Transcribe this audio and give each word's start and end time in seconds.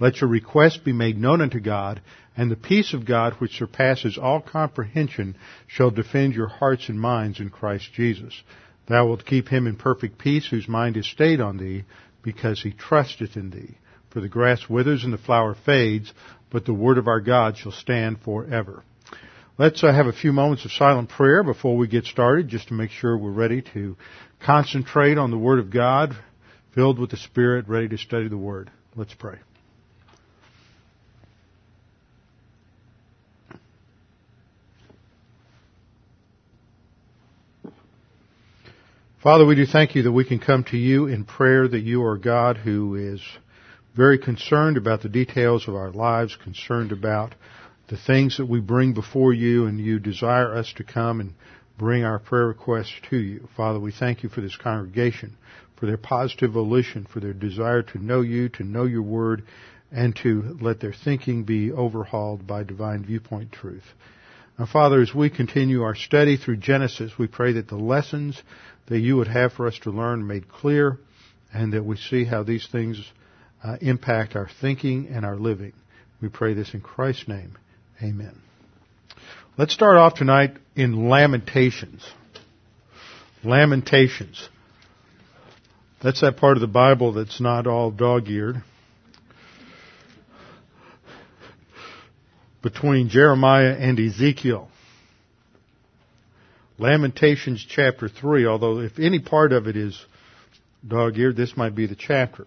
let 0.00 0.20
your 0.20 0.28
requests 0.28 0.78
be 0.78 0.92
made 0.92 1.18
known 1.18 1.40
unto 1.40 1.60
God, 1.60 2.00
and 2.36 2.50
the 2.50 2.56
peace 2.56 2.94
of 2.94 3.06
God, 3.06 3.34
which 3.34 3.56
surpasses 3.56 4.18
all 4.18 4.40
comprehension, 4.40 5.36
shall 5.66 5.90
defend 5.90 6.34
your 6.34 6.48
hearts 6.48 6.88
and 6.88 7.00
minds 7.00 7.38
in 7.40 7.50
Christ 7.50 7.92
Jesus. 7.94 8.42
Thou 8.86 9.06
wilt 9.06 9.24
keep 9.24 9.48
him 9.48 9.66
in 9.66 9.76
perfect 9.76 10.18
peace, 10.18 10.46
whose 10.46 10.68
mind 10.68 10.96
is 10.96 11.06
stayed 11.08 11.40
on 11.40 11.56
thee, 11.56 11.84
because 12.22 12.62
he 12.62 12.72
trusteth 12.72 13.36
in 13.36 13.50
thee. 13.50 13.78
For 14.10 14.20
the 14.20 14.28
grass 14.28 14.68
withers 14.68 15.04
and 15.04 15.12
the 15.12 15.18
flower 15.18 15.54
fades, 15.54 16.12
but 16.50 16.64
the 16.64 16.74
word 16.74 16.98
of 16.98 17.08
our 17.08 17.20
God 17.20 17.56
shall 17.56 17.72
stand 17.72 18.20
forever. 18.20 18.82
Let's 19.56 19.84
uh, 19.84 19.92
have 19.92 20.06
a 20.06 20.12
few 20.12 20.32
moments 20.32 20.64
of 20.64 20.72
silent 20.72 21.10
prayer 21.10 21.44
before 21.44 21.76
we 21.76 21.86
get 21.86 22.06
started, 22.06 22.48
just 22.48 22.68
to 22.68 22.74
make 22.74 22.90
sure 22.90 23.16
we're 23.16 23.30
ready 23.30 23.62
to 23.74 23.96
concentrate 24.44 25.16
on 25.16 25.30
the 25.30 25.38
Word 25.38 25.60
of 25.60 25.70
God, 25.70 26.16
filled 26.74 26.98
with 26.98 27.10
the 27.10 27.16
Spirit, 27.16 27.68
ready 27.68 27.88
to 27.88 27.98
study 27.98 28.26
the 28.26 28.36
Word. 28.36 28.72
Let's 28.96 29.14
pray. 29.14 29.38
Father, 39.24 39.46
we 39.46 39.54
do 39.54 39.64
thank 39.64 39.94
you 39.94 40.02
that 40.02 40.12
we 40.12 40.26
can 40.26 40.38
come 40.38 40.64
to 40.64 40.76
you 40.76 41.06
in 41.06 41.24
prayer, 41.24 41.66
that 41.66 41.80
you 41.80 42.04
are 42.04 42.18
God 42.18 42.58
who 42.58 42.94
is 42.94 43.22
very 43.96 44.18
concerned 44.18 44.76
about 44.76 45.00
the 45.00 45.08
details 45.08 45.66
of 45.66 45.74
our 45.74 45.90
lives, 45.90 46.36
concerned 46.44 46.92
about 46.92 47.34
the 47.88 47.96
things 47.96 48.36
that 48.36 48.44
we 48.44 48.60
bring 48.60 48.92
before 48.92 49.32
you, 49.32 49.64
and 49.64 49.80
you 49.80 49.98
desire 49.98 50.54
us 50.54 50.70
to 50.76 50.84
come 50.84 51.20
and 51.20 51.32
bring 51.78 52.04
our 52.04 52.18
prayer 52.18 52.48
requests 52.48 52.92
to 53.08 53.16
you. 53.16 53.48
Father, 53.56 53.80
we 53.80 53.92
thank 53.92 54.22
you 54.22 54.28
for 54.28 54.42
this 54.42 54.58
congregation, 54.58 55.38
for 55.80 55.86
their 55.86 55.96
positive 55.96 56.52
volition, 56.52 57.06
for 57.10 57.20
their 57.20 57.32
desire 57.32 57.80
to 57.80 57.98
know 57.98 58.20
you, 58.20 58.50
to 58.50 58.62
know 58.62 58.84
your 58.84 59.00
word, 59.00 59.44
and 59.90 60.14
to 60.16 60.58
let 60.60 60.80
their 60.80 60.92
thinking 60.92 61.44
be 61.44 61.72
overhauled 61.72 62.46
by 62.46 62.62
divine 62.62 63.02
viewpoint 63.02 63.52
truth. 63.52 63.84
Now, 64.58 64.66
Father, 64.66 65.00
as 65.00 65.12
we 65.14 65.30
continue 65.30 65.82
our 65.82 65.96
study 65.96 66.36
through 66.36 66.58
Genesis, 66.58 67.12
we 67.18 67.26
pray 67.26 67.54
that 67.54 67.66
the 67.66 67.76
lessons 67.76 68.40
that 68.86 68.98
you 68.98 69.16
would 69.16 69.28
have 69.28 69.52
for 69.52 69.66
us 69.66 69.78
to 69.80 69.90
learn 69.90 70.26
made 70.26 70.48
clear, 70.48 70.98
and 71.52 71.72
that 71.72 71.84
we 71.84 71.96
see 71.96 72.24
how 72.24 72.42
these 72.42 72.66
things 72.70 73.02
uh, 73.62 73.76
impact 73.80 74.36
our 74.36 74.48
thinking 74.60 75.08
and 75.08 75.24
our 75.24 75.36
living. 75.36 75.72
We 76.20 76.28
pray 76.28 76.54
this 76.54 76.74
in 76.74 76.80
Christ's 76.80 77.28
name. 77.28 77.56
Amen. 78.02 78.40
Let's 79.56 79.72
start 79.72 79.96
off 79.96 80.14
tonight 80.14 80.56
in 80.74 81.08
Lamentations. 81.08 82.04
Lamentations. 83.44 84.48
That's 86.02 86.20
that 86.20 86.36
part 86.36 86.56
of 86.56 86.60
the 86.60 86.66
Bible 86.66 87.12
that's 87.12 87.40
not 87.40 87.66
all 87.66 87.90
dog-eared. 87.90 88.62
Between 92.62 93.08
Jeremiah 93.08 93.76
and 93.78 93.98
Ezekiel. 93.98 94.68
Lamentations 96.78 97.64
chapter 97.68 98.08
3, 98.08 98.46
although 98.46 98.80
if 98.80 98.98
any 98.98 99.20
part 99.20 99.52
of 99.52 99.68
it 99.68 99.76
is 99.76 100.04
dog-eared, 100.86 101.36
this 101.36 101.56
might 101.56 101.74
be 101.74 101.86
the 101.86 101.94
chapter. 101.94 102.46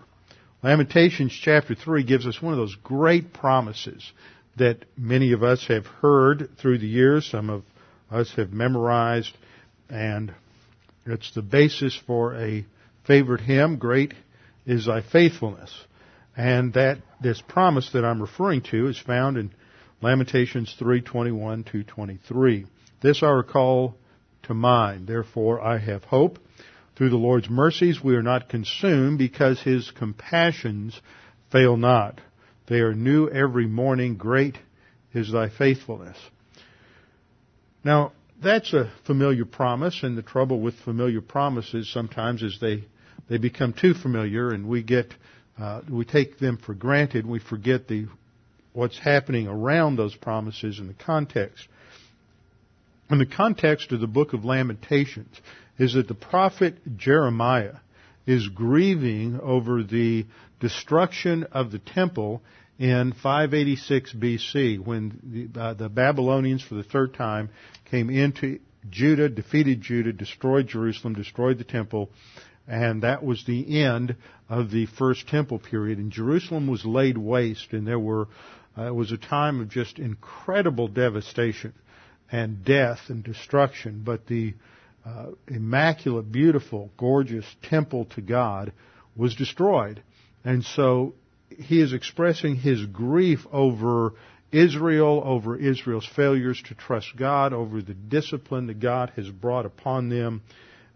Lamentations 0.62 1.32
chapter 1.32 1.76
3 1.76 2.04
gives 2.04 2.28
us 2.28 2.42
one 2.42 2.52
of 2.52 2.60
those 2.60 2.76
great 2.84 3.32
promises 3.32 4.12
that 4.58 4.84
many 4.98 5.32
of 5.32 5.44
us 5.44 5.68
have 5.68 5.86
heard 5.86 6.50
through 6.60 6.80
the 6.80 6.88
years. 6.88 7.30
Some 7.30 7.50
of 7.50 7.64
us 8.12 8.32
have 8.36 8.52
memorized, 8.52 9.32
and 9.90 10.34
it's 11.06 11.34
the 11.34 11.42
basis 11.42 11.98
for 12.06 12.36
a 12.36 12.66
favorite 13.06 13.42
hymn, 13.42 13.78
Great 13.78 14.14
is 14.66 14.88
Thy 14.88 15.02
Faithfulness. 15.02 15.74
And 16.36 16.74
that, 16.74 16.98
this 17.22 17.42
promise 17.42 17.92
that 17.94 18.04
I'm 18.04 18.22
referring 18.22 18.62
to 18.72 18.88
is 18.88 19.00
found 19.00 19.38
in 19.38 19.52
Lamentations 20.02 20.76
3:21 20.80 21.72
to 21.72 21.84
23. 21.84 22.66
This 23.02 23.24
I 23.24 23.30
recall 23.30 23.96
to 24.48 24.54
mind. 24.54 25.08
Therefore 25.08 25.62
I 25.62 25.78
have 25.78 26.04
hope. 26.04 26.40
Through 26.96 27.12
the 27.12 27.18
Lord's 27.18 27.50
mercies 27.50 28.04
we 28.04 28.16
are 28.16 28.24
not 28.24 28.50
consumed 28.50 29.18
because 29.18 29.62
His 29.62 29.92
compassions 29.92 31.00
fail 31.52 31.78
not. 31.78 32.20
They 32.68 32.80
are 32.80 32.94
new 32.94 33.30
every 33.30 33.68
morning. 33.68 34.18
Great 34.18 34.58
is 35.14 35.32
thy 35.32 35.50
faithfulness. 35.50 36.18
Now, 37.84 38.12
that's 38.42 38.74
a 38.74 38.92
familiar 39.06 39.46
promise, 39.46 40.04
and 40.04 40.18
the 40.18 40.22
trouble 40.22 40.60
with 40.60 40.76
familiar 40.76 41.22
promises 41.22 41.92
sometimes 41.92 42.44
is 42.44 42.58
they, 42.60 42.84
they 43.30 43.38
become 43.38 43.74
too 43.74 43.94
familiar 43.94 44.50
and 44.50 44.68
we 44.68 44.84
get, 44.84 45.14
uh, 45.58 45.82
we 45.90 46.06
take 46.06 46.38
them 46.38 46.58
for 46.58 46.74
granted. 46.74 47.26
We 47.26 47.40
forget 47.40 47.88
the, 47.88 48.08
what's 48.74 49.00
happening 49.00 49.48
around 49.48 49.96
those 49.96 50.16
promises 50.16 50.80
in 50.80 50.88
the 50.88 50.94
context. 50.94 51.68
And 53.10 53.22
the 53.22 53.26
context 53.26 53.92
of 53.92 54.02
the 54.02 54.08
book 54.08 54.34
of 54.34 54.44
Lamentations 54.44 55.40
is 55.78 55.94
that 55.94 56.08
the 56.08 56.14
prophet 56.14 56.98
Jeremiah 56.98 57.76
is 58.26 58.50
grieving 58.50 59.40
over 59.42 59.82
the 59.84 60.26
destruction 60.60 61.46
of 61.52 61.72
the 61.72 61.80
temple 61.80 62.42
in 62.78 63.14
586 63.14 64.14
BC 64.14 64.86
when 64.86 65.50
the, 65.54 65.60
uh, 65.60 65.74
the, 65.74 65.90
Babylonians 65.90 66.62
for 66.62 66.76
the 66.76 66.84
third 66.84 67.14
time 67.14 67.50
came 67.86 68.10
into 68.10 68.60
Judah, 68.90 69.30
defeated 69.30 69.82
Judah, 69.82 70.12
destroyed 70.12 70.68
Jerusalem, 70.68 71.14
destroyed 71.14 71.58
the 71.58 71.64
temple, 71.64 72.10
and 72.68 73.04
that 73.04 73.24
was 73.24 73.46
the 73.46 73.82
end 73.82 74.16
of 74.50 74.70
the 74.70 74.86
first 74.86 75.28
temple 75.28 75.60
period. 75.60 75.98
And 75.98 76.12
Jerusalem 76.12 76.68
was 76.68 76.86
laid 76.86 77.18
waste, 77.18 77.72
and 77.72 77.88
there 77.88 78.00
were 78.00 78.28
uh, 78.78 78.88
it 78.88 78.96
was 78.96 79.12
a 79.12 79.18
time 79.18 79.62
of 79.62 79.70
just 79.70 79.98
incredible 79.98 80.88
devastation 80.88 81.74
and 82.32 82.64
death 82.64 83.00
and 83.10 83.24
destruction. 83.24 84.02
But 84.04 84.28
the 84.28 84.54
uh, 85.06 85.28
immaculate, 85.48 86.32
beautiful, 86.32 86.92
gorgeous 86.98 87.46
temple 87.64 88.06
to 88.16 88.22
God 88.22 88.74
was 89.16 89.36
destroyed. 89.36 90.02
And 90.44 90.64
so 90.64 91.14
he 91.50 91.82
is 91.82 91.94
expressing 91.94 92.56
his 92.56 92.86
grief 92.86 93.46
over 93.52 94.14
Israel, 94.52 95.22
over 95.26 95.58
Israel's 95.58 96.08
failures 96.16 96.62
to 96.68 96.76
trust 96.76 97.16
God, 97.18 97.54
over 97.54 97.82
the 97.82 97.94
discipline 97.94 98.68
that 98.68 98.80
God 98.80 99.12
has 99.16 99.30
brought 99.30 99.66
upon 99.66 100.10
them. 100.10 100.42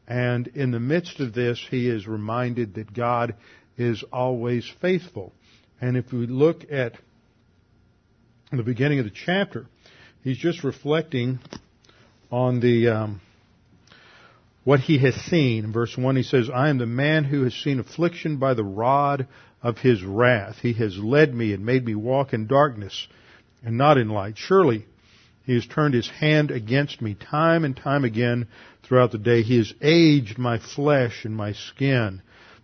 And 0.07 0.47
in 0.47 0.71
the 0.71 0.79
midst 0.79 1.19
of 1.19 1.33
this, 1.33 1.65
he 1.69 1.87
is 1.87 2.07
reminded 2.07 2.75
that 2.75 2.93
God 2.93 3.35
is 3.77 4.03
always 4.11 4.69
faithful. 4.81 5.33
And 5.79 5.97
if 5.97 6.11
we 6.11 6.27
look 6.27 6.71
at 6.71 6.93
the 8.51 8.63
beginning 8.63 8.99
of 8.99 9.05
the 9.05 9.11
chapter, 9.11 9.67
he's 10.23 10.37
just 10.37 10.63
reflecting 10.63 11.39
on 12.31 12.59
the 12.59 12.87
um, 12.89 13.21
what 14.63 14.79
he 14.79 14.99
has 14.99 15.15
seen. 15.15 15.65
In 15.65 15.73
verse 15.73 15.97
1 15.97 16.15
he 16.15 16.23
says, 16.23 16.49
I 16.53 16.69
am 16.69 16.77
the 16.77 16.85
man 16.85 17.23
who 17.23 17.43
has 17.43 17.53
seen 17.53 17.79
affliction 17.79 18.37
by 18.37 18.53
the 18.53 18.63
rod 18.63 19.27
of 19.61 19.77
his 19.77 20.03
wrath. 20.03 20.57
He 20.61 20.73
has 20.73 20.97
led 20.97 21.33
me 21.33 21.53
and 21.53 21.65
made 21.65 21.85
me 21.85 21.95
walk 21.95 22.33
in 22.33 22.47
darkness 22.47 23.07
and 23.63 23.77
not 23.77 23.97
in 23.97 24.09
light. 24.09 24.37
Surely 24.37 24.85
he 25.43 25.55
has 25.55 25.65
turned 25.65 25.93
his 25.93 26.09
hand 26.09 26.51
against 26.51 27.01
me 27.01 27.15
time 27.15 27.65
and 27.65 27.75
time 27.75 28.05
again 28.05 28.47
throughout 28.83 29.11
the 29.11 29.17
day. 29.17 29.41
He 29.41 29.57
has 29.57 29.73
aged 29.81 30.37
my 30.37 30.59
flesh 30.59 31.25
and 31.25 31.35
my 31.35 31.53
skin, 31.53 32.21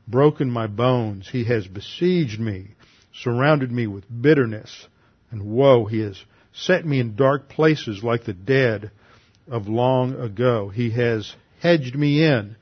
broken 0.07 0.49
my 0.49 0.67
bones. 0.67 1.27
He 1.29 1.45
has 1.45 1.67
besieged 1.67 2.39
me, 2.39 2.75
surrounded 3.13 3.71
me 3.71 3.87
with 3.87 4.05
bitterness 4.21 4.87
and 5.31 5.43
woe. 5.43 5.85
He 5.85 5.99
has 5.99 6.23
set 6.59 6.85
me 6.85 6.99
in 6.99 7.15
dark 7.15 7.49
places 7.49 8.03
like 8.03 8.25
the 8.25 8.33
dead 8.33 8.91
of 9.49 9.67
long 9.67 10.19
ago. 10.19 10.69
He 10.69 10.91
has 10.91 11.33
hedged 11.61 11.95
me 11.95 12.23
in 12.23 12.55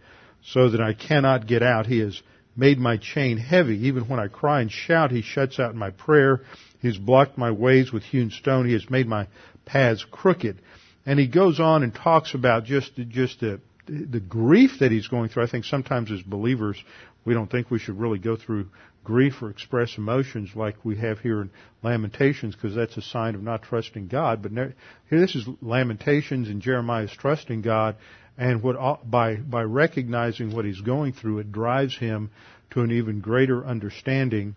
so 0.44 0.69
that 0.69 0.81
I 0.81 0.94
cannot 0.94 1.47
get 1.47 1.63
out. 1.63 1.88
He 1.88 2.00
has 2.00 2.21
made 2.56 2.77
my 2.77 2.97
chain 2.97 3.38
heavy. 3.38 3.88
Even 3.88 4.07
when 4.07 4.19
I 4.19 4.27
cry 4.27 4.62
and 4.62 4.71
shout, 4.71 5.12
he 5.12 5.21
shuts 5.21 5.59
out 5.59 5.75
my 5.75 5.92
prayer. 5.92 6.42
He 6.81 6.88
has 6.88 6.97
blocked 6.97 7.38
my 7.38 7.51
ways 7.51 7.92
with 7.92 8.03
hewn 8.03 8.31
stone. 8.31 8.65
He 8.65 8.74
has 8.74 8.89
made 8.89 9.07
my 9.07 9.27
paths 9.65 10.06
crooked. 10.09 10.62
And 11.06 11.19
he 11.19 11.27
goes 11.27 11.59
on 11.59 11.83
and 11.83 11.94
talks 11.94 12.33
about 12.33 12.65
just, 12.65 12.95
just 12.95 13.39
the, 13.39 13.59
the 13.87 14.19
grief 14.19 14.71
that 14.79 14.91
he's 14.91 15.07
going 15.07 15.29
through. 15.29 15.43
I 15.43 15.49
think 15.49 15.65
sometimes 15.65 16.11
as 16.11 16.21
believers, 16.21 16.77
we 17.23 17.33
don't 17.33 17.49
think 17.49 17.69
we 17.69 17.79
should 17.79 17.99
really 17.99 18.19
go 18.19 18.35
through 18.35 18.69
grief 19.03 19.41
or 19.41 19.49
express 19.49 19.97
emotions 19.97 20.49
like 20.55 20.83
we 20.83 20.97
have 20.97 21.19
here 21.19 21.41
in 21.41 21.51
Lamentations 21.83 22.55
because 22.55 22.75
that's 22.75 22.97
a 22.97 23.01
sign 23.01 23.35
of 23.35 23.43
not 23.43 23.61
trusting 23.61 24.07
God. 24.07 24.41
But 24.41 24.51
here, 24.51 24.73
this 25.09 25.35
is 25.35 25.47
Lamentations 25.61 26.49
and 26.49 26.61
Jeremiah's 26.61 27.11
trusting 27.11 27.61
God, 27.61 27.95
and 28.37 28.61
what 28.61 29.09
by 29.09 29.35
by 29.35 29.63
recognizing 29.63 30.53
what 30.53 30.65
he's 30.65 30.81
going 30.81 31.13
through, 31.13 31.39
it 31.39 31.51
drives 31.51 31.97
him 31.97 32.31
to 32.71 32.81
an 32.81 32.91
even 32.91 33.21
greater 33.21 33.65
understanding 33.65 34.55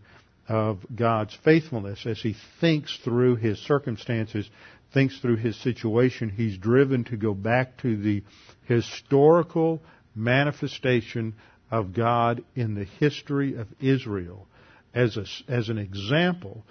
of 0.48 0.78
God's 0.94 1.36
faithfulness 1.44 2.06
as 2.06 2.18
he 2.20 2.34
thinks 2.60 2.96
through 3.04 3.36
his 3.36 3.58
circumstances, 3.58 4.48
thinks 4.92 5.18
through 5.18 5.36
his 5.36 5.56
situation. 5.56 6.30
He's 6.30 6.56
driven 6.56 7.04
to 7.04 7.16
go 7.16 7.34
back 7.34 7.78
to 7.82 7.96
the 7.96 8.22
historical 8.66 9.82
manifestation 10.14 11.34
of 11.70 11.92
God 11.94 12.42
in 12.54 12.74
the 12.74 12.84
history 12.84 13.54
of 13.54 13.68
Israel 13.80 14.46
as, 14.94 15.16
a, 15.16 15.24
as 15.50 15.68
an 15.68 15.78
example 15.78 16.64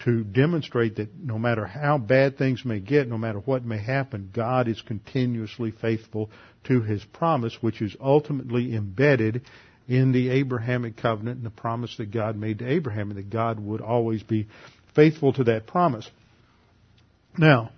to 0.00 0.24
demonstrate 0.24 0.96
that 0.96 1.14
no 1.18 1.38
matter 1.38 1.66
how 1.66 1.98
bad 1.98 2.36
things 2.36 2.64
may 2.64 2.80
get, 2.80 3.08
no 3.08 3.18
matter 3.18 3.38
what 3.38 3.64
may 3.64 3.78
happen, 3.78 4.30
God 4.32 4.68
is 4.68 4.80
continuously 4.82 5.70
faithful 5.70 6.30
to 6.64 6.82
His 6.82 7.04
promise, 7.04 7.56
which 7.60 7.80
is 7.80 7.96
ultimately 8.00 8.74
embedded 8.74 9.42
in 9.88 10.12
the 10.12 10.30
Abrahamic 10.30 10.96
covenant 10.96 11.38
and 11.38 11.46
the 11.46 11.50
promise 11.50 11.96
that 11.98 12.10
God 12.10 12.36
made 12.36 12.58
to 12.58 12.68
Abraham, 12.68 13.10
and 13.10 13.18
that 13.18 13.30
God 13.30 13.60
would 13.60 13.80
always 13.80 14.22
be 14.22 14.48
faithful 14.94 15.32
to 15.34 15.44
that 15.44 15.66
promise. 15.66 16.10
Now, 17.36 17.72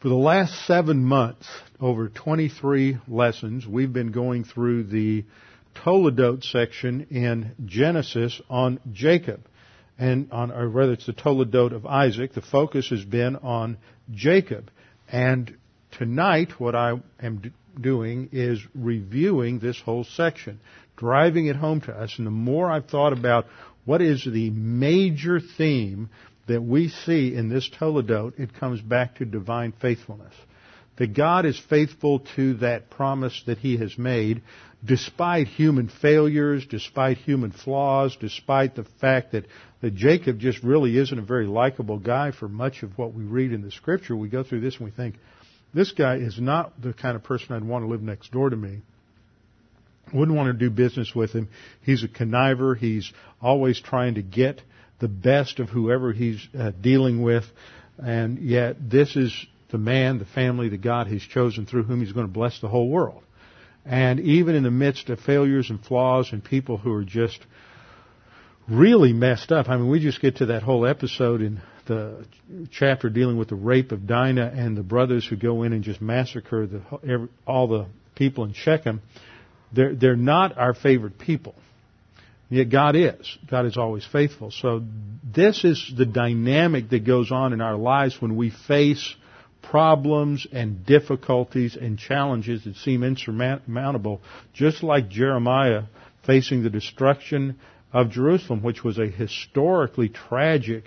for 0.00 0.08
the 0.08 0.14
last 0.14 0.66
seven 0.66 1.04
months, 1.04 1.48
over 1.80 2.08
23 2.08 2.98
lessons, 3.08 3.66
we've 3.66 3.92
been 3.92 4.12
going 4.12 4.44
through 4.44 4.84
the 4.84 5.24
Toledot 5.74 6.44
section 6.44 7.08
in 7.10 7.52
Genesis 7.64 8.40
on 8.48 8.78
Jacob. 8.92 9.40
And 9.98 10.30
on, 10.30 10.52
or 10.52 10.68
rather 10.68 10.92
it's 10.92 11.06
the 11.06 11.12
Toledot 11.12 11.72
of 11.72 11.86
Isaac. 11.86 12.34
The 12.34 12.42
focus 12.42 12.90
has 12.90 13.04
been 13.04 13.34
on 13.36 13.78
Jacob. 14.12 14.70
And 15.10 15.56
tonight 15.98 16.60
what 16.60 16.76
I 16.76 16.92
am 17.20 17.52
doing 17.80 18.28
is 18.30 18.60
reviewing 18.76 19.58
this 19.58 19.80
whole 19.80 20.04
section, 20.04 20.60
driving 20.96 21.46
it 21.46 21.56
home 21.56 21.80
to 21.82 21.92
us. 21.92 22.14
And 22.18 22.26
the 22.28 22.32
more 22.32 22.70
I've 22.70 22.86
thought 22.86 23.12
about 23.12 23.46
what 23.84 24.00
is 24.00 24.24
the 24.24 24.50
major 24.50 25.40
theme 25.40 26.10
that 26.46 26.62
we 26.62 26.88
see 26.88 27.34
in 27.34 27.48
this 27.48 27.68
Toledot, 27.68 28.38
it 28.38 28.54
comes 28.54 28.80
back 28.80 29.16
to 29.16 29.24
divine 29.24 29.72
faithfulness. 29.80 30.34
That 30.96 31.14
God 31.14 31.44
is 31.44 31.58
faithful 31.58 32.20
to 32.36 32.54
that 32.54 32.90
promise 32.90 33.42
that 33.46 33.58
He 33.58 33.76
has 33.78 33.98
made, 33.98 34.42
despite 34.84 35.48
human 35.48 35.88
failures, 35.88 36.64
despite 36.68 37.16
human 37.18 37.50
flaws, 37.50 38.16
despite 38.20 38.76
the 38.76 38.84
fact 39.00 39.32
that, 39.32 39.46
that 39.80 39.94
Jacob 39.94 40.38
just 40.38 40.62
really 40.62 40.96
isn't 40.96 41.18
a 41.18 41.22
very 41.22 41.46
likable 41.46 41.98
guy 41.98 42.30
for 42.30 42.48
much 42.48 42.82
of 42.82 42.96
what 42.96 43.12
we 43.12 43.24
read 43.24 43.52
in 43.52 43.62
the 43.62 43.72
scripture, 43.72 44.14
we 44.14 44.28
go 44.28 44.44
through 44.44 44.60
this 44.60 44.76
and 44.76 44.84
we 44.84 44.90
think, 44.92 45.16
this 45.72 45.90
guy 45.90 46.16
is 46.16 46.40
not 46.40 46.80
the 46.80 46.92
kind 46.92 47.16
of 47.16 47.24
person 47.24 47.54
I'd 47.54 47.64
want 47.64 47.84
to 47.84 47.88
live 47.88 48.02
next 48.02 48.30
door 48.30 48.48
to 48.48 48.56
me. 48.56 48.82
Wouldn't 50.12 50.36
want 50.36 50.46
to 50.46 50.52
do 50.52 50.70
business 50.70 51.12
with 51.14 51.32
him. 51.32 51.48
He's 51.82 52.04
a 52.04 52.08
conniver. 52.08 52.76
He's 52.76 53.12
always 53.42 53.80
trying 53.80 54.14
to 54.14 54.22
get 54.22 54.62
the 55.00 55.08
best 55.08 55.60
of 55.60 55.68
whoever 55.68 56.12
he's 56.12 56.46
uh, 56.58 56.72
dealing 56.80 57.22
with. 57.22 57.44
And 57.98 58.38
yet 58.38 58.76
this 58.90 59.16
is 59.16 59.46
the 59.70 59.78
man, 59.78 60.18
the 60.18 60.24
family 60.24 60.68
that 60.70 60.82
God 60.82 61.06
has 61.08 61.22
chosen 61.22 61.66
through 61.66 61.84
whom 61.84 62.00
he's 62.00 62.12
going 62.12 62.26
to 62.26 62.32
bless 62.32 62.60
the 62.60 62.68
whole 62.68 62.88
world. 62.88 63.22
And 63.84 64.20
even 64.20 64.54
in 64.54 64.62
the 64.62 64.70
midst 64.70 65.10
of 65.10 65.20
failures 65.20 65.68
and 65.68 65.84
flaws 65.84 66.32
and 66.32 66.42
people 66.42 66.78
who 66.78 66.92
are 66.92 67.04
just 67.04 67.38
really 68.68 69.12
messed 69.12 69.52
up. 69.52 69.68
I 69.68 69.76
mean, 69.76 69.88
we 69.88 70.00
just 70.00 70.20
get 70.20 70.36
to 70.36 70.46
that 70.46 70.62
whole 70.62 70.86
episode 70.86 71.42
in 71.42 71.60
the 71.86 72.24
chapter 72.70 73.10
dealing 73.10 73.36
with 73.36 73.48
the 73.48 73.54
rape 73.54 73.92
of 73.92 74.06
Dinah 74.06 74.52
and 74.54 74.76
the 74.76 74.82
brothers 74.82 75.26
who 75.26 75.36
go 75.36 75.62
in 75.64 75.72
and 75.72 75.84
just 75.84 76.00
massacre 76.00 76.66
the, 76.66 76.82
every, 77.06 77.28
all 77.46 77.68
the 77.68 77.86
people 78.14 78.44
in 78.44 78.54
Shechem. 78.54 79.02
They're, 79.72 79.94
they're 79.94 80.16
not 80.16 80.56
our 80.56 80.72
favorite 80.72 81.18
people. 81.18 81.54
Yet 82.54 82.70
God 82.70 82.94
is. 82.94 83.36
God 83.50 83.66
is 83.66 83.76
always 83.76 84.06
faithful. 84.06 84.52
So 84.52 84.84
this 85.24 85.64
is 85.64 85.92
the 85.96 86.06
dynamic 86.06 86.88
that 86.90 87.04
goes 87.04 87.32
on 87.32 87.52
in 87.52 87.60
our 87.60 87.74
lives 87.74 88.22
when 88.22 88.36
we 88.36 88.50
face 88.50 89.16
problems 89.60 90.46
and 90.52 90.86
difficulties 90.86 91.74
and 91.74 91.98
challenges 91.98 92.62
that 92.62 92.76
seem 92.76 93.02
insurmountable, 93.02 94.20
just 94.52 94.84
like 94.84 95.08
Jeremiah 95.08 95.86
facing 96.24 96.62
the 96.62 96.70
destruction 96.70 97.58
of 97.92 98.10
Jerusalem, 98.10 98.62
which 98.62 98.84
was 98.84 99.00
a 99.00 99.08
historically 99.08 100.08
tragic 100.08 100.84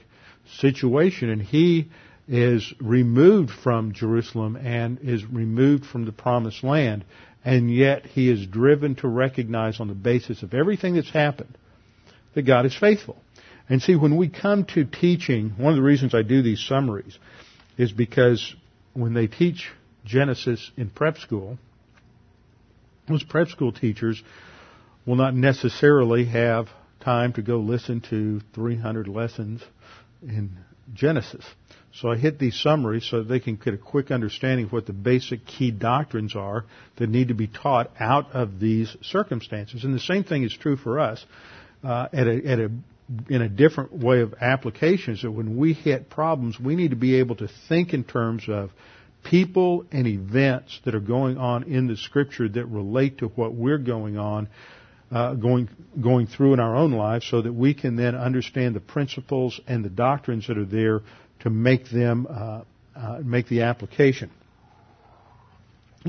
situation, 0.59 1.29
and 1.29 1.41
he 1.41 1.89
is 2.29 2.73
removed 2.79 3.51
from 3.51 3.91
Jerusalem 3.91 4.55
and 4.55 4.99
is 5.01 5.25
removed 5.25 5.85
from 5.85 6.05
the 6.05 6.13
promised 6.13 6.63
land, 6.63 7.03
and 7.45 7.73
yet 7.73 8.05
he 8.05 8.29
is 8.29 8.45
driven 8.45 8.95
to 8.95 9.07
recognize 9.07 9.79
on 9.79 9.87
the 9.87 9.93
basis 9.93 10.43
of 10.43 10.53
everything 10.53 10.95
that's 10.95 11.09
happened 11.09 11.57
that 12.33 12.43
God 12.43 12.65
is 12.65 12.75
faithful. 12.75 13.17
And 13.69 13.81
see, 13.81 13.95
when 13.95 14.15
we 14.15 14.29
come 14.29 14.65
to 14.73 14.85
teaching, 14.85 15.51
one 15.57 15.73
of 15.73 15.77
the 15.77 15.83
reasons 15.83 16.15
I 16.15 16.21
do 16.21 16.41
these 16.41 16.63
summaries 16.65 17.17
is 17.77 17.91
because 17.91 18.55
when 18.93 19.13
they 19.13 19.27
teach 19.27 19.69
Genesis 20.05 20.71
in 20.77 20.89
prep 20.89 21.17
school, 21.17 21.57
those 23.07 23.23
prep 23.23 23.49
school 23.49 23.71
teachers 23.71 24.21
will 25.05 25.15
not 25.15 25.33
necessarily 25.33 26.25
have 26.25 26.67
time 26.99 27.33
to 27.33 27.41
go 27.41 27.57
listen 27.57 28.01
to 28.01 28.41
300 28.53 29.07
lessons 29.07 29.63
in 30.21 30.57
Genesis. 30.93 31.45
So 32.01 32.11
I 32.11 32.15
hit 32.15 32.37
these 32.37 32.59
summaries 32.59 33.07
so 33.09 33.23
they 33.23 33.39
can 33.39 33.55
get 33.55 33.73
a 33.73 33.77
quick 33.77 34.11
understanding 34.11 34.67
of 34.67 34.71
what 34.71 34.85
the 34.85 34.93
basic 34.93 35.45
key 35.45 35.71
doctrines 35.71 36.35
are 36.35 36.65
that 36.97 37.09
need 37.09 37.29
to 37.29 37.33
be 37.33 37.47
taught 37.47 37.89
out 37.99 38.31
of 38.33 38.59
these 38.59 38.95
circumstances. 39.01 39.83
And 39.83 39.95
the 39.95 39.99
same 39.99 40.23
thing 40.23 40.43
is 40.43 40.55
true 40.55 40.77
for 40.77 40.99
us 40.99 41.25
uh, 41.83 42.07
at, 42.13 42.27
a, 42.27 42.45
at 42.45 42.59
a 42.59 42.71
in 43.29 43.41
a 43.41 43.47
different 43.49 43.93
way 43.93 44.19
of 44.19 44.35
application 44.41 45.13
is 45.13 45.21
that 45.21 45.31
when 45.31 45.57
we 45.57 45.73
hit 45.73 46.09
problems, 46.09 46.59
we 46.59 46.75
need 46.75 46.89
to 46.89 46.97
be 46.97 47.15
able 47.15 47.37
to 47.37 47.47
think 47.69 47.93
in 47.93 48.03
terms 48.03 48.43
of 48.49 48.69
people 49.23 49.85
and 49.91 50.05
events 50.07 50.79
that 50.85 50.93
are 50.93 50.99
going 50.99 51.37
on 51.37 51.63
in 51.63 51.87
the 51.87 51.97
scripture 51.97 52.47
that 52.47 52.65
relate 52.65 53.19
to 53.19 53.27
what 53.27 53.53
we're 53.53 53.77
going 53.77 54.17
on, 54.17 54.49
uh, 55.11 55.33
going, 55.35 55.69
going 56.01 56.27
through 56.27 56.53
in 56.53 56.59
our 56.59 56.75
own 56.75 56.91
lives 56.91 57.27
so 57.29 57.41
that 57.41 57.53
we 57.53 57.73
can 57.73 57.95
then 57.95 58.15
understand 58.15 58.75
the 58.75 58.79
principles 58.79 59.59
and 59.67 59.83
the 59.83 59.89
doctrines 59.89 60.47
that 60.47 60.57
are 60.57 60.65
there 60.65 61.01
to 61.39 61.49
make 61.49 61.89
them, 61.89 62.27
uh, 62.29 62.61
uh, 62.95 63.19
make 63.23 63.47
the 63.47 63.61
application. 63.61 64.31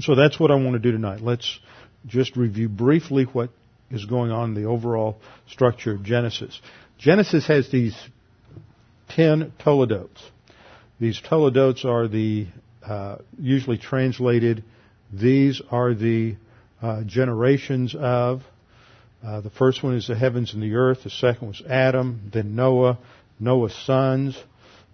So 0.01 0.15
that's 0.15 0.39
what 0.39 0.51
I 0.51 0.55
want 0.55 0.73
to 0.75 0.79
do 0.79 0.93
tonight. 0.93 1.21
Let's 1.21 1.59
just 2.07 2.37
review 2.37 2.69
briefly 2.69 3.25
what 3.25 3.51
is 3.91 4.05
going 4.05 4.31
on 4.31 4.51
in 4.51 4.63
the 4.63 4.69
overall 4.69 5.21
structure 5.49 5.93
of 5.93 6.03
Genesis. 6.03 6.61
Genesis 6.99 7.47
has 7.47 7.71
these 7.71 7.97
ten 9.09 9.53
toledotes. 9.59 10.23
These 11.01 11.21
toledotes 11.21 11.85
are 11.85 12.09
the 12.09 12.49
uh, 12.85 13.17
usually 13.39 13.79
translated, 13.79 14.65
these 15.13 15.61
are 15.71 15.95
the 15.95 16.37
uh, 16.83 17.03
generations 17.05 17.95
of. 17.95 18.43
Uh, 19.25 19.41
the 19.41 19.51
first 19.51 19.83
one 19.83 19.97
is 19.97 20.07
the 20.07 20.15
heavens 20.15 20.55
and 20.55 20.63
the 20.63 20.75
earth. 20.75 21.03
The 21.03 21.11
second 21.11 21.49
was 21.49 21.63
Adam, 21.69 22.31
then 22.33 22.55
Noah, 22.55 22.99
Noah's 23.41 23.75
sons, 23.85 24.41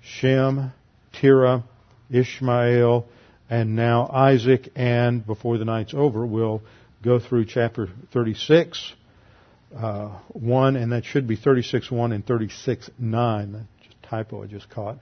Shem, 0.03 0.73
Terah, 1.13 1.65
Ishmael, 2.11 3.07
and 3.51 3.77
now 3.77 4.09
Isaac. 4.09 4.71
And 4.75 5.27
before 5.27 5.59
the 5.59 5.67
night's 5.67 5.93
over, 5.95 6.25
we'll 6.25 6.63
go 7.03 7.19
through 7.19 7.45
chapter 7.45 7.89
36, 8.13 8.95
uh, 9.77 10.19
1, 10.33 10.77
and 10.77 10.93
that 10.93 11.05
should 11.05 11.27
be 11.27 11.37
36, 11.37 11.91
1 11.91 12.13
and 12.13 12.27
36, 12.27 12.91
9. 12.99 13.53
That's 13.53 13.67
a 14.03 14.07
typo 14.07 14.43
I 14.43 14.47
just 14.47 14.71
caught. 14.71 14.97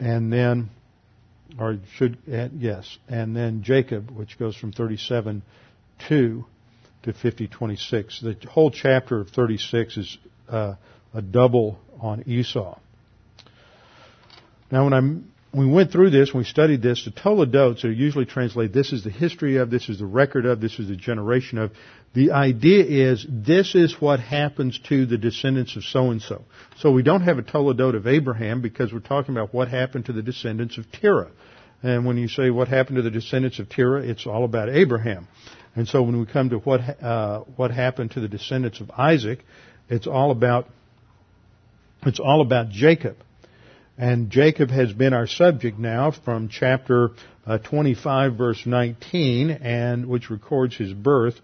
And 0.00 0.32
then, 0.32 0.70
or 1.60 1.78
should, 1.94 2.18
uh, 2.32 2.48
yes, 2.58 2.98
and 3.08 3.36
then 3.36 3.62
Jacob, 3.62 4.10
which 4.10 4.36
goes 4.36 4.56
from 4.56 4.72
37, 4.72 5.42
2 6.08 6.44
to 7.04 7.12
50, 7.12 7.48
26. 7.48 8.20
The 8.20 8.36
whole 8.48 8.70
chapter 8.70 9.20
of 9.20 9.30
36 9.30 9.96
is 9.96 10.18
uh, 10.48 10.74
a 11.14 11.22
double 11.22 11.78
on 12.00 12.24
Esau. 12.28 12.78
Now, 14.70 14.84
when 14.84 14.92
I'm 14.92 15.32
we 15.54 15.66
went 15.66 15.92
through 15.92 16.10
this, 16.10 16.32
we 16.32 16.44
studied 16.44 16.80
this, 16.80 17.04
the 17.04 17.10
Toledotes 17.10 17.84
are 17.84 17.92
usually 17.92 18.24
translated, 18.24 18.72
this 18.72 18.92
is 18.92 19.04
the 19.04 19.10
history 19.10 19.58
of, 19.58 19.70
this 19.70 19.88
is 19.90 19.98
the 19.98 20.06
record 20.06 20.46
of, 20.46 20.60
this 20.60 20.78
is 20.78 20.88
the 20.88 20.96
generation 20.96 21.58
of. 21.58 21.72
The 22.14 22.32
idea 22.32 23.10
is, 23.10 23.26
this 23.28 23.74
is 23.74 24.00
what 24.00 24.20
happens 24.20 24.78
to 24.88 25.04
the 25.04 25.18
descendants 25.18 25.76
of 25.76 25.84
so 25.84 26.10
and 26.10 26.22
so. 26.22 26.44
So 26.78 26.90
we 26.90 27.02
don't 27.02 27.22
have 27.22 27.38
a 27.38 27.42
Toledot 27.42 27.94
of 27.94 28.06
Abraham 28.06 28.62
because 28.62 28.92
we're 28.92 29.00
talking 29.00 29.34
about 29.34 29.52
what 29.52 29.68
happened 29.68 30.06
to 30.06 30.12
the 30.14 30.22
descendants 30.22 30.78
of 30.78 30.90
Terah. 30.90 31.30
And 31.82 32.06
when 32.06 32.16
you 32.16 32.28
say 32.28 32.48
what 32.48 32.68
happened 32.68 32.96
to 32.96 33.02
the 33.02 33.10
descendants 33.10 33.58
of 33.58 33.68
Terah, 33.68 34.02
it's 34.02 34.26
all 34.26 34.44
about 34.44 34.70
Abraham. 34.70 35.28
And 35.74 35.88
so 35.88 36.02
when 36.02 36.18
we 36.18 36.26
come 36.26 36.50
to 36.50 36.58
what, 36.58 36.80
uh, 37.02 37.40
what 37.56 37.70
happened 37.70 38.12
to 38.12 38.20
the 38.20 38.28
descendants 38.28 38.80
of 38.80 38.90
Isaac, 38.90 39.40
it's 39.88 40.06
all 40.06 40.30
about, 40.30 40.68
it's 42.04 42.20
all 42.20 42.42
about 42.42 42.68
Jacob. 42.68 43.16
And 43.96 44.30
Jacob 44.30 44.70
has 44.70 44.92
been 44.92 45.12
our 45.12 45.26
subject 45.26 45.78
now 45.78 46.10
from 46.10 46.48
chapter 46.48 47.10
uh, 47.46 47.58
25 47.58 48.36
verse 48.36 48.64
19 48.64 49.50
and 49.50 50.06
which 50.06 50.30
records 50.30 50.76
his 50.76 50.92
birth 50.92 51.34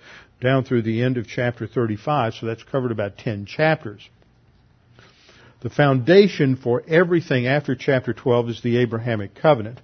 down 0.40 0.64
through 0.64 0.82
the 0.82 1.02
end 1.02 1.16
of 1.16 1.26
chapter 1.26 1.66
35. 1.66 2.34
So 2.34 2.46
that's 2.46 2.62
covered 2.62 2.92
about 2.92 3.18
10 3.18 3.46
chapters. 3.46 4.08
The 5.60 5.70
foundation 5.70 6.56
for 6.56 6.82
everything 6.86 7.46
after 7.46 7.74
chapter 7.74 8.12
12 8.12 8.50
is 8.50 8.62
the 8.62 8.78
Abrahamic 8.78 9.34
covenant. 9.34 9.80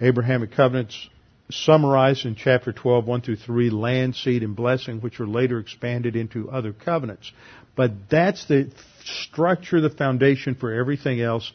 Abrahamic 0.00 0.52
covenants 0.52 1.08
summarized 1.50 2.26
in 2.26 2.34
chapter 2.34 2.72
12, 2.72 3.06
1 3.06 3.20
through 3.22 3.36
3, 3.36 3.70
land, 3.70 4.16
seed, 4.16 4.42
and 4.42 4.56
blessing, 4.56 5.00
which 5.00 5.20
are 5.20 5.26
later 5.26 5.58
expanded 5.58 6.16
into 6.16 6.50
other 6.50 6.72
covenants. 6.72 7.32
But 7.76 8.08
that's 8.10 8.46
the 8.46 8.70
structure, 9.04 9.80
the 9.80 9.90
foundation 9.90 10.54
for 10.54 10.72
everything 10.72 11.20
else 11.20 11.52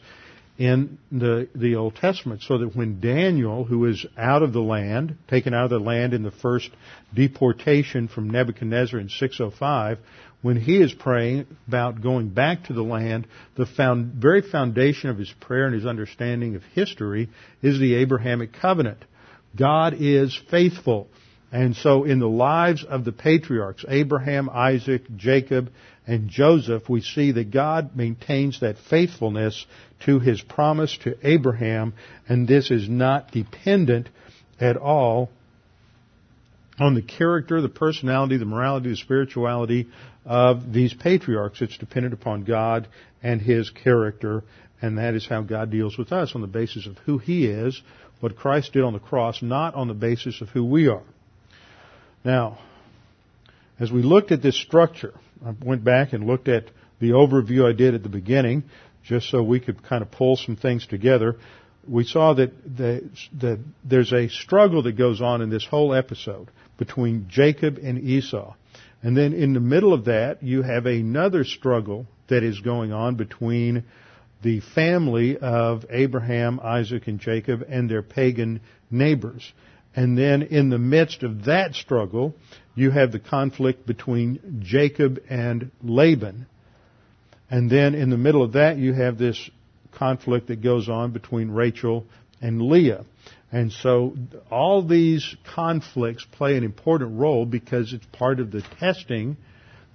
in 0.58 0.98
the, 1.10 1.48
the 1.54 1.76
Old 1.76 1.96
Testament. 1.96 2.42
So 2.42 2.58
that 2.58 2.76
when 2.76 3.00
Daniel, 3.00 3.64
who 3.64 3.84
is 3.86 4.06
out 4.16 4.42
of 4.42 4.52
the 4.52 4.62
land, 4.62 5.16
taken 5.28 5.52
out 5.54 5.64
of 5.64 5.70
the 5.70 5.80
land 5.80 6.14
in 6.14 6.22
the 6.22 6.30
first 6.30 6.70
deportation 7.14 8.08
from 8.08 8.30
Nebuchadnezzar 8.30 8.98
in 8.98 9.08
605, 9.08 9.98
when 10.42 10.56
he 10.56 10.82
is 10.82 10.92
praying 10.92 11.46
about 11.68 12.02
going 12.02 12.28
back 12.28 12.64
to 12.64 12.72
the 12.72 12.82
land, 12.82 13.26
the 13.56 13.66
found, 13.66 14.14
very 14.14 14.42
foundation 14.42 15.08
of 15.08 15.18
his 15.18 15.32
prayer 15.40 15.66
and 15.66 15.74
his 15.74 15.86
understanding 15.86 16.56
of 16.56 16.62
history 16.74 17.28
is 17.62 17.78
the 17.78 17.94
Abrahamic 17.94 18.52
covenant. 18.52 19.04
God 19.56 19.94
is 19.98 20.38
faithful. 20.50 21.08
And 21.50 21.76
so 21.76 22.04
in 22.04 22.18
the 22.18 22.28
lives 22.28 22.82
of 22.82 23.04
the 23.04 23.12
patriarchs, 23.12 23.84
Abraham, 23.86 24.48
Isaac, 24.48 25.02
Jacob, 25.16 25.70
and 26.06 26.28
Joseph, 26.28 26.88
we 26.88 27.02
see 27.02 27.32
that 27.32 27.50
God 27.50 27.94
maintains 27.94 28.60
that 28.60 28.76
faithfulness 28.88 29.66
to 30.06 30.18
his 30.18 30.40
promise 30.40 30.96
to 31.04 31.16
Abraham, 31.22 31.92
and 32.28 32.48
this 32.48 32.70
is 32.70 32.88
not 32.88 33.30
dependent 33.30 34.08
at 34.58 34.76
all 34.76 35.30
on 36.80 36.94
the 36.94 37.02
character, 37.02 37.60
the 37.60 37.68
personality, 37.68 38.38
the 38.38 38.44
morality, 38.44 38.90
the 38.90 38.96
spirituality 38.96 39.88
of 40.24 40.72
these 40.72 40.94
patriarchs. 40.94 41.60
It's 41.60 41.76
dependent 41.76 42.14
upon 42.14 42.44
God 42.44 42.88
and 43.22 43.40
his 43.40 43.70
character, 43.70 44.42
and 44.80 44.98
that 44.98 45.14
is 45.14 45.26
how 45.26 45.42
God 45.42 45.70
deals 45.70 45.98
with 45.98 46.12
us 46.12 46.34
on 46.34 46.40
the 46.40 46.46
basis 46.46 46.86
of 46.86 46.96
who 46.98 47.18
he 47.18 47.46
is, 47.46 47.80
what 48.22 48.36
Christ 48.36 48.72
did 48.72 48.84
on 48.84 48.92
the 48.92 49.00
cross, 49.00 49.42
not 49.42 49.74
on 49.74 49.88
the 49.88 49.94
basis 49.94 50.40
of 50.40 50.48
who 50.50 50.64
we 50.64 50.86
are. 50.86 51.02
Now, 52.24 52.60
as 53.80 53.90
we 53.90 54.02
looked 54.02 54.30
at 54.30 54.42
this 54.42 54.56
structure, 54.56 55.12
I 55.44 55.52
went 55.60 55.82
back 55.82 56.12
and 56.12 56.24
looked 56.24 56.46
at 56.46 56.66
the 57.00 57.10
overview 57.10 57.68
I 57.68 57.72
did 57.72 57.94
at 57.94 58.04
the 58.04 58.08
beginning, 58.08 58.62
just 59.02 59.28
so 59.28 59.42
we 59.42 59.58
could 59.58 59.82
kind 59.82 60.02
of 60.02 60.12
pull 60.12 60.36
some 60.36 60.54
things 60.54 60.86
together. 60.86 61.34
We 61.88 62.04
saw 62.04 62.34
that, 62.34 62.52
the, 62.64 63.10
that 63.40 63.58
there's 63.82 64.12
a 64.12 64.28
struggle 64.28 64.84
that 64.84 64.92
goes 64.92 65.20
on 65.20 65.42
in 65.42 65.50
this 65.50 65.66
whole 65.66 65.92
episode 65.92 66.48
between 66.78 67.26
Jacob 67.28 67.78
and 67.82 67.98
Esau. 67.98 68.54
And 69.02 69.16
then 69.16 69.32
in 69.32 69.52
the 69.52 69.58
middle 69.58 69.92
of 69.92 70.04
that, 70.04 70.44
you 70.44 70.62
have 70.62 70.86
another 70.86 71.42
struggle 71.42 72.06
that 72.28 72.44
is 72.44 72.60
going 72.60 72.92
on 72.92 73.16
between 73.16 73.82
the 74.42 74.60
family 74.74 75.38
of 75.38 75.84
Abraham, 75.90 76.60
Isaac, 76.62 77.06
and 77.06 77.20
Jacob 77.20 77.64
and 77.68 77.88
their 77.88 78.02
pagan 78.02 78.60
neighbors. 78.90 79.52
And 79.94 80.16
then 80.16 80.42
in 80.42 80.70
the 80.70 80.78
midst 80.78 81.22
of 81.22 81.44
that 81.44 81.74
struggle, 81.74 82.34
you 82.74 82.90
have 82.90 83.12
the 83.12 83.18
conflict 83.18 83.86
between 83.86 84.62
Jacob 84.64 85.20
and 85.28 85.70
Laban. 85.82 86.46
And 87.50 87.70
then 87.70 87.94
in 87.94 88.10
the 88.10 88.16
middle 88.16 88.42
of 88.42 88.52
that, 88.52 88.78
you 88.78 88.94
have 88.94 89.18
this 89.18 89.50
conflict 89.92 90.48
that 90.48 90.62
goes 90.62 90.88
on 90.88 91.12
between 91.12 91.50
Rachel 91.50 92.06
and 92.40 92.62
Leah. 92.62 93.04
And 93.52 93.70
so 93.70 94.16
all 94.50 94.82
these 94.82 95.36
conflicts 95.54 96.24
play 96.32 96.56
an 96.56 96.64
important 96.64 97.18
role 97.18 97.44
because 97.44 97.92
it's 97.92 98.06
part 98.06 98.40
of 98.40 98.50
the 98.50 98.62
testing 98.80 99.36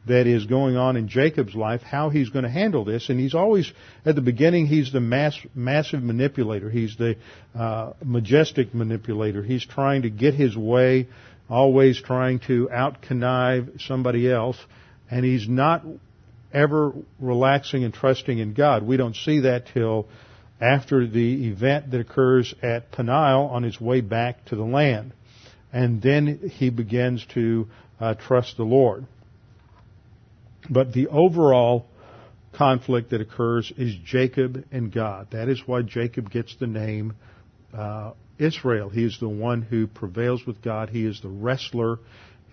that 0.08 0.28
is 0.28 0.46
going 0.46 0.76
on 0.76 0.98
in 0.98 1.08
Jacob's 1.08 1.56
life, 1.56 1.82
how 1.82 2.10
he's 2.10 2.30
going 2.30 2.44
to 2.44 2.50
handle 2.50 2.84
this. 2.84 3.10
And 3.10 3.20
he's 3.20 3.36
always, 3.36 3.72
at 4.06 4.16
the 4.16 4.22
beginning, 4.22 4.68
he's 4.68 4.92
the 4.92 5.00
mass, 5.00 5.38
massive 5.54 6.02
manipulator. 6.02 6.70
He's 6.70 6.96
the 6.98 7.16
uh, 7.56 7.94
majestic 8.04 8.74
manipulator. 8.74 9.44
He's 9.44 9.66
trying 9.66 10.04
to 10.04 10.10
get 10.10 10.34
his 10.34 10.56
way, 10.56 11.08
always 11.50 12.02
trying 12.02 12.40
to 12.48 12.70
out 12.72 13.02
connive 13.02 13.70
somebody 13.80 14.32
else. 14.32 14.58
And 15.10 15.24
he's 15.24 15.48
not 15.48 15.84
ever 16.54 16.94
relaxing 17.20 17.84
and 17.84 17.94
trusting 17.94 18.38
in 18.38 18.54
God. 18.54 18.84
We 18.84 18.98
don't 18.98 19.16
see 19.16 19.42
that 19.42 19.68
till 19.74 20.08
after 20.60 21.06
the 21.06 21.48
event 21.48 21.92
that 21.92 22.00
occurs 22.00 22.54
at 22.64 22.92
Peniel 22.92 23.50
on 23.52 23.64
his 23.64 23.80
way 23.80 24.02
back 24.02 24.46
to 24.46 24.56
the 24.56 24.64
land. 24.64 25.14
And 25.72 26.02
then 26.02 26.50
he 26.54 26.70
begins 26.70 27.26
to 27.34 27.68
uh, 28.00 28.14
trust 28.16 28.58
the 28.58 28.64
Lord. 28.64 29.06
But 30.70 30.94
the 30.94 31.08
overall 31.08 31.88
conflict 32.54 33.12
that 33.12 33.22
occurs 33.22 33.72
is 33.78 33.96
Jacob 34.04 34.66
and 34.72 34.92
God. 34.92 35.28
That 35.32 35.50
is 35.50 35.62
why 35.66 35.84
Jacob 35.84 36.32
gets 36.32 36.56
the 36.56 36.68
name 36.68 37.14
uh, 37.74 38.14
Israel. 38.40 38.90
He 38.90 39.04
is 39.04 39.18
the 39.20 39.30
one 39.30 39.62
who 39.62 39.88
prevails 39.88 40.46
with 40.46 40.62
God. 40.62 40.90
He 40.90 41.06
is 41.06 41.22
the 41.22 41.30
wrestler, 41.30 42.00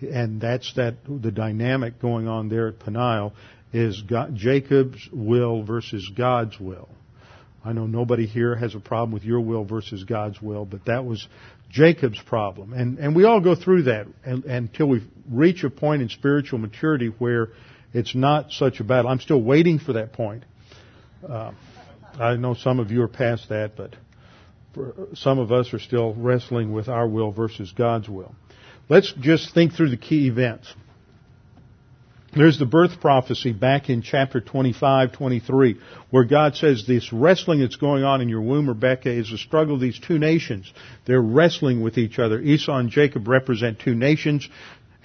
and 0.01 0.39
that's 0.39 0.73
that 0.75 0.95
the 1.07 1.31
dynamic 1.31 1.99
going 1.99 2.27
on 2.27 2.49
there 2.49 2.67
at 2.67 2.79
Peniel 2.79 3.33
is 3.73 4.01
God, 4.03 4.35
Jacob's 4.35 5.07
will 5.11 5.63
versus 5.63 6.09
God's 6.15 6.59
will. 6.59 6.87
I 7.63 7.73
know 7.73 7.87
nobody 7.87 8.27
here 8.27 8.55
has 8.55 8.75
a 8.75 8.79
problem 8.79 9.11
with 9.11 9.23
your 9.23 9.41
will 9.41 9.65
versus 9.65 10.03
God's 10.03 10.39
will, 10.39 10.65
but 10.65 10.85
that 10.85 11.03
was 11.03 11.27
Jacob's 11.71 12.21
problem. 12.21 12.73
And, 12.73 12.99
and 12.99 13.15
we 13.15 13.25
all 13.25 13.41
go 13.41 13.55
through 13.55 13.83
that 13.83 14.05
and, 14.23 14.45
until 14.45 14.87
we 14.87 15.03
reach 15.29 15.63
a 15.63 15.71
point 15.71 16.03
in 16.03 16.09
spiritual 16.09 16.59
maturity 16.59 17.07
where 17.17 17.49
it's 17.95 18.13
not 18.13 18.51
such 18.51 18.81
a 18.81 18.83
battle. 18.83 19.09
I'm 19.09 19.21
still 19.21 19.41
waiting 19.41 19.79
for 19.79 19.93
that 19.93 20.11
point. 20.11 20.43
Uh, 21.27 21.53
I 22.19 22.35
know 22.35 22.53
some 22.53 22.79
of 22.79 22.91
you 22.91 23.01
are 23.03 23.07
past 23.07 23.47
that, 23.49 23.77
but 23.77 23.95
some 25.13 25.39
of 25.39 25.53
us 25.53 25.73
are 25.73 25.79
still 25.79 26.13
wrestling 26.13 26.73
with 26.73 26.89
our 26.89 27.07
will 27.07 27.31
versus 27.31 27.71
God's 27.71 28.09
will. 28.09 28.35
Let's 28.89 29.13
just 29.21 29.53
think 29.53 29.73
through 29.73 29.91
the 29.91 29.97
key 29.97 30.27
events. 30.27 30.73
There's 32.35 32.59
the 32.59 32.65
birth 32.65 32.99
prophecy 32.99 33.53
back 33.53 33.89
in 33.89 34.01
chapter 34.01 34.41
25, 34.41 35.13
23, 35.13 35.79
where 36.09 36.25
God 36.25 36.57
says 36.57 36.85
this 36.85 37.13
wrestling 37.13 37.61
that's 37.61 37.77
going 37.77 38.03
on 38.03 38.19
in 38.19 38.27
your 38.27 38.41
womb, 38.41 38.67
Rebecca, 38.67 39.09
is 39.09 39.31
a 39.31 39.37
struggle 39.37 39.75
of 39.75 39.81
these 39.81 39.97
two 39.97 40.19
nations. 40.19 40.71
They're 41.05 41.21
wrestling 41.21 41.81
with 41.81 41.97
each 41.97 42.19
other. 42.19 42.41
Esau 42.41 42.75
and 42.75 42.89
Jacob 42.89 43.29
represent 43.29 43.79
two 43.79 43.95
nations 43.95 44.49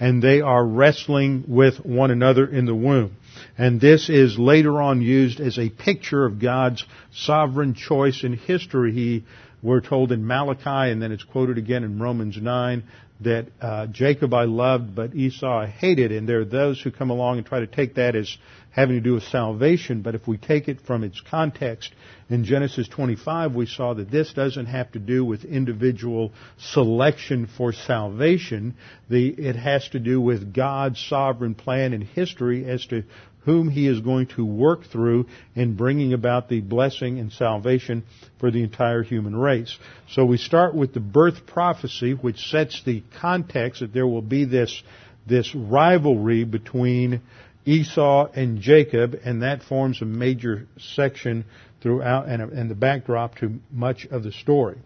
and 0.01 0.19
they 0.19 0.41
are 0.41 0.65
wrestling 0.65 1.43
with 1.47 1.77
one 1.85 2.09
another 2.09 2.47
in 2.47 2.65
the 2.65 2.73
womb. 2.73 3.15
And 3.55 3.79
this 3.79 4.09
is 4.09 4.37
later 4.37 4.81
on 4.81 5.03
used 5.03 5.39
as 5.39 5.59
a 5.59 5.69
picture 5.69 6.25
of 6.25 6.41
God's 6.41 6.83
sovereign 7.13 7.75
choice 7.75 8.23
in 8.23 8.33
history. 8.33 8.93
He, 8.93 9.25
we're 9.61 9.79
told 9.79 10.11
in 10.11 10.25
Malachi, 10.25 10.91
and 10.91 10.99
then 10.99 11.11
it's 11.11 11.23
quoted 11.23 11.59
again 11.59 11.83
in 11.83 11.99
Romans 11.99 12.35
9, 12.35 12.83
that 13.23 13.47
uh, 13.61 13.87
Jacob 13.87 14.33
I 14.33 14.45
loved, 14.45 14.95
but 14.95 15.15
Esau 15.15 15.61
I 15.61 15.67
hated. 15.67 16.11
And 16.11 16.27
there 16.27 16.39
are 16.39 16.45
those 16.45 16.81
who 16.81 16.91
come 16.91 17.09
along 17.09 17.37
and 17.37 17.45
try 17.45 17.59
to 17.59 17.67
take 17.67 17.95
that 17.95 18.15
as 18.15 18.37
having 18.71 18.95
to 18.95 19.01
do 19.01 19.13
with 19.13 19.23
salvation. 19.23 20.01
But 20.01 20.15
if 20.15 20.27
we 20.27 20.37
take 20.37 20.67
it 20.67 20.81
from 20.81 21.03
its 21.03 21.21
context, 21.21 21.93
in 22.29 22.45
Genesis 22.45 22.87
25, 22.87 23.53
we 23.53 23.65
saw 23.65 23.93
that 23.93 24.09
this 24.09 24.31
doesn't 24.33 24.67
have 24.67 24.91
to 24.93 24.99
do 24.99 25.25
with 25.25 25.43
individual 25.43 26.31
selection 26.57 27.47
for 27.57 27.73
salvation. 27.73 28.75
The, 29.09 29.27
it 29.27 29.57
has 29.57 29.87
to 29.89 29.99
do 29.99 30.21
with 30.21 30.53
God's 30.53 30.99
sovereign 30.99 31.55
plan 31.55 31.93
in 31.93 32.01
history 32.01 32.65
as 32.65 32.85
to 32.85 33.03
whom 33.41 33.69
He 33.69 33.87
is 33.87 33.99
going 33.99 34.27
to 34.27 34.45
work 34.45 34.85
through 34.85 35.25
in 35.55 35.75
bringing 35.75 36.13
about 36.13 36.47
the 36.47 36.61
blessing 36.61 37.19
and 37.19 37.31
salvation 37.31 38.03
for 38.39 38.51
the 38.51 38.63
entire 38.63 39.03
human 39.03 39.35
race. 39.35 39.77
So 40.11 40.25
we 40.25 40.37
start 40.37 40.75
with 40.75 40.93
the 40.93 40.99
birth 40.99 41.45
prophecy, 41.45 42.13
which 42.13 42.49
sets 42.49 42.81
the 42.85 43.03
context 43.19 43.81
that 43.81 43.93
there 43.93 44.07
will 44.07 44.21
be 44.21 44.45
this, 44.45 44.81
this 45.27 45.53
rivalry 45.55 46.43
between 46.43 47.21
Esau 47.65 48.29
and 48.33 48.59
Jacob, 48.59 49.19
and 49.23 49.43
that 49.43 49.63
forms 49.63 50.01
a 50.01 50.05
major 50.05 50.67
section 50.77 51.45
throughout 51.81 52.27
and, 52.27 52.41
and 52.41 52.69
the 52.69 52.75
backdrop 52.75 53.35
to 53.37 53.59
much 53.71 54.07
of 54.09 54.23
the 54.23 54.31
story. 54.31 54.77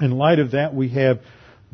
In 0.00 0.12
light 0.12 0.38
of 0.38 0.52
that, 0.52 0.74
we 0.74 0.88
have 0.90 1.20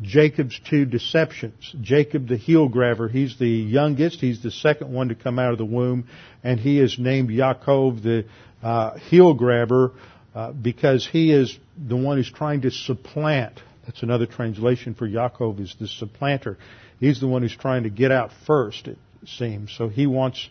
Jacob's 0.01 0.59
two 0.69 0.85
deceptions. 0.85 1.75
Jacob 1.81 2.27
the 2.27 2.37
heel 2.37 2.69
grabber, 2.69 3.09
he's 3.09 3.37
the 3.37 3.47
youngest, 3.47 4.21
he's 4.21 4.41
the 4.41 4.51
second 4.51 4.93
one 4.93 5.09
to 5.09 5.15
come 5.15 5.39
out 5.39 5.51
of 5.51 5.57
the 5.57 5.65
womb, 5.65 6.07
and 6.43 6.59
he 6.59 6.79
is 6.79 6.97
named 6.97 7.29
Yaakov 7.29 8.01
the 8.01 8.25
uh, 8.63 8.97
heel 8.97 9.33
grabber 9.33 9.91
uh, 10.33 10.51
because 10.51 11.07
he 11.07 11.31
is 11.31 11.57
the 11.77 11.97
one 11.97 12.17
who's 12.17 12.31
trying 12.31 12.61
to 12.61 12.71
supplant. 12.71 13.61
That's 13.89 14.03
another 14.03 14.27
translation 14.27 14.93
for 14.93 15.09
Yaakov 15.09 15.59
is 15.59 15.75
the 15.79 15.87
supplanter. 15.87 16.59
He's 16.99 17.19
the 17.19 17.27
one 17.27 17.41
who's 17.41 17.55
trying 17.55 17.83
to 17.83 17.89
get 17.89 18.11
out 18.11 18.29
first, 18.45 18.87
it 18.87 18.99
seems. 19.25 19.73
So 19.75 19.87
he 19.87 20.05
wants 20.05 20.47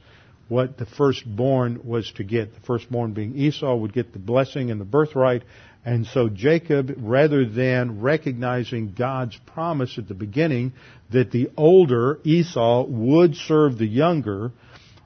what 0.48 0.76
the 0.76 0.86
firstborn 0.86 1.82
was 1.84 2.10
to 2.16 2.24
get. 2.24 2.52
The 2.52 2.60
firstborn 2.62 3.12
being 3.12 3.36
Esau 3.36 3.76
would 3.76 3.92
get 3.92 4.12
the 4.12 4.18
blessing 4.18 4.72
and 4.72 4.80
the 4.80 4.84
birthright, 4.84 5.44
and 5.84 6.04
so 6.04 6.28
Jacob, 6.28 6.92
rather 6.96 7.48
than 7.48 8.00
recognizing 8.00 8.94
God's 8.98 9.38
promise 9.46 9.98
at 9.98 10.08
the 10.08 10.14
beginning 10.14 10.72
that 11.12 11.30
the 11.30 11.48
older 11.56 12.18
Esau 12.24 12.86
would 12.88 13.36
serve 13.36 13.78
the 13.78 13.86
younger, 13.86 14.50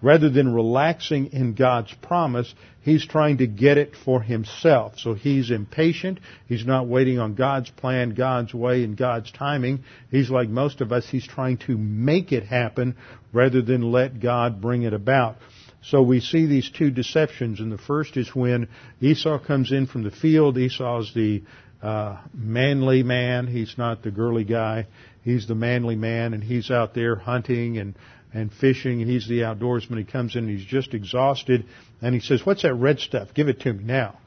rather 0.02 0.28
than 0.28 0.52
relaxing 0.52 1.32
in 1.32 1.54
God's 1.54 1.94
promise, 2.02 2.52
he's 2.82 3.06
trying 3.06 3.38
to 3.38 3.46
get 3.46 3.78
it 3.78 3.94
for 4.04 4.20
himself. 4.20 4.98
So 4.98 5.14
he's 5.14 5.50
impatient. 5.50 6.18
He's 6.48 6.66
not 6.66 6.88
waiting 6.88 7.18
on 7.18 7.34
God's 7.34 7.70
plan, 7.70 8.14
God's 8.14 8.52
way, 8.52 8.82
and 8.82 8.96
God's 8.96 9.30
timing. 9.30 9.84
He's 10.10 10.28
like 10.28 10.48
most 10.48 10.80
of 10.80 10.92
us. 10.92 11.08
He's 11.08 11.26
trying 11.26 11.58
to 11.58 11.78
make 11.78 12.32
it 12.32 12.44
happen 12.44 12.96
rather 13.32 13.62
than 13.62 13.92
let 13.92 14.20
God 14.20 14.60
bring 14.60 14.82
it 14.82 14.92
about. 14.92 15.36
So 15.84 16.02
we 16.02 16.20
see 16.20 16.46
these 16.46 16.70
two 16.70 16.90
deceptions, 16.90 17.60
and 17.60 17.72
the 17.72 17.78
first 17.78 18.16
is 18.16 18.34
when 18.34 18.68
Esau 19.00 19.38
comes 19.38 19.72
in 19.72 19.86
from 19.86 20.02
the 20.02 20.10
field. 20.10 20.58
Esau's 20.58 21.12
the 21.14 21.42
uh, 21.82 22.18
manly 22.32 23.02
man. 23.02 23.48
He's 23.48 23.74
not 23.76 24.02
the 24.02 24.12
girly 24.12 24.44
guy. 24.44 24.86
He's 25.22 25.48
the 25.48 25.56
manly 25.56 25.96
man, 25.96 26.34
and 26.34 26.42
he's 26.42 26.70
out 26.70 26.94
there 26.94 27.16
hunting 27.16 27.78
and 27.78 27.94
and 28.34 28.52
fishing, 28.52 29.02
and 29.02 29.10
he's 29.10 29.28
the 29.28 29.40
outdoorsman. 29.40 29.98
He 29.98 30.04
comes 30.04 30.36
in, 30.36 30.44
and 30.44 30.58
he's 30.58 30.66
just 30.66 30.94
exhausted, 30.94 31.66
and 32.00 32.14
he 32.14 32.20
says, 32.20 32.44
"What's 32.44 32.62
that 32.62 32.74
red 32.74 33.00
stuff? 33.00 33.34
Give 33.34 33.48
it 33.48 33.60
to 33.60 33.72
me 33.72 33.84
now." 33.84 34.18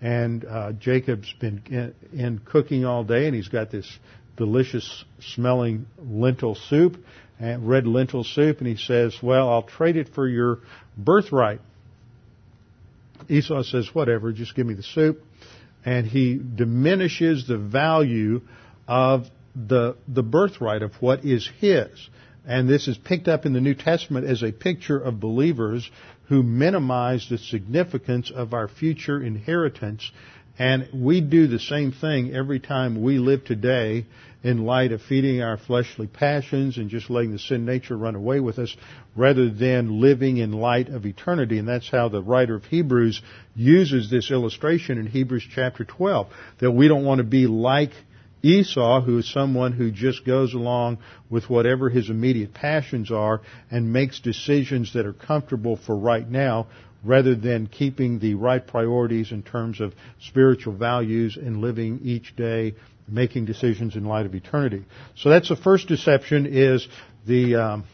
And 0.00 0.44
uh, 0.44 0.72
Jacob's 0.72 1.32
been 1.38 1.62
in, 1.66 1.94
in 2.18 2.38
cooking 2.40 2.84
all 2.84 3.04
day, 3.04 3.26
and 3.26 3.34
he's 3.34 3.48
got 3.48 3.70
this 3.70 3.86
delicious 4.36 5.04
smelling 5.20 5.86
lentil 5.98 6.56
soup, 6.56 6.96
and 7.38 7.68
red 7.68 7.86
lentil 7.86 8.24
soup, 8.24 8.58
and 8.58 8.66
he 8.66 8.76
says, 8.76 9.16
"Well, 9.22 9.48
I'll 9.48 9.62
trade 9.62 9.96
it 9.96 10.08
for 10.14 10.26
your 10.26 10.58
birthright." 10.96 11.60
Esau 13.28 13.62
says, 13.62 13.94
"Whatever, 13.94 14.32
just 14.32 14.56
give 14.56 14.66
me 14.66 14.74
the 14.74 14.82
soup," 14.82 15.22
and 15.84 16.06
he 16.06 16.34
diminishes 16.34 17.46
the 17.46 17.58
value 17.58 18.40
of 18.88 19.28
the 19.54 19.96
the 20.08 20.22
birthright 20.22 20.82
of 20.82 20.94
what 21.00 21.24
is 21.24 21.48
his. 21.60 21.90
And 22.46 22.68
this 22.68 22.88
is 22.88 22.98
picked 22.98 23.28
up 23.28 23.46
in 23.46 23.52
the 23.52 23.60
New 23.60 23.74
Testament 23.74 24.26
as 24.26 24.42
a 24.42 24.52
picture 24.52 24.98
of 24.98 25.20
believers 25.20 25.88
who 26.28 26.42
minimize 26.42 27.28
the 27.28 27.38
significance 27.38 28.30
of 28.34 28.52
our 28.52 28.68
future 28.68 29.22
inheritance. 29.22 30.10
And 30.58 30.88
we 30.92 31.20
do 31.20 31.46
the 31.46 31.58
same 31.58 31.92
thing 31.92 32.34
every 32.34 32.58
time 32.58 33.02
we 33.02 33.18
live 33.18 33.44
today 33.44 34.06
in 34.42 34.64
light 34.64 34.90
of 34.90 35.00
feeding 35.00 35.40
our 35.40 35.56
fleshly 35.56 36.08
passions 36.08 36.76
and 36.76 36.90
just 36.90 37.08
letting 37.08 37.32
the 37.32 37.38
sin 37.38 37.64
nature 37.64 37.96
run 37.96 38.16
away 38.16 38.40
with 38.40 38.58
us 38.58 38.76
rather 39.14 39.48
than 39.48 40.00
living 40.00 40.38
in 40.38 40.52
light 40.52 40.88
of 40.88 41.06
eternity. 41.06 41.58
And 41.58 41.68
that's 41.68 41.88
how 41.88 42.08
the 42.08 42.22
writer 42.22 42.56
of 42.56 42.64
Hebrews 42.64 43.22
uses 43.54 44.10
this 44.10 44.30
illustration 44.30 44.98
in 44.98 45.06
Hebrews 45.06 45.46
chapter 45.54 45.84
12. 45.84 46.28
That 46.58 46.72
we 46.72 46.88
don't 46.88 47.04
want 47.04 47.18
to 47.18 47.24
be 47.24 47.46
like 47.46 47.92
Esau, 48.42 49.00
who 49.00 49.18
is 49.18 49.32
someone 49.32 49.72
who 49.72 49.90
just 49.90 50.24
goes 50.24 50.54
along 50.54 50.98
with 51.30 51.48
whatever 51.48 51.88
his 51.88 52.10
immediate 52.10 52.52
passions 52.52 53.10
are 53.10 53.40
and 53.70 53.92
makes 53.92 54.20
decisions 54.20 54.92
that 54.94 55.06
are 55.06 55.12
comfortable 55.12 55.76
for 55.76 55.96
right 55.96 56.28
now 56.28 56.66
rather 57.04 57.34
than 57.34 57.66
keeping 57.66 58.18
the 58.18 58.34
right 58.34 58.66
priorities 58.66 59.32
in 59.32 59.42
terms 59.42 59.80
of 59.80 59.92
spiritual 60.20 60.72
values 60.72 61.36
and 61.36 61.60
living 61.60 62.00
each 62.02 62.34
day 62.36 62.74
making 63.08 63.44
decisions 63.44 63.96
in 63.96 64.04
light 64.04 64.26
of 64.26 64.34
eternity. 64.34 64.84
So 65.16 65.28
that's 65.28 65.48
the 65.48 65.56
first 65.56 65.88
deception 65.88 66.46
is 66.46 66.86
the 67.26 67.56
um, 67.56 67.84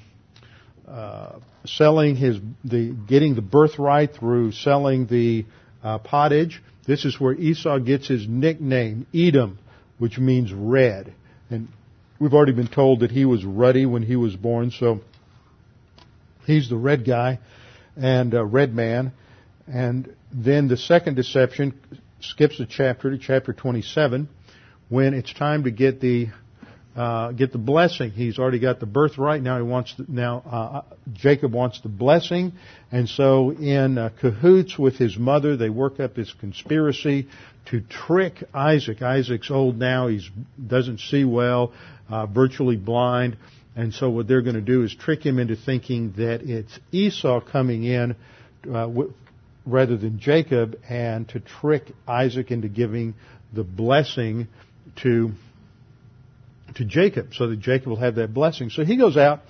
uh, 0.86 1.38
selling 1.64 2.16
his 2.16 2.38
the 2.64 2.94
getting 3.08 3.34
the 3.34 3.42
birthright 3.42 4.14
through 4.14 4.52
selling 4.52 5.06
the 5.06 5.46
uh, 5.82 5.98
pottage. 5.98 6.62
This 6.86 7.04
is 7.04 7.20
where 7.20 7.34
Esau 7.34 7.78
gets 7.78 8.08
his 8.08 8.26
nickname 8.26 9.06
Edom, 9.14 9.58
which 9.98 10.18
means 10.18 10.52
red. 10.52 11.12
And 11.50 11.68
we've 12.18 12.34
already 12.34 12.52
been 12.52 12.68
told 12.68 13.00
that 13.00 13.10
he 13.10 13.24
was 13.24 13.44
ruddy 13.44 13.86
when 13.86 14.02
he 14.02 14.16
was 14.16 14.36
born, 14.36 14.70
so 14.70 15.00
he's 16.46 16.68
the 16.68 16.76
red 16.76 17.04
guy 17.04 17.38
and 17.96 18.34
uh, 18.34 18.44
red 18.44 18.74
man. 18.74 19.12
And 19.66 20.14
then 20.32 20.68
the 20.68 20.76
second 20.76 21.14
deception 21.14 21.78
skips 22.20 22.58
a 22.60 22.66
chapter 22.66 23.10
to 23.10 23.18
chapter 23.18 23.52
27 23.52 24.28
when 24.88 25.14
it's 25.14 25.32
time 25.32 25.64
to 25.64 25.70
get 25.70 26.00
the 26.00 26.28
uh, 26.98 27.30
get 27.30 27.52
the 27.52 27.58
blessing. 27.58 28.10
He's 28.10 28.40
already 28.40 28.58
got 28.58 28.80
the 28.80 28.86
birthright. 28.86 29.40
Now 29.40 29.56
he 29.56 29.62
wants 29.62 29.94
the, 29.96 30.04
now 30.08 30.38
uh, 30.40 30.82
Jacob 31.12 31.52
wants 31.52 31.80
the 31.80 31.88
blessing, 31.88 32.54
and 32.90 33.08
so 33.08 33.52
in 33.52 33.98
uh, 33.98 34.10
cahoots 34.20 34.76
with 34.76 34.96
his 34.96 35.16
mother, 35.16 35.56
they 35.56 35.70
work 35.70 36.00
up 36.00 36.16
this 36.16 36.34
conspiracy 36.40 37.28
to 37.66 37.82
trick 37.82 38.42
Isaac. 38.52 39.00
Isaac's 39.00 39.48
old 39.48 39.78
now; 39.78 40.08
he 40.08 40.20
doesn't 40.66 40.98
see 40.98 41.24
well, 41.24 41.72
uh, 42.08 42.26
virtually 42.26 42.76
blind, 42.76 43.36
and 43.76 43.94
so 43.94 44.10
what 44.10 44.26
they're 44.26 44.42
going 44.42 44.56
to 44.56 44.60
do 44.60 44.82
is 44.82 44.92
trick 44.92 45.24
him 45.24 45.38
into 45.38 45.54
thinking 45.54 46.14
that 46.16 46.40
it's 46.42 46.80
Esau 46.90 47.40
coming 47.40 47.84
in. 47.84 48.16
Uh, 48.66 48.86
w- 48.86 49.12
rather 49.64 49.96
than 49.96 50.18
Jacob, 50.18 50.80
and 50.88 51.28
to 51.28 51.38
trick 51.38 51.92
Isaac 52.08 52.50
into 52.50 52.68
giving 52.68 53.14
the 53.52 53.62
blessing 53.62 54.48
to 55.02 55.32
to 56.74 56.84
Jacob, 56.84 57.34
so 57.34 57.48
that 57.48 57.60
Jacob 57.60 57.88
will 57.88 57.96
have 57.96 58.16
that 58.16 58.34
blessing. 58.34 58.70
So 58.70 58.84
he 58.84 58.96
goes 58.96 59.16
out, 59.16 59.40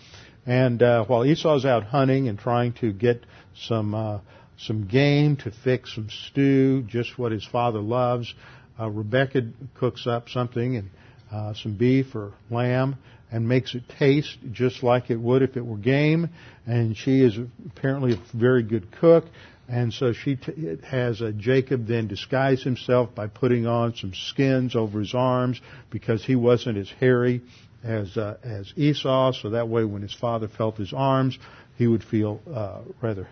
and 0.47 0.83
uh, 0.83 1.05
while 1.05 1.25
Esau's 1.25 1.65
out 1.65 1.85
hunting 1.85 2.29
and 2.29 2.39
trying 2.39 2.73
to 2.75 2.93
get 2.93 3.25
some 3.55 3.95
uh, 3.95 4.21
some 4.59 4.87
game 4.87 5.37
to 5.37 5.51
fix 5.51 5.95
some 5.95 6.09
stew, 6.11 6.83
just 6.83 7.19
what 7.19 7.33
his 7.33 7.47
father 7.47 7.81
loves, 7.81 8.35
uh, 8.79 8.89
Rebecca 8.89 9.43
cooks 9.75 10.07
up 10.07 10.29
something 10.29 10.77
and 10.77 10.91
uh, 11.33 11.55
some 11.55 11.77
beef 11.77 12.15
or 12.15 12.33
lamb 12.51 12.97
and 13.31 13.47
makes 13.47 13.75
it 13.75 13.83
taste 13.99 14.39
just 14.53 14.83
like 14.83 15.11
it 15.11 15.17
would 15.17 15.43
if 15.43 15.57
it 15.57 15.65
were 15.65 15.77
game. 15.77 16.31
And 16.67 16.97
she 16.97 17.23
is 17.23 17.39
apparently 17.67 18.15
a 18.15 18.37
very 18.37 18.63
good 18.63 18.91
cook. 18.91 19.27
And 19.69 19.93
so 19.93 20.15
she 20.15 20.37
t- 20.37 20.79
has 20.83 21.23
Jacob 21.37 21.87
then 21.87 22.07
disguise 22.07 22.63
himself 22.63 23.15
by 23.15 23.27
putting 23.27 23.67
on 23.67 23.95
some 23.95 24.15
skins 24.15 24.75
over 24.75 24.99
his 24.99 25.15
arms 25.15 25.61
because 25.91 26.25
he 26.25 26.37
wasn't 26.37 26.79
as 26.79 26.91
hairy 26.99 27.43
as 27.85 28.17
uh, 28.17 28.39
as 28.43 28.73
Esau. 28.77 29.33
So 29.33 29.51
that 29.51 29.69
way, 29.69 29.85
when 29.85 30.01
his 30.01 30.15
father 30.15 30.49
felt 30.49 30.79
his 30.79 30.95
arms, 30.95 31.39
he 31.77 31.87
would 31.87 32.03
feel 32.03 32.41
uh, 32.53 32.81
rather 33.03 33.29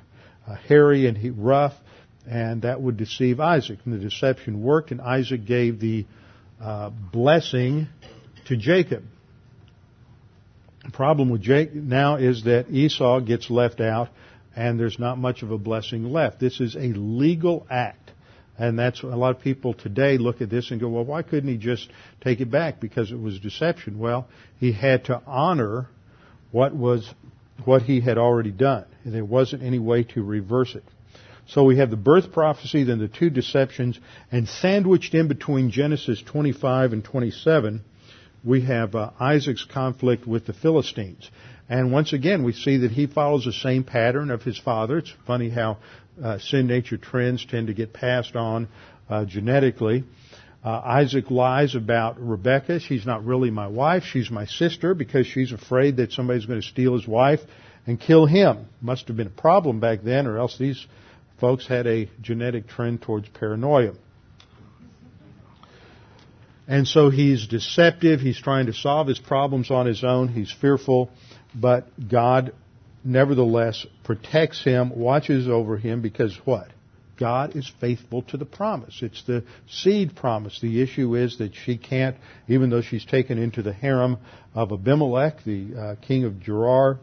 uh, 0.46 0.56
hairy 0.56 1.06
and 1.06 1.16
he, 1.16 1.30
rough, 1.30 1.74
and 2.28 2.62
that 2.62 2.82
would 2.82 2.98
deceive 2.98 3.40
Isaac. 3.40 3.78
And 3.86 3.94
the 3.94 3.98
deception 3.98 4.62
worked, 4.62 4.90
and 4.90 5.00
Isaac 5.00 5.46
gave 5.46 5.80
the 5.80 6.04
uh, 6.60 6.90
blessing 6.90 7.88
to 8.46 8.56
Jacob. 8.56 9.04
The 10.84 10.92
problem 10.92 11.30
with 11.30 11.40
Jacob 11.40 11.76
now 11.76 12.16
is 12.16 12.44
that 12.44 12.70
Esau 12.70 13.20
gets 13.20 13.50
left 13.50 13.80
out 13.80 14.08
and 14.56 14.80
there's 14.80 14.98
not 14.98 15.18
much 15.18 15.42
of 15.42 15.50
a 15.50 15.58
blessing 15.58 16.10
left. 16.10 16.40
This 16.40 16.60
is 16.60 16.74
a 16.74 16.92
legal 16.94 17.66
act. 17.70 18.10
And 18.58 18.78
that's 18.78 19.02
a 19.02 19.08
lot 19.08 19.36
of 19.36 19.42
people 19.42 19.74
today 19.74 20.16
look 20.16 20.40
at 20.40 20.48
this 20.48 20.70
and 20.70 20.80
go, 20.80 20.88
well, 20.88 21.04
why 21.04 21.22
couldn't 21.22 21.50
he 21.50 21.58
just 21.58 21.90
take 22.22 22.40
it 22.40 22.50
back 22.50 22.80
because 22.80 23.12
it 23.12 23.20
was 23.20 23.38
deception? 23.38 23.98
Well, 23.98 24.28
he 24.58 24.72
had 24.72 25.04
to 25.06 25.20
honor 25.26 25.88
what 26.52 26.74
was 26.74 27.12
what 27.64 27.82
he 27.82 28.00
had 28.00 28.16
already 28.16 28.50
done. 28.50 28.86
And 29.04 29.14
there 29.14 29.24
wasn't 29.24 29.62
any 29.62 29.78
way 29.78 30.04
to 30.04 30.22
reverse 30.22 30.74
it. 30.74 30.84
So 31.48 31.64
we 31.64 31.78
have 31.78 31.90
the 31.90 31.96
birth 31.96 32.32
prophecy, 32.32 32.84
then 32.84 32.98
the 32.98 33.08
two 33.08 33.30
deceptions, 33.30 34.00
and 34.32 34.48
sandwiched 34.48 35.14
in 35.14 35.28
between 35.28 35.70
Genesis 35.70 36.20
25 36.22 36.92
and 36.92 37.04
27, 37.04 37.82
we 38.42 38.62
have 38.62 38.94
uh, 38.94 39.10
Isaac's 39.20 39.64
conflict 39.64 40.26
with 40.26 40.46
the 40.46 40.52
Philistines. 40.52 41.30
And 41.68 41.92
once 41.92 42.12
again, 42.12 42.44
we 42.44 42.52
see 42.52 42.78
that 42.78 42.92
he 42.92 43.06
follows 43.06 43.44
the 43.44 43.52
same 43.52 43.82
pattern 43.84 44.30
of 44.30 44.42
his 44.42 44.58
father. 44.58 44.98
It's 44.98 45.12
funny 45.26 45.50
how 45.50 45.78
uh, 46.22 46.38
sin 46.38 46.66
nature 46.66 46.96
trends 46.96 47.44
tend 47.44 47.66
to 47.66 47.74
get 47.74 47.92
passed 47.92 48.36
on 48.36 48.68
uh, 49.10 49.24
genetically. 49.24 50.04
Uh, 50.64 50.80
Isaac 50.84 51.30
lies 51.30 51.74
about 51.74 52.20
Rebecca. 52.20 52.80
She's 52.80 53.06
not 53.06 53.24
really 53.24 53.50
my 53.50 53.68
wife. 53.68 54.04
She's 54.04 54.30
my 54.30 54.46
sister 54.46 54.94
because 54.94 55.26
she's 55.26 55.52
afraid 55.52 55.96
that 55.98 56.12
somebody's 56.12 56.46
going 56.46 56.60
to 56.60 56.66
steal 56.66 56.94
his 56.94 57.06
wife 57.06 57.40
and 57.86 58.00
kill 58.00 58.26
him. 58.26 58.66
Must 58.80 59.06
have 59.08 59.16
been 59.16 59.28
a 59.28 59.30
problem 59.30 59.80
back 59.80 60.02
then, 60.02 60.26
or 60.26 60.38
else 60.38 60.58
these 60.58 60.86
folks 61.40 61.66
had 61.66 61.86
a 61.86 62.10
genetic 62.20 62.68
trend 62.68 63.02
towards 63.02 63.28
paranoia. 63.28 63.92
And 66.68 66.88
so 66.88 67.10
he's 67.10 67.46
deceptive. 67.46 68.20
He's 68.20 68.40
trying 68.40 68.66
to 68.66 68.72
solve 68.72 69.06
his 69.06 69.20
problems 69.20 69.70
on 69.70 69.86
his 69.86 70.02
own. 70.02 70.28
He's 70.28 70.50
fearful, 70.50 71.10
but 71.54 71.86
God 72.08 72.52
nevertheless 73.04 73.86
protects 74.04 74.62
him, 74.62 74.90
watches 74.94 75.48
over 75.48 75.76
him 75.76 76.02
because 76.02 76.36
what? 76.44 76.68
God 77.18 77.56
is 77.56 77.70
faithful 77.80 78.22
to 78.22 78.36
the 78.36 78.44
promise. 78.44 78.98
It's 79.00 79.22
the 79.24 79.44
seed 79.68 80.16
promise. 80.16 80.60
The 80.60 80.82
issue 80.82 81.14
is 81.14 81.38
that 81.38 81.54
she 81.54 81.78
can't, 81.78 82.16
even 82.46 82.68
though 82.68 82.82
she's 82.82 83.06
taken 83.06 83.38
into 83.38 83.62
the 83.62 83.72
harem 83.72 84.18
of 84.54 84.70
Abimelech, 84.70 85.42
the 85.44 85.74
uh, 85.74 86.06
king 86.06 86.24
of 86.24 86.40
Gerar, 86.40 86.98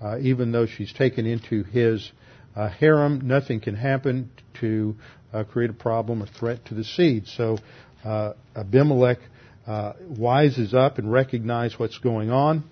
uh, 0.00 0.18
even 0.20 0.52
though 0.52 0.66
she's 0.66 0.92
taken 0.92 1.26
into 1.26 1.64
his 1.64 2.10
uh, 2.56 2.68
harem, 2.68 3.26
nothing 3.26 3.60
can 3.60 3.74
happen 3.74 4.30
to 4.60 4.96
uh, 5.32 5.44
create 5.44 5.70
a 5.70 5.74
problem 5.74 6.22
or 6.22 6.26
threat 6.26 6.64
to 6.66 6.74
the 6.74 6.84
seed. 6.84 7.26
So 7.26 7.58
uh, 8.04 8.32
Abimelech 8.56 9.18
uh, 9.66 9.92
wises 10.08 10.72
up 10.72 10.98
and 10.98 11.12
recognizes 11.12 11.78
what's 11.78 11.98
going 11.98 12.30
on 12.30 12.64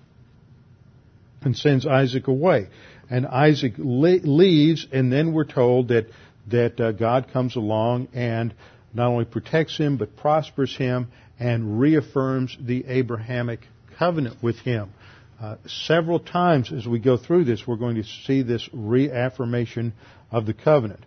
and 1.47 1.57
sends 1.57 1.87
Isaac 1.87 2.27
away. 2.27 2.67
And 3.09 3.25
Isaac 3.25 3.73
le- 3.77 4.19
leaves, 4.21 4.85
and 4.91 5.11
then 5.11 5.33
we're 5.33 5.45
told 5.45 5.87
that 5.87 6.07
that 6.49 6.79
uh, 6.79 6.91
God 6.91 7.29
comes 7.33 7.55
along 7.55 8.09
and 8.13 8.53
not 8.93 9.07
only 9.07 9.25
protects 9.25 9.77
him 9.77 9.97
but 9.97 10.15
prospers 10.15 10.75
him 10.75 11.09
and 11.39 11.79
reaffirms 11.79 12.57
the 12.59 12.85
Abrahamic 12.87 13.61
covenant 13.97 14.41
with 14.41 14.57
him. 14.59 14.91
Uh, 15.39 15.55
several 15.67 16.19
times 16.19 16.71
as 16.71 16.87
we 16.87 16.99
go 16.99 17.15
through 17.17 17.43
this, 17.43 17.67
we're 17.67 17.75
going 17.75 17.95
to 17.95 18.03
see 18.03 18.41
this 18.41 18.67
reaffirmation 18.73 19.93
of 20.31 20.45
the 20.45 20.53
covenant. 20.53 21.01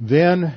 Then, 0.00 0.56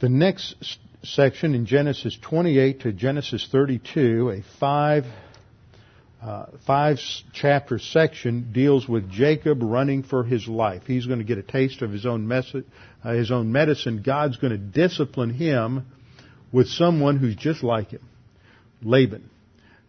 the 0.00 0.08
next 0.08 0.54
section 1.02 1.54
in 1.54 1.66
Genesis 1.66 2.16
28 2.22 2.80
to 2.80 2.92
Genesis 2.92 3.46
32, 3.50 4.30
a 4.30 4.58
five 4.58 5.04
uh, 6.22 6.46
five 6.66 6.98
chapter 7.32 7.78
section 7.78 8.52
deals 8.52 8.88
with 8.88 9.10
Jacob 9.10 9.62
running 9.62 10.02
for 10.02 10.24
his 10.24 10.48
life. 10.48 10.82
He's 10.86 11.06
going 11.06 11.18
to 11.18 11.24
get 11.24 11.38
a 11.38 11.42
taste 11.42 11.82
of 11.82 11.92
his 11.92 12.06
own 12.06 12.26
message, 12.26 12.64
uh, 13.04 13.12
his 13.12 13.30
own 13.30 13.52
medicine. 13.52 14.02
God's 14.02 14.36
going 14.36 14.52
to 14.52 14.58
discipline 14.58 15.30
him 15.30 15.86
with 16.52 16.68
someone 16.68 17.18
who's 17.18 17.36
just 17.36 17.62
like 17.62 17.90
him, 17.90 18.02
Laban. 18.82 19.30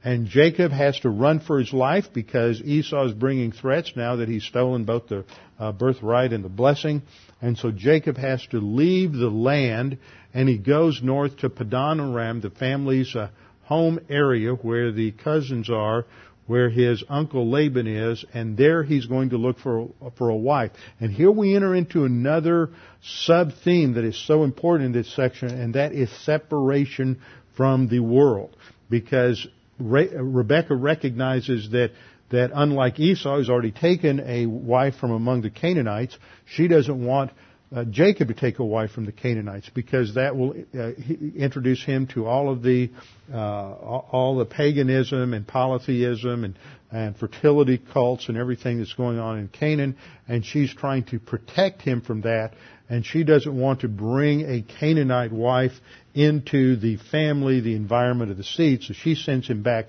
And 0.03 0.27
Jacob 0.27 0.71
has 0.71 0.99
to 1.01 1.09
run 1.09 1.39
for 1.39 1.59
his 1.59 1.73
life 1.73 2.05
because 2.13 2.61
Esau 2.61 3.07
is 3.07 3.13
bringing 3.13 3.51
threats 3.51 3.93
now 3.95 4.17
that 4.17 4.29
he's 4.29 4.43
stolen 4.43 4.85
both 4.85 5.07
the 5.07 5.25
uh, 5.59 5.71
birthright 5.71 6.33
and 6.33 6.45
the 6.45 6.49
blessing. 6.49 7.01
And 7.41 7.57
so 7.57 7.71
Jacob 7.71 8.17
has 8.17 8.45
to 8.51 8.59
leave 8.59 9.13
the 9.13 9.29
land 9.29 9.97
and 10.33 10.47
he 10.47 10.57
goes 10.57 11.01
north 11.01 11.37
to 11.37 11.49
Padan 11.49 11.99
Aram, 11.99 12.41
the 12.41 12.51
family's 12.51 13.15
uh, 13.15 13.29
home 13.67 13.99
area 14.09 14.53
where 14.53 14.91
the 14.91 15.11
cousins 15.11 15.69
are, 15.69 16.05
where 16.47 16.69
his 16.69 17.03
uncle 17.09 17.51
Laban 17.51 17.85
is, 17.85 18.23
and 18.33 18.55
there 18.55 18.81
he's 18.81 19.05
going 19.05 19.31
to 19.31 19.37
look 19.37 19.59
for 19.59 19.89
for 20.17 20.29
a 20.29 20.35
wife. 20.35 20.71
And 21.01 21.11
here 21.11 21.29
we 21.29 21.55
enter 21.55 21.75
into 21.75 22.05
another 22.05 22.69
sub 23.01 23.51
theme 23.65 23.95
that 23.95 24.05
is 24.05 24.17
so 24.25 24.43
important 24.43 24.87
in 24.87 24.91
this 24.93 25.13
section, 25.13 25.49
and 25.49 25.75
that 25.75 25.91
is 25.91 26.09
separation 26.23 27.21
from 27.57 27.89
the 27.89 27.99
world, 27.99 28.55
because 28.89 29.45
Re- 29.79 30.15
Rebecca 30.15 30.73
recognizes 30.73 31.71
that 31.71 31.91
that 32.29 32.51
unlike 32.53 32.99
Esau, 32.99 33.37
who's 33.37 33.49
already 33.49 33.71
taken 33.71 34.21
a 34.21 34.45
wife 34.45 34.95
from 34.95 35.11
among 35.11 35.41
the 35.41 35.49
Canaanites, 35.49 36.17
she 36.45 36.67
doesn't 36.67 37.05
want 37.05 37.31
uh, 37.75 37.83
Jacob 37.85 38.29
to 38.29 38.33
take 38.33 38.59
a 38.59 38.65
wife 38.65 38.91
from 38.91 39.05
the 39.05 39.11
Canaanites 39.11 39.69
because 39.73 40.15
that 40.15 40.35
will 40.35 40.53
uh, 40.73 40.91
introduce 41.35 41.83
him 41.83 42.07
to 42.07 42.25
all 42.25 42.49
of 42.49 42.63
the 42.63 42.89
uh, 43.33 43.37
all 43.37 44.37
the 44.37 44.45
paganism 44.45 45.33
and 45.33 45.45
polytheism 45.45 46.43
and 46.45 46.57
and 46.91 47.17
fertility 47.17 47.77
cults 47.77 48.29
and 48.29 48.37
everything 48.37 48.77
that's 48.77 48.93
going 48.93 49.19
on 49.19 49.37
in 49.37 49.47
Canaan, 49.49 49.97
and 50.27 50.45
she's 50.45 50.73
trying 50.73 51.03
to 51.03 51.19
protect 51.19 51.81
him 51.81 52.01
from 52.01 52.21
that, 52.21 52.53
and 52.89 53.05
she 53.05 53.23
doesn't 53.25 53.59
want 53.59 53.81
to 53.81 53.89
bring 53.89 54.49
a 54.49 54.61
Canaanite 54.79 55.33
wife 55.33 55.73
into 56.13 56.77
the 56.77 56.97
family, 57.11 57.59
the 57.59 57.75
environment 57.75 58.31
of 58.31 58.37
the 58.37 58.43
seed, 58.43 58.83
so 58.83 58.93
she 58.93 59.15
sends 59.15 59.47
him 59.47 59.63
back 59.63 59.87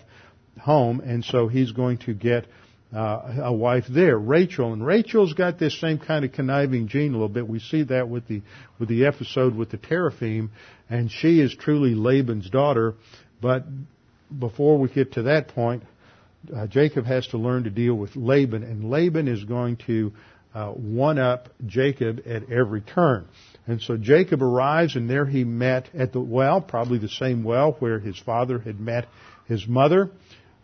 home, 0.60 1.00
and 1.00 1.24
so 1.24 1.46
he's 1.46 1.70
going 1.70 1.98
to 1.98 2.14
get 2.14 2.46
uh, 2.94 3.34
a 3.42 3.52
wife 3.52 3.84
there, 3.90 4.18
Rachel, 4.18 4.72
and 4.72 4.84
Rachel's 4.84 5.34
got 5.34 5.58
this 5.58 5.78
same 5.78 5.98
kind 5.98 6.24
of 6.24 6.32
conniving 6.32 6.88
gene 6.88 7.10
a 7.10 7.12
little 7.12 7.28
bit. 7.28 7.46
We 7.46 7.58
see 7.58 7.82
that 7.84 8.08
with 8.08 8.26
the 8.26 8.42
with 8.78 8.88
the 8.88 9.04
episode 9.06 9.54
with 9.54 9.70
the 9.70 9.76
teraphim, 9.76 10.50
and 10.88 11.10
she 11.10 11.40
is 11.40 11.54
truly 11.54 11.94
Laban's 11.94 12.48
daughter. 12.48 12.94
But 13.42 13.64
before 14.36 14.78
we 14.78 14.88
get 14.88 15.12
to 15.12 15.22
that 15.24 15.48
point, 15.48 15.82
uh, 16.54 16.66
Jacob 16.66 17.04
has 17.04 17.26
to 17.28 17.38
learn 17.38 17.64
to 17.64 17.70
deal 17.70 17.94
with 17.94 18.16
Laban, 18.16 18.62
and 18.62 18.88
Laban 18.90 19.28
is 19.28 19.44
going 19.44 19.76
to 19.86 20.12
uh, 20.54 20.70
one 20.70 21.18
up 21.18 21.50
Jacob 21.66 22.22
at 22.26 22.50
every 22.50 22.80
turn. 22.80 23.28
And 23.66 23.82
so 23.82 23.98
Jacob 23.98 24.42
arrives, 24.42 24.96
and 24.96 25.10
there 25.10 25.26
he 25.26 25.44
met 25.44 25.90
at 25.94 26.14
the 26.14 26.20
well, 26.20 26.62
probably 26.62 26.98
the 26.98 27.10
same 27.10 27.44
well 27.44 27.72
where 27.80 27.98
his 27.98 28.18
father 28.18 28.58
had 28.58 28.80
met 28.80 29.08
his 29.46 29.68
mother 29.68 30.10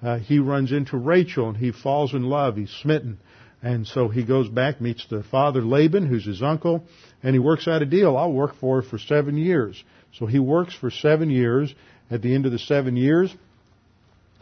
uh, 0.04 0.18
he 0.18 0.38
runs 0.38 0.70
into 0.70 0.96
Rachel 0.98 1.48
and 1.48 1.56
he 1.56 1.72
falls 1.72 2.12
in 2.12 2.24
love. 2.24 2.56
He's 2.56 2.70
smitten. 2.70 3.18
And 3.62 3.86
so 3.86 4.08
he 4.08 4.22
goes 4.22 4.48
back, 4.48 4.80
meets 4.80 5.06
the 5.06 5.22
father 5.22 5.62
Laban, 5.62 6.06
who's 6.06 6.26
his 6.26 6.42
uncle, 6.42 6.84
and 7.22 7.34
he 7.34 7.38
works 7.38 7.66
out 7.66 7.80
a 7.80 7.86
deal. 7.86 8.14
I'll 8.14 8.32
work 8.32 8.56
for 8.60 8.82
her 8.82 8.88
for 8.88 8.98
seven 8.98 9.38
years. 9.38 9.82
So 10.18 10.26
he 10.26 10.38
works 10.38 10.74
for 10.74 10.90
seven 10.90 11.30
years. 11.30 11.74
At 12.10 12.20
the 12.20 12.34
end 12.34 12.44
of 12.44 12.52
the 12.52 12.58
seven 12.58 12.96
years, 12.96 13.34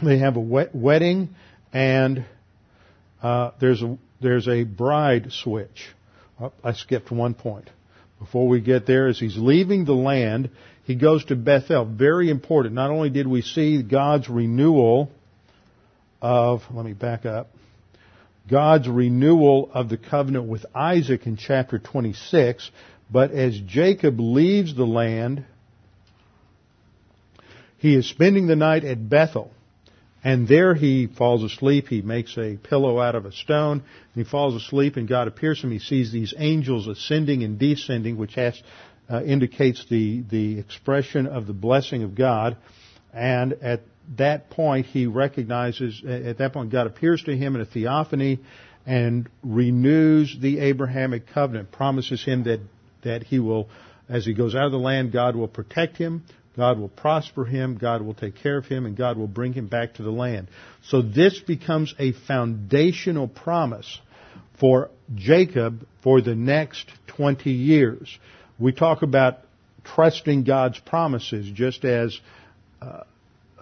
they 0.03 0.19
have 0.19 0.37
a 0.37 0.41
wedding, 0.41 1.29
and 1.73 2.25
uh, 3.23 3.53
there's 3.61 3.81
a 3.83 3.97
there's 4.21 4.49
a 4.49 4.65
bride 4.65 5.29
switch. 5.31 5.89
Oh, 6.41 6.53
I 6.65 6.73
skipped 6.73 7.13
one 7.13 7.35
point. 7.35 7.71
Before 8.19 8.49
we 8.49 8.61
get 8.61 8.85
there, 8.87 9.07
as 9.07 9.21
he's 9.21 9.37
leaving 9.37 9.85
the 9.85 9.95
land, 9.95 10.51
he 10.83 10.97
goes 10.97 11.25
to 11.27 11.37
Bethel. 11.37 11.85
Very 11.85 12.31
important. 12.31 12.75
Not 12.75 12.91
only 12.91 13.11
did 13.11 13.29
we 13.29 13.43
see 13.43 13.85
God's 13.85 14.29
renewal 14.29 15.13
of, 16.23 16.63
let 16.71 16.87
me 16.87 16.95
back 16.95 17.27
up, 17.27 17.51
God's 18.49 18.89
renewal 18.89 19.71
of 19.73 19.89
the 19.89 19.99
covenant 19.99 20.47
with 20.47 20.65
Isaac 20.75 21.27
in 21.27 21.37
chapter 21.37 21.79
26, 21.79 22.71
but 23.11 23.33
as 23.33 23.59
Jacob 23.67 24.19
leaves 24.19 24.75
the 24.75 24.87
land, 24.87 25.45
he 27.77 27.95
is 27.95 28.09
spending 28.09 28.47
the 28.47 28.57
night 28.57 28.85
at 28.85 29.09
Bethel. 29.09 29.51
And 30.25 30.47
there 30.47 30.73
he 30.73 31.09
falls 31.09 31.43
asleep. 31.43 31.89
He 31.89 32.01
makes 32.01 32.39
a 32.39 32.57
pillow 32.57 33.01
out 33.01 33.17
of 33.17 33.27
a 33.27 33.33
stone. 33.33 33.83
And 34.15 34.25
he 34.25 34.31
falls 34.31 34.55
asleep 34.55 34.97
and 34.97 35.09
God 35.09 35.27
appears 35.27 35.61
to 35.61 35.67
him. 35.67 35.73
He 35.73 35.81
sees 35.81 36.13
these 36.13 36.33
angels 36.39 36.87
ascending 36.87 37.43
and 37.43 37.59
descending, 37.59 38.17
which 38.17 38.35
has, 38.37 38.63
uh, 39.11 39.25
indicates 39.25 39.85
the, 39.91 40.23
the 40.31 40.61
expression 40.61 41.27
of 41.27 41.49
the 41.49 41.53
blessing 41.53 42.05
of 42.05 42.15
God. 42.15 42.57
And 43.13 43.55
at 43.55 43.81
that 44.17 44.51
point, 44.51 44.87
he 44.87 45.07
recognizes, 45.07 46.03
at 46.05 46.39
that 46.39 46.53
point, 46.53 46.71
God 46.71 46.87
appears 46.87 47.23
to 47.25 47.37
him 47.37 47.55
in 47.55 47.61
a 47.61 47.65
theophany 47.65 48.41
and 48.87 49.29
renews 49.43 50.37
the 50.41 50.59
Abrahamic 50.59 51.29
covenant, 51.29 51.71
promises 51.71 52.25
him 52.25 52.45
that, 52.45 52.61
that 53.05 53.23
he 53.23 53.39
will, 53.39 53.69
as 54.09 54.27
he 54.27 54.35
goes 54.35 54.55
out 54.55 54.67
of 54.67 54.73
the 54.73 54.79
land, 54.79 55.13
God 55.13 55.37
will 55.37 55.49
protect 55.49 55.97
him, 55.97 56.25
God 56.57 56.79
will 56.79 56.89
prosper 56.89 57.45
him, 57.45 57.79
God 57.79 58.03
will 58.03 58.15
take 58.15 58.37
care 58.37 58.59
of 58.59 58.67
him, 58.67 58.85
and 58.85 58.97
God 58.97 59.17
will 59.17 59.29
bring 59.29 59.53
him 59.53 59.69
back 59.69 59.95
to 59.95 60.03
the 60.03 60.11
land. 60.11 60.49
So 60.83 61.01
this 61.01 61.39
becomes 61.41 61.95
a 61.99 62.13
foundational 62.13 63.29
promise 63.29 64.01
for 64.59 64.91
Jacob 65.15 65.87
for 66.03 66.21
the 66.21 66.35
next 66.35 66.91
20 67.17 67.51
years. 67.51 68.19
We 68.59 68.73
talk 68.73 69.03
about 69.03 69.39
trusting 69.85 70.45
God's 70.45 70.79
promises 70.79 71.51
just 71.53 71.85
as 71.85 72.19
uh, 72.81 73.03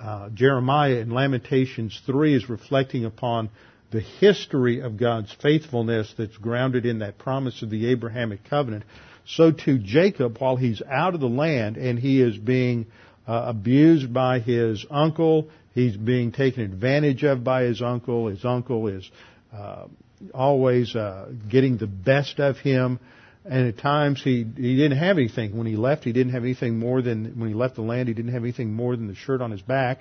uh, 0.00 0.30
Jeremiah 0.30 0.96
in 0.96 1.10
Lamentations 1.10 2.00
3 2.06 2.34
is 2.34 2.48
reflecting 2.48 3.04
upon 3.04 3.50
the 3.90 4.00
history 4.00 4.80
of 4.80 4.96
God's 4.96 5.34
faithfulness 5.42 6.14
that's 6.16 6.36
grounded 6.36 6.86
in 6.86 7.00
that 7.00 7.18
promise 7.18 7.62
of 7.62 7.70
the 7.70 7.90
Abrahamic 7.90 8.48
covenant. 8.48 8.84
So 9.26 9.52
to 9.52 9.78
Jacob, 9.78 10.38
while 10.38 10.56
he's 10.56 10.80
out 10.82 11.14
of 11.14 11.20
the 11.20 11.28
land 11.28 11.76
and 11.76 11.98
he 11.98 12.22
is 12.22 12.36
being 12.36 12.86
uh, 13.26 13.44
abused 13.48 14.12
by 14.12 14.38
his 14.38 14.86
uncle, 14.90 15.48
he's 15.74 15.96
being 15.96 16.32
taken 16.32 16.62
advantage 16.62 17.24
of 17.24 17.44
by 17.44 17.64
his 17.64 17.82
uncle. 17.82 18.28
His 18.28 18.44
uncle 18.44 18.88
is 18.88 19.10
uh, 19.52 19.86
always 20.32 20.94
uh, 20.94 21.30
getting 21.48 21.76
the 21.76 21.86
best 21.86 22.38
of 22.38 22.58
him 22.58 23.00
and 23.44 23.68
at 23.68 23.78
times 23.78 24.22
he 24.22 24.44
he 24.56 24.76
didn't 24.76 24.98
have 24.98 25.16
anything 25.16 25.56
when 25.56 25.66
he 25.66 25.76
left. 25.76 26.04
He 26.04 26.12
didn't 26.12 26.32
have 26.32 26.44
anything 26.44 26.78
more 26.78 27.00
than 27.02 27.38
when 27.38 27.48
he 27.48 27.54
left 27.54 27.76
the 27.76 27.82
land. 27.82 28.08
He 28.08 28.14
didn't 28.14 28.32
have 28.32 28.42
anything 28.42 28.72
more 28.72 28.96
than 28.96 29.06
the 29.06 29.14
shirt 29.14 29.40
on 29.40 29.50
his 29.50 29.62
back. 29.62 30.00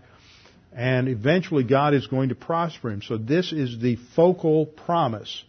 and 0.74 1.08
eventually 1.08 1.64
God 1.64 1.94
is 1.94 2.08
going 2.08 2.30
to 2.30 2.36
prosper 2.36 2.92
him. 2.92 3.02
So 3.02 3.18
this 3.18 3.52
is 3.52 3.80
the 3.80 3.98
focal 4.16 4.66
promise 4.66 5.44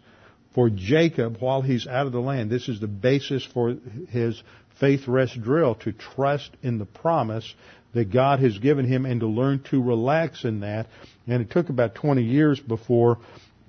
for 0.55 0.71
Jacob 0.71 1.39
while 1.41 1.63
he's 1.63 1.87
out 1.87 2.07
of 2.07 2.13
the 2.13 2.21
land. 2.21 2.51
This 2.51 2.69
is 2.69 2.81
the 2.81 2.89
basis 2.89 3.45
for 3.45 3.77
his 4.09 4.43
faith 4.79 5.07
rest 5.07 5.41
drill 5.41 5.75
to 5.77 5.93
trust 5.93 6.51
in 6.63 6.79
the 6.79 6.87
promise 6.87 7.55
that 7.93 8.11
God 8.13 8.41
has 8.41 8.59
given 8.59 8.87
him 8.87 9.05
and 9.05 9.21
to 9.21 9.27
learn 9.27 9.63
to 9.71 9.83
relax 9.83 10.45
in 10.45 10.61
that. 10.61 10.87
And 11.27 11.43
it 11.43 11.51
took 11.51 11.69
about 11.69 11.95
20 11.97 12.23
years 12.23 12.59
before 12.59 13.19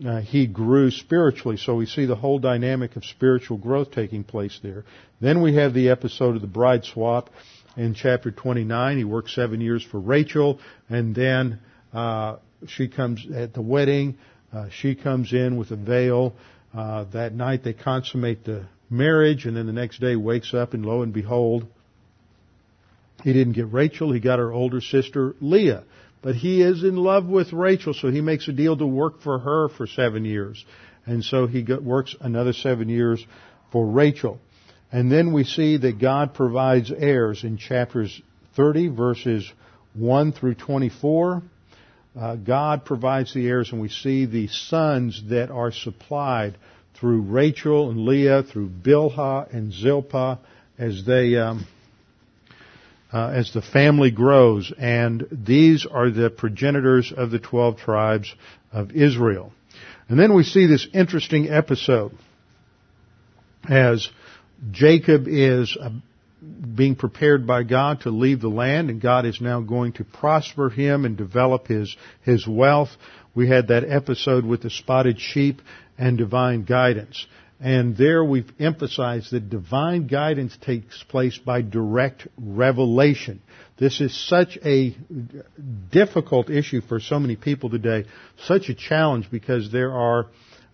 uh, 0.05 0.21
he 0.21 0.47
grew 0.47 0.89
spiritually. 0.91 1.57
So 1.57 1.75
we 1.75 1.85
see 1.85 2.05
the 2.05 2.15
whole 2.15 2.39
dynamic 2.39 2.95
of 2.95 3.05
spiritual 3.05 3.57
growth 3.57 3.91
taking 3.91 4.23
place 4.23 4.59
there. 4.63 4.83
Then 5.19 5.41
we 5.41 5.55
have 5.55 5.73
the 5.73 5.89
episode 5.89 6.35
of 6.35 6.41
the 6.41 6.47
bride 6.47 6.85
swap 6.85 7.29
in 7.77 7.93
chapter 7.93 8.31
29. 8.31 8.97
He 8.97 9.03
works 9.03 9.35
seven 9.35 9.61
years 9.61 9.83
for 9.83 9.99
Rachel, 9.99 10.59
and 10.89 11.13
then 11.13 11.59
uh, 11.93 12.37
she 12.67 12.87
comes 12.87 13.25
at 13.33 13.53
the 13.53 13.61
wedding. 13.61 14.17
Uh, 14.51 14.69
she 14.69 14.95
comes 14.95 15.33
in 15.33 15.57
with 15.57 15.71
a 15.71 15.75
veil. 15.75 16.33
Uh, 16.73 17.05
that 17.13 17.33
night 17.33 17.63
they 17.63 17.73
consummate 17.73 18.43
the 18.43 18.65
marriage, 18.89 19.45
and 19.45 19.55
then 19.55 19.67
the 19.67 19.73
next 19.73 19.99
day 19.99 20.15
wakes 20.15 20.53
up, 20.53 20.73
and 20.73 20.85
lo 20.85 21.01
and 21.01 21.13
behold, 21.13 21.65
he 23.23 23.33
didn't 23.33 23.53
get 23.53 23.71
Rachel. 23.71 24.11
He 24.11 24.19
got 24.19 24.39
her 24.39 24.51
older 24.51 24.81
sister 24.81 25.35
Leah. 25.39 25.83
But 26.21 26.35
he 26.35 26.61
is 26.61 26.83
in 26.83 26.95
love 26.95 27.25
with 27.25 27.51
Rachel, 27.51 27.93
so 27.93 28.11
he 28.11 28.21
makes 28.21 28.47
a 28.47 28.51
deal 28.51 28.77
to 28.77 28.85
work 28.85 29.21
for 29.21 29.39
her 29.39 29.69
for 29.69 29.87
seven 29.87 30.23
years. 30.23 30.63
And 31.05 31.23
so 31.23 31.47
he 31.47 31.63
works 31.63 32.15
another 32.19 32.53
seven 32.53 32.89
years 32.89 33.25
for 33.71 33.85
Rachel. 33.85 34.39
And 34.91 35.11
then 35.11 35.33
we 35.33 35.43
see 35.45 35.77
that 35.77 35.99
God 35.99 36.33
provides 36.33 36.91
heirs 36.91 37.43
in 37.43 37.57
chapters 37.57 38.21
30 38.55 38.89
verses 38.89 39.51
1 39.93 40.33
through 40.33 40.55
24. 40.55 41.41
Uh, 42.19 42.35
God 42.35 42.83
provides 42.83 43.33
the 43.33 43.47
heirs 43.47 43.71
and 43.71 43.81
we 43.81 43.87
see 43.87 44.25
the 44.25 44.47
sons 44.47 45.23
that 45.29 45.49
are 45.49 45.71
supplied 45.71 46.57
through 46.95 47.21
Rachel 47.21 47.89
and 47.89 48.05
Leah, 48.05 48.43
through 48.43 48.69
Bilhah 48.69 49.53
and 49.53 49.71
Zilpah 49.71 50.39
as 50.77 51.05
they, 51.05 51.35
um, 51.37 51.65
uh, 53.13 53.31
as 53.33 53.53
the 53.53 53.61
family 53.61 54.11
grows. 54.11 54.71
And 54.77 55.27
these 55.31 55.85
are 55.85 56.09
the 56.09 56.29
progenitors 56.29 57.13
of 57.15 57.31
the 57.31 57.39
12 57.39 57.77
tribes 57.77 58.33
of 58.71 58.91
Israel. 58.91 59.51
And 60.07 60.19
then 60.19 60.33
we 60.33 60.43
see 60.43 60.65
this 60.65 60.87
interesting 60.93 61.49
episode 61.49 62.11
as 63.69 64.09
Jacob 64.71 65.25
is 65.27 65.77
uh, 65.79 65.89
being 66.75 66.95
prepared 66.95 67.45
by 67.45 67.63
God 67.63 68.01
to 68.01 68.09
leave 68.09 68.41
the 68.41 68.49
land 68.49 68.89
and 68.89 69.01
God 69.01 69.25
is 69.25 69.39
now 69.39 69.61
going 69.61 69.93
to 69.93 70.03
prosper 70.03 70.69
him 70.69 71.05
and 71.05 71.15
develop 71.15 71.67
his, 71.67 71.95
his 72.23 72.47
wealth. 72.47 72.89
We 73.35 73.47
had 73.47 73.67
that 73.67 73.89
episode 73.89 74.45
with 74.45 74.63
the 74.63 74.69
spotted 74.69 75.19
sheep 75.19 75.61
and 75.97 76.17
divine 76.17 76.63
guidance. 76.63 77.27
And 77.63 77.95
there 77.95 78.23
we've 78.23 78.51
emphasized 78.59 79.31
that 79.31 79.51
divine 79.51 80.07
guidance 80.07 80.57
takes 80.59 81.03
place 81.03 81.37
by 81.37 81.61
direct 81.61 82.27
revelation. 82.35 83.39
This 83.77 84.01
is 84.01 84.17
such 84.17 84.57
a 84.65 84.95
difficult 85.91 86.49
issue 86.49 86.81
for 86.81 86.99
so 86.99 87.19
many 87.19 87.35
people 87.35 87.69
today, 87.69 88.05
such 88.45 88.69
a 88.69 88.73
challenge 88.73 89.29
because 89.29 89.71
there 89.71 89.91
are 89.91 90.25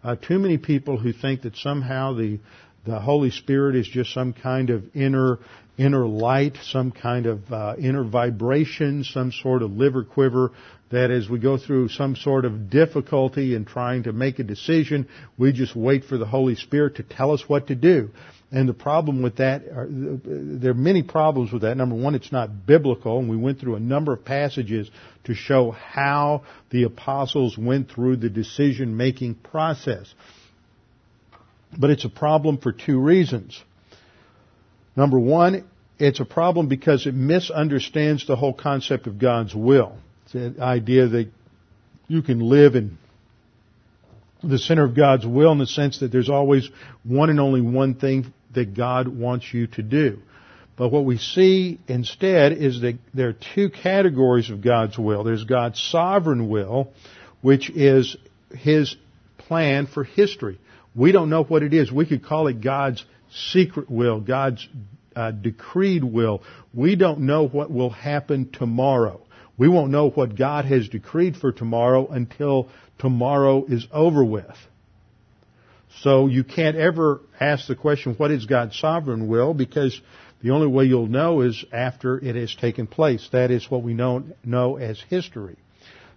uh, 0.01 0.15
too 0.15 0.39
many 0.39 0.57
people 0.57 0.97
who 0.97 1.11
think 1.11 1.41
that 1.41 1.57
somehow 1.57 2.13
the 2.13 2.39
the 2.85 2.99
Holy 3.01 3.31
Spirit 3.31 3.75
is 3.75 3.85
just 3.85 4.13
some 4.13 4.31
kind 4.31 4.69
of 4.69 4.95
inner 4.95 5.39
inner 5.77 6.07
light, 6.07 6.57
some 6.63 6.91
kind 6.91 7.25
of 7.25 7.51
uh, 7.51 7.75
inner 7.77 8.03
vibration, 8.03 9.03
some 9.03 9.31
sort 9.31 9.61
of 9.61 9.71
liver 9.71 10.03
quiver 10.03 10.51
that 10.89 11.11
as 11.11 11.29
we 11.29 11.39
go 11.39 11.57
through 11.57 11.89
some 11.89 12.15
sort 12.15 12.45
of 12.45 12.69
difficulty 12.69 13.55
in 13.55 13.65
trying 13.65 14.03
to 14.03 14.13
make 14.13 14.39
a 14.39 14.43
decision, 14.43 15.07
we 15.37 15.51
just 15.51 15.75
wait 15.75 16.05
for 16.05 16.17
the 16.17 16.25
Holy 16.25 16.55
Spirit 16.55 16.95
to 16.95 17.03
tell 17.03 17.31
us 17.31 17.43
what 17.47 17.67
to 17.67 17.75
do. 17.75 18.09
And 18.49 18.69
the 18.69 18.73
problem 18.73 19.21
with 19.21 19.37
that, 19.37 19.63
are, 19.67 19.87
there 19.89 20.71
are 20.71 20.73
many 20.73 21.03
problems 21.03 21.51
with 21.51 21.63
that. 21.63 21.75
Number 21.75 21.95
one, 21.95 22.15
it's 22.15 22.31
not 22.31 22.65
biblical, 22.65 23.19
and 23.19 23.29
we 23.29 23.35
went 23.35 23.59
through 23.59 23.75
a 23.75 23.79
number 23.79 24.13
of 24.13 24.23
passages 24.23 24.89
to 25.25 25.33
show 25.33 25.71
how 25.71 26.43
the 26.69 26.83
apostles 26.83 27.57
went 27.57 27.91
through 27.91 28.17
the 28.17 28.29
decision 28.29 28.95
making 28.95 29.35
process. 29.35 30.13
But 31.77 31.89
it's 31.89 32.05
a 32.05 32.09
problem 32.09 32.59
for 32.59 32.71
two 32.71 33.01
reasons. 33.01 33.61
Number 34.95 35.19
one, 35.19 35.67
it's 35.99 36.21
a 36.21 36.25
problem 36.25 36.69
because 36.69 37.05
it 37.05 37.13
misunderstands 37.13 38.25
the 38.25 38.37
whole 38.37 38.53
concept 38.53 39.07
of 39.07 39.19
God's 39.19 39.53
will. 39.53 39.97
It's 40.27 40.33
the 40.57 40.61
idea 40.61 41.07
that 41.07 41.29
you 42.09 42.21
can 42.21 42.39
live 42.39 42.75
in 42.75 42.97
the 44.43 44.57
center 44.57 44.83
of 44.83 44.93
God's 44.93 45.25
will 45.25 45.53
in 45.53 45.57
the 45.57 45.65
sense 45.65 45.99
that 46.01 46.11
there's 46.11 46.29
always 46.29 46.69
one 47.03 47.29
and 47.29 47.39
only 47.39 47.61
one 47.61 47.95
thing 47.95 48.33
that 48.53 48.75
God 48.75 49.07
wants 49.07 49.53
you 49.53 49.67
to 49.67 49.81
do. 49.81 50.19
But 50.75 50.89
what 50.89 51.05
we 51.05 51.17
see 51.17 51.79
instead 51.87 52.51
is 52.51 52.81
that 52.81 52.99
there 53.13 53.29
are 53.29 53.37
two 53.55 53.69
categories 53.69 54.49
of 54.49 54.61
God's 54.61 54.97
will. 54.97 55.23
There's 55.23 55.45
God's 55.45 55.81
sovereign 55.81 56.49
will, 56.49 56.91
which 57.41 57.69
is 57.69 58.17
His 58.51 58.97
plan 59.37 59.87
for 59.87 60.03
history. 60.03 60.59
We 60.93 61.13
don't 61.13 61.29
know 61.29 61.43
what 61.43 61.63
it 61.63 61.73
is. 61.73 61.89
We 61.89 62.05
could 62.05 62.25
call 62.25 62.47
it 62.47 62.59
God's 62.59 63.03
secret 63.31 63.89
will, 63.89 64.19
God's 64.19 64.67
uh, 65.15 65.31
decreed 65.31 66.03
will. 66.03 66.43
We 66.73 66.97
don't 66.97 67.21
know 67.21 67.47
what 67.47 67.71
will 67.71 67.91
happen 67.91 68.49
tomorrow. 68.51 69.21
We 69.57 69.67
won't 69.67 69.91
know 69.91 70.09
what 70.09 70.35
God 70.35 70.65
has 70.65 70.87
decreed 70.87 71.35
for 71.37 71.51
tomorrow 71.51 72.07
until 72.07 72.69
tomorrow 72.99 73.65
is 73.65 73.87
over 73.91 74.23
with. 74.23 74.55
So 76.01 76.27
you 76.27 76.43
can't 76.43 76.77
ever 76.77 77.21
ask 77.39 77.67
the 77.67 77.75
question, 77.75 78.13
what 78.15 78.31
is 78.31 78.45
God's 78.45 78.77
sovereign 78.77 79.27
will? 79.27 79.53
Because 79.53 79.99
the 80.43 80.51
only 80.51 80.67
way 80.67 80.85
you'll 80.85 81.07
know 81.07 81.41
is 81.41 81.65
after 81.71 82.19
it 82.19 82.35
has 82.35 82.53
taken 82.55 82.85
place. 82.85 83.27
That 83.31 83.49
is 83.49 83.69
what 83.69 83.81
we 83.81 83.95
know, 83.95 84.23
know 84.43 84.77
as 84.77 85.01
history. 85.09 85.57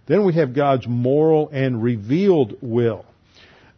Then 0.05 0.25
we 0.25 0.33
have 0.33 0.53
God's 0.53 0.87
moral 0.87 1.49
and 1.49 1.81
revealed 1.81 2.57
will. 2.61 3.05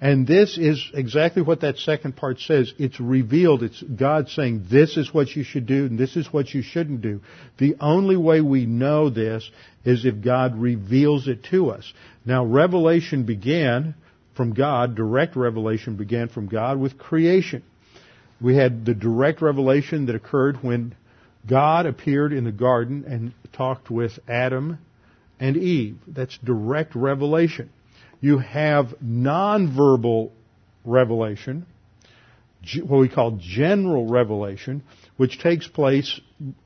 And 0.03 0.27
this 0.27 0.57
is 0.57 0.91
exactly 0.93 1.41
what 1.41 1.61
that 1.61 1.77
second 1.77 2.17
part 2.17 2.41
says. 2.41 2.73
It's 2.77 2.99
revealed. 2.99 3.63
It's 3.63 3.81
God 3.81 4.27
saying, 4.27 4.65
this 4.69 4.97
is 4.97 5.13
what 5.13 5.33
you 5.33 5.45
should 5.45 5.65
do 5.65 5.85
and 5.85 5.97
this 5.97 6.17
is 6.17 6.27
what 6.27 6.53
you 6.53 6.61
shouldn't 6.61 7.01
do. 7.01 7.21
The 7.57 7.77
only 7.79 8.17
way 8.17 8.41
we 8.41 8.65
know 8.65 9.09
this 9.09 9.49
is 9.85 10.03
if 10.03 10.21
God 10.21 10.57
reveals 10.57 11.29
it 11.29 11.45
to 11.51 11.69
us. 11.69 11.93
Now, 12.25 12.43
revelation 12.43 13.23
began 13.23 13.95
from 14.35 14.53
God, 14.53 14.95
direct 14.95 15.37
revelation 15.37 15.95
began 15.95 16.27
from 16.27 16.49
God 16.49 16.77
with 16.77 16.97
creation. 16.97 17.63
We 18.41 18.57
had 18.57 18.83
the 18.85 18.93
direct 18.93 19.41
revelation 19.41 20.07
that 20.07 20.15
occurred 20.15 20.57
when 20.57 20.95
God 21.47 21.85
appeared 21.85 22.33
in 22.33 22.43
the 22.43 22.51
garden 22.51 23.05
and 23.07 23.33
talked 23.53 23.89
with 23.89 24.19
Adam 24.27 24.79
and 25.39 25.55
Eve. 25.55 25.99
That's 26.07 26.37
direct 26.43 26.93
revelation. 26.93 27.69
You 28.23 28.37
have 28.37 28.95
nonverbal 29.03 30.31
revelation, 30.85 31.65
what 32.85 32.99
we 32.99 33.09
call 33.09 33.37
general 33.41 34.07
revelation, 34.07 34.81
which 35.17 35.39
takes 35.39 35.67
place 35.67 36.21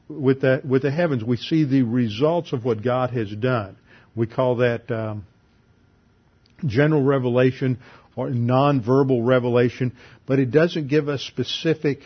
with 0.07 0.41
the, 0.41 0.61
with 0.63 0.83
the 0.83 0.91
heavens. 0.91 1.23
We 1.23 1.37
see 1.37 1.63
the 1.63 1.81
results 1.81 2.53
of 2.53 2.63
what 2.63 2.83
God 2.83 3.09
has 3.09 3.31
done. 3.31 3.75
We 4.15 4.27
call 4.27 4.57
that 4.57 4.91
um, 4.91 5.25
general 6.63 7.01
revelation 7.01 7.79
or 8.15 8.29
nonverbal 8.29 9.25
revelation, 9.25 9.97
but 10.27 10.37
it 10.37 10.51
doesn't 10.51 10.89
give 10.89 11.09
us 11.09 11.23
specific 11.23 12.01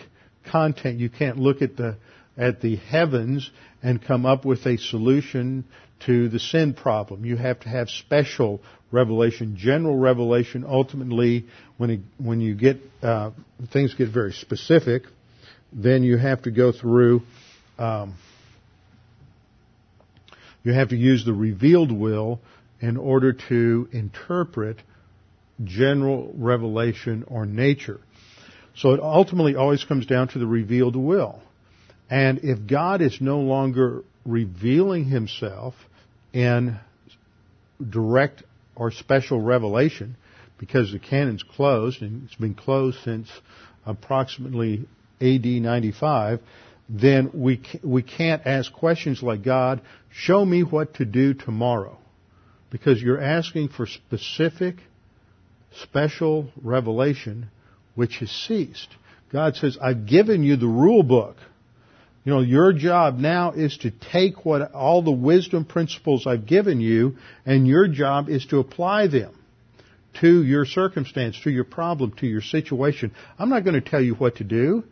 content. 0.49 0.97
You 0.97 1.09
can't 1.09 1.37
look 1.37 1.61
at 1.61 1.75
the 1.75 1.97
at 2.37 2.61
the 2.61 2.77
heavens 2.77 3.51
and 3.83 4.01
come 4.01 4.25
up 4.25 4.45
with 4.45 4.65
a 4.65 4.77
solution 4.77 5.65
to 6.05 6.29
the 6.29 6.39
sin 6.39 6.73
problem. 6.73 7.25
You 7.25 7.37
have 7.37 7.59
to 7.61 7.69
have 7.69 7.89
special 7.89 8.61
revelation, 8.91 9.55
general 9.57 9.95
revelation. 9.95 10.65
Ultimately, 10.67 11.45
when 11.77 11.89
it, 11.89 11.99
when 12.17 12.41
you 12.41 12.55
get 12.55 12.77
uh, 13.01 13.31
things 13.71 13.93
get 13.93 14.09
very 14.09 14.33
specific, 14.33 15.03
then 15.71 16.03
you 16.03 16.17
have 16.17 16.43
to 16.43 16.51
go 16.51 16.71
through. 16.71 17.21
Um, 17.77 18.15
you 20.63 20.73
have 20.73 20.89
to 20.89 20.97
use 20.97 21.25
the 21.25 21.33
revealed 21.33 21.91
will 21.91 22.39
in 22.79 22.97
order 22.97 23.33
to 23.33 23.89
interpret 23.91 24.77
general 25.63 26.31
revelation 26.35 27.23
or 27.27 27.45
nature. 27.45 27.99
So 28.75 28.93
it 28.93 28.99
ultimately 28.99 29.55
always 29.55 29.83
comes 29.83 30.05
down 30.05 30.29
to 30.29 30.39
the 30.39 30.47
revealed 30.47 30.95
will. 30.95 31.41
And 32.09 32.39
if 32.43 32.67
God 32.67 33.01
is 33.01 33.19
no 33.21 33.39
longer 33.39 34.03
revealing 34.25 35.05
himself 35.05 35.75
in 36.33 36.77
direct 37.89 38.43
or 38.75 38.91
special 38.91 39.41
revelation, 39.41 40.15
because 40.57 40.91
the 40.91 40.99
canon's 40.99 41.43
closed, 41.43 42.01
and 42.01 42.23
it's 42.25 42.35
been 42.35 42.55
closed 42.55 42.97
since 43.03 43.29
approximately 43.85 44.87
AD 45.19 45.45
95, 45.45 46.39
then 46.89 47.31
we, 47.33 47.61
we 47.83 48.03
can't 48.03 48.45
ask 48.45 48.71
questions 48.71 49.23
like, 49.23 49.43
God, 49.43 49.81
show 50.11 50.43
me 50.43 50.63
what 50.63 50.95
to 50.95 51.05
do 51.05 51.33
tomorrow. 51.33 51.97
Because 52.69 53.01
you're 53.01 53.21
asking 53.21 53.69
for 53.69 53.85
specific, 53.85 54.75
special 55.83 56.49
revelation 56.61 57.49
which 57.95 58.17
has 58.17 58.29
ceased. 58.29 58.89
God 59.31 59.55
says, 59.55 59.77
I've 59.81 60.05
given 60.05 60.43
you 60.43 60.57
the 60.57 60.67
rule 60.67 61.03
book. 61.03 61.37
You 62.23 62.33
know, 62.33 62.41
your 62.41 62.71
job 62.71 63.17
now 63.17 63.51
is 63.51 63.77
to 63.77 63.91
take 63.91 64.45
what 64.45 64.73
all 64.73 65.01
the 65.01 65.11
wisdom 65.11 65.65
principles 65.65 66.27
I've 66.27 66.45
given 66.45 66.79
you, 66.79 67.17
and 67.45 67.67
your 67.67 67.87
job 67.87 68.29
is 68.29 68.45
to 68.47 68.59
apply 68.59 69.07
them 69.07 69.33
to 70.19 70.43
your 70.43 70.65
circumstance, 70.65 71.39
to 71.43 71.49
your 71.49 71.63
problem, 71.63 72.11
to 72.17 72.27
your 72.27 72.41
situation. 72.41 73.11
I'm 73.39 73.49
not 73.49 73.63
going 73.63 73.81
to 73.81 73.89
tell 73.89 74.01
you 74.01 74.13
what 74.13 74.35
to 74.35 74.43
do. 74.43 74.83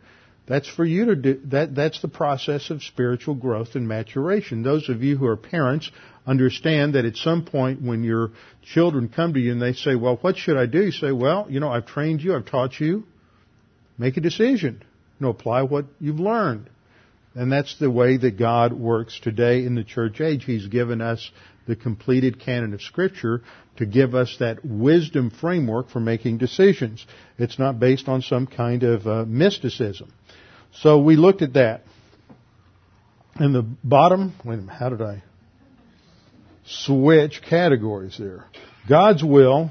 That's 0.46 0.68
for 0.68 0.84
you 0.84 1.04
to 1.06 1.14
do. 1.14 1.40
That, 1.44 1.76
that's 1.76 2.02
the 2.02 2.08
process 2.08 2.70
of 2.70 2.82
spiritual 2.82 3.36
growth 3.36 3.76
and 3.76 3.86
maturation. 3.86 4.64
Those 4.64 4.88
of 4.88 5.02
you 5.02 5.16
who 5.16 5.26
are 5.26 5.36
parents 5.36 5.88
understand 6.26 6.94
that 6.94 7.04
at 7.04 7.16
some 7.16 7.44
point 7.44 7.80
when 7.80 8.02
your 8.02 8.30
children 8.64 9.08
come 9.08 9.34
to 9.34 9.40
you 9.40 9.52
and 9.52 9.62
they 9.62 9.74
say, 9.74 9.94
well, 9.94 10.16
what 10.16 10.36
should 10.36 10.56
I 10.56 10.66
do? 10.66 10.82
You 10.86 10.90
say, 10.90 11.12
well, 11.12 11.46
you 11.48 11.60
know, 11.60 11.70
I've 11.70 11.86
trained 11.86 12.22
you, 12.22 12.34
I've 12.34 12.46
taught 12.46 12.80
you. 12.80 13.04
Make 13.96 14.16
a 14.16 14.20
decision. 14.20 14.82
You 15.20 15.26
know, 15.26 15.30
apply 15.30 15.62
what 15.62 15.84
you've 16.00 16.18
learned. 16.18 16.68
And 17.40 17.50
that's 17.50 17.78
the 17.78 17.90
way 17.90 18.18
that 18.18 18.38
God 18.38 18.74
works 18.74 19.18
today 19.18 19.64
in 19.64 19.74
the 19.74 19.82
church 19.82 20.20
age. 20.20 20.44
He's 20.44 20.66
given 20.66 21.00
us 21.00 21.30
the 21.66 21.74
completed 21.74 22.38
canon 22.38 22.74
of 22.74 22.82
Scripture 22.82 23.40
to 23.78 23.86
give 23.86 24.14
us 24.14 24.36
that 24.40 24.62
wisdom 24.62 25.30
framework 25.30 25.88
for 25.88 26.00
making 26.00 26.36
decisions. 26.36 27.06
It's 27.38 27.58
not 27.58 27.80
based 27.80 28.08
on 28.08 28.20
some 28.20 28.46
kind 28.46 28.82
of 28.82 29.06
uh, 29.06 29.24
mysticism. 29.26 30.12
So 30.82 30.98
we 30.98 31.16
looked 31.16 31.40
at 31.40 31.54
that. 31.54 31.84
In 33.40 33.54
the 33.54 33.62
bottom, 33.62 34.34
wait 34.44 34.56
a 34.56 34.58
minute, 34.58 34.74
how 34.74 34.90
did 34.90 35.00
I 35.00 35.22
switch 36.66 37.40
categories 37.40 38.18
there? 38.18 38.44
God's 38.86 39.24
will 39.24 39.70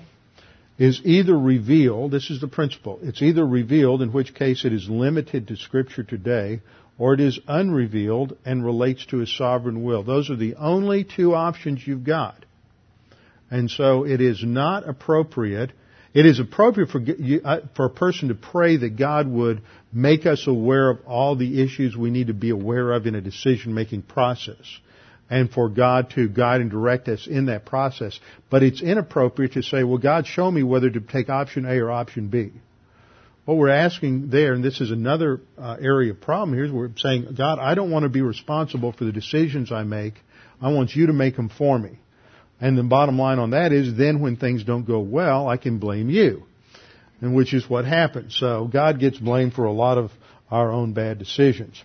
is 0.80 1.02
either 1.04 1.38
revealed, 1.38 2.10
this 2.10 2.32
is 2.32 2.42
the 2.42 2.48
principle, 2.48 2.98
it's 3.04 3.22
either 3.22 3.46
revealed, 3.46 4.02
in 4.02 4.12
which 4.12 4.34
case 4.34 4.66
it 4.66 4.74
is 4.74 4.90
limited 4.90 5.50
to 5.50 5.56
Scripture 5.56 6.04
today, 6.04 6.62
or 7.00 7.14
it 7.14 7.22
is 7.22 7.40
unrevealed 7.48 8.38
and 8.46 8.64
relates 8.64 9.06
to 9.08 9.18
His 9.18 9.36
sovereign 9.36 9.84
will. 9.84 10.04
Those 10.04 10.30
are 10.30 10.36
the 10.36 10.56
only 10.56 11.06
two 11.06 11.34
options 11.34 11.88
you've 11.88 12.04
got. 12.04 12.46
And 13.50 13.72
so 13.72 14.06
it 14.06 14.22
is 14.22 14.44
not 14.44 14.88
appropriate. 14.88 15.72
It 16.14 16.26
is 16.26 16.40
appropriate 16.40 16.90
for, 16.90 17.02
uh, 17.44 17.62
for 17.76 17.86
a 17.86 17.90
person 17.90 18.28
to 18.28 18.36
pray 18.36 18.78
that 18.78 18.98
God 18.98 19.28
would 19.28 19.62
make 19.94 20.26
us 20.26 20.46
aware 20.46 20.90
of 20.90 21.00
all 21.08 21.36
the 21.36 21.64
issues 21.64 21.96
we 21.96 22.12
need 22.12 22.28
to 22.28 22.34
be 22.34 22.50
aware 22.50 22.92
of 22.92 23.08
in 23.08 23.16
a 23.16 23.22
decision 23.22 23.74
making 23.74 24.04
process. 24.04 24.80
And 25.32 25.50
for 25.50 25.70
God 25.70 26.10
to 26.16 26.28
guide 26.28 26.60
and 26.60 26.72
direct 26.72 27.08
us 27.08 27.28
in 27.28 27.46
that 27.46 27.64
process. 27.64 28.20
But 28.50 28.64
it's 28.64 28.82
inappropriate 28.82 29.54
to 29.54 29.62
say, 29.64 29.84
well, 29.84 30.00
God, 30.00 30.26
show 30.26 30.50
me 30.50 30.64
whether 30.64 30.90
to 30.90 31.00
take 31.00 31.30
option 31.30 31.66
A 31.66 31.78
or 31.80 31.92
option 31.92 32.28
B. 32.30 32.52
What 33.50 33.58
we're 33.58 33.70
asking 33.70 34.30
there, 34.30 34.54
and 34.54 34.64
this 34.64 34.80
is 34.80 34.92
another 34.92 35.42
uh, 35.58 35.78
area 35.82 36.12
of 36.12 36.22
problem 36.22 36.54
here, 36.56 36.66
is 36.66 36.72
we're 36.72 36.92
saying, 36.98 37.34
God, 37.36 37.58
I 37.58 37.74
don't 37.74 37.90
want 37.90 38.04
to 38.04 38.10
be 38.10 38.22
responsible 38.22 38.92
for 38.92 39.06
the 39.06 39.12
decisions 39.12 39.72
I 39.72 39.82
make. 39.82 40.14
I 40.62 40.72
want 40.72 40.94
you 40.94 41.08
to 41.08 41.14
make 41.14 41.36
them 41.36 41.50
for 41.50 41.80
me. 41.80 41.98
And 42.62 42.78
the 42.78 42.84
bottom 42.84 43.18
line 43.18 43.40
on 43.40 43.50
that 43.50 43.72
is 43.72 43.98
then 43.98 44.20
when 44.20 44.36
things 44.36 44.64
don't 44.64 44.86
go 44.86 45.00
well, 45.00 45.48
I 45.48 45.58
can 45.58 45.80
blame 45.80 46.12
you. 46.12 46.44
And 47.22 47.36
which 47.36 47.56
is 47.56 47.68
what 47.68 47.86
happens. 47.86 48.38
So 48.40 48.70
God 48.72 49.00
gets 49.00 49.18
blamed 49.18 49.56
for 49.56 49.66
a 49.66 49.74
lot 49.74 49.98
of 49.98 50.12
our 50.52 50.72
own 50.72 50.94
bad 50.94 51.18
decisions. 51.18 51.84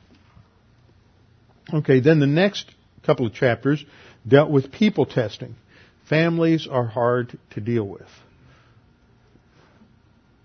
Okay, 1.73 2.01
then 2.01 2.21
the 2.21 2.27
next 2.27 2.71
couple 3.07 3.25
of 3.25 3.33
chapters 3.33 3.83
dealt 4.29 4.51
with 4.51 4.71
people 4.71 5.07
testing. 5.07 5.55
Families 6.11 6.69
are 6.71 6.85
hard 6.85 7.39
to 7.53 7.63
deal 7.63 7.89
with. 7.89 8.11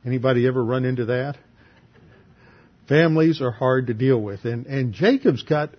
Anybody 0.10 0.48
ever 0.48 0.66
run 0.66 0.86
into 0.86 1.06
that? 1.06 1.38
Families 2.88 3.44
are 3.44 3.52
hard 3.52 3.88
to 3.88 3.94
deal 3.94 4.20
with. 4.20 4.44
And, 4.44 4.66
and 4.66 4.92
Jacob's 4.92 5.44
got 5.44 5.70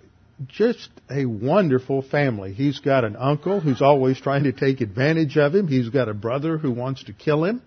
just 0.47 0.89
a 1.11 1.27
wonderful 1.27 2.01
family. 2.01 2.53
He's 2.53 2.79
got 2.79 3.05
an 3.05 3.17
uncle 3.17 3.59
who's 3.59 3.83
always 3.83 4.21
trying 4.21 4.45
to 4.45 4.53
take 4.53 4.81
advantage 4.81 5.37
of 5.37 5.53
him. 5.53 5.67
He's 5.67 5.89
got 5.89 6.09
a 6.09 6.15
brother 6.15 6.59
who 6.59 6.71
wants 6.71 7.03
to 7.05 7.13
kill 7.13 7.43
him. 7.43 7.61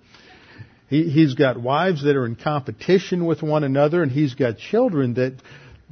He, 0.87 1.09
he's 1.09 1.33
got 1.33 1.61
wives 1.61 2.05
that 2.05 2.15
are 2.15 2.25
in 2.25 2.37
competition 2.37 3.25
with 3.25 3.43
one 3.43 3.65
another, 3.65 4.01
and 4.01 4.09
he's 4.09 4.33
got 4.33 4.57
children 4.57 5.15
that 5.15 5.33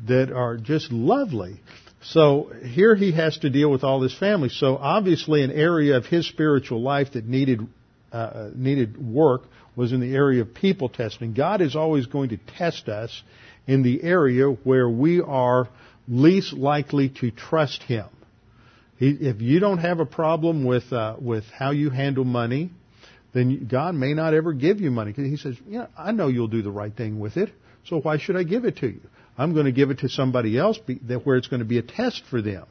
that 0.08 0.32
are 0.32 0.56
just 0.56 0.90
lovely. 0.90 1.60
So 2.02 2.50
here 2.64 2.96
he 2.96 3.12
has 3.12 3.38
to 3.40 3.50
deal 3.50 3.70
with 3.70 3.84
all 3.84 4.02
his 4.02 4.18
family. 4.18 4.48
So 4.48 4.78
obviously, 4.78 5.44
an 5.44 5.52
area 5.52 5.98
of 5.98 6.06
his 6.06 6.30
spiritual 6.30 6.82
life 6.82 7.12
that 7.12 7.26
needed 7.28 7.68
uh, 8.12 8.50
needed 8.56 8.97
work 8.97 9.43
was 9.76 9.91
in 9.91 10.00
the 10.00 10.13
area 10.13 10.41
of 10.41 10.54
people 10.54 10.89
testing. 10.89 11.34
God 11.34 11.62
is 11.62 11.76
always 11.76 12.06
going 12.06 12.30
to 12.30 12.38
test 12.58 12.89
us 12.89 13.24
in 13.67 13.84
the 13.84 14.04
area 14.04 14.45
where 14.45 14.89
we 14.89 15.21
are 15.21 15.69
least 16.08 16.54
likely 16.54 17.10
to 17.10 17.32
trust 17.32 17.84
Him. 17.84 18.06
If 19.00 19.41
you 19.41 19.60
don't 19.60 19.80
have 19.80 20.00
a 20.00 20.06
problem 20.06 20.63
with 20.63 20.91
uh, 20.93 21.15
with 21.19 21.45
how 21.45 21.71
you 21.71 21.89
handle 21.89 22.24
money, 22.24 22.69
then 23.34 23.67
God 23.67 23.95
may 23.95 24.13
not 24.13 24.34
ever 24.34 24.54
give 24.54 24.80
you 24.80 24.91
money 24.91 25.12
because 25.12 25.30
He 25.30 25.38
says, 25.38 25.56
"Yeah, 25.67 25.88
I 25.97 26.12
know 26.12 26.28
you'll 26.28 26.47
do 26.47 26.62
the 26.62 26.71
right 26.71 26.95
thing 26.95 27.19
with 27.19 27.38
it, 27.38 27.50
so 27.86 28.00
why 28.00 28.17
should 28.17 28.36
I 28.36 28.43
give 28.43 28.65
it 28.65 28.78
to 28.78 28.88
you? 28.88 29.02
I'm 29.38 29.54
going 29.54 29.65
to 29.65 29.71
give 29.71 29.89
it 29.89 30.00
to 30.00 30.10
somebody 30.10 30.58
else 30.58 30.80
where 31.24 31.38
it's 31.38 31.47
going 31.47 31.62
to 31.62 31.65
be 31.65 31.80
a 31.80 31.84
test 31.84 32.24
for 32.30 32.41
them." 32.41 32.65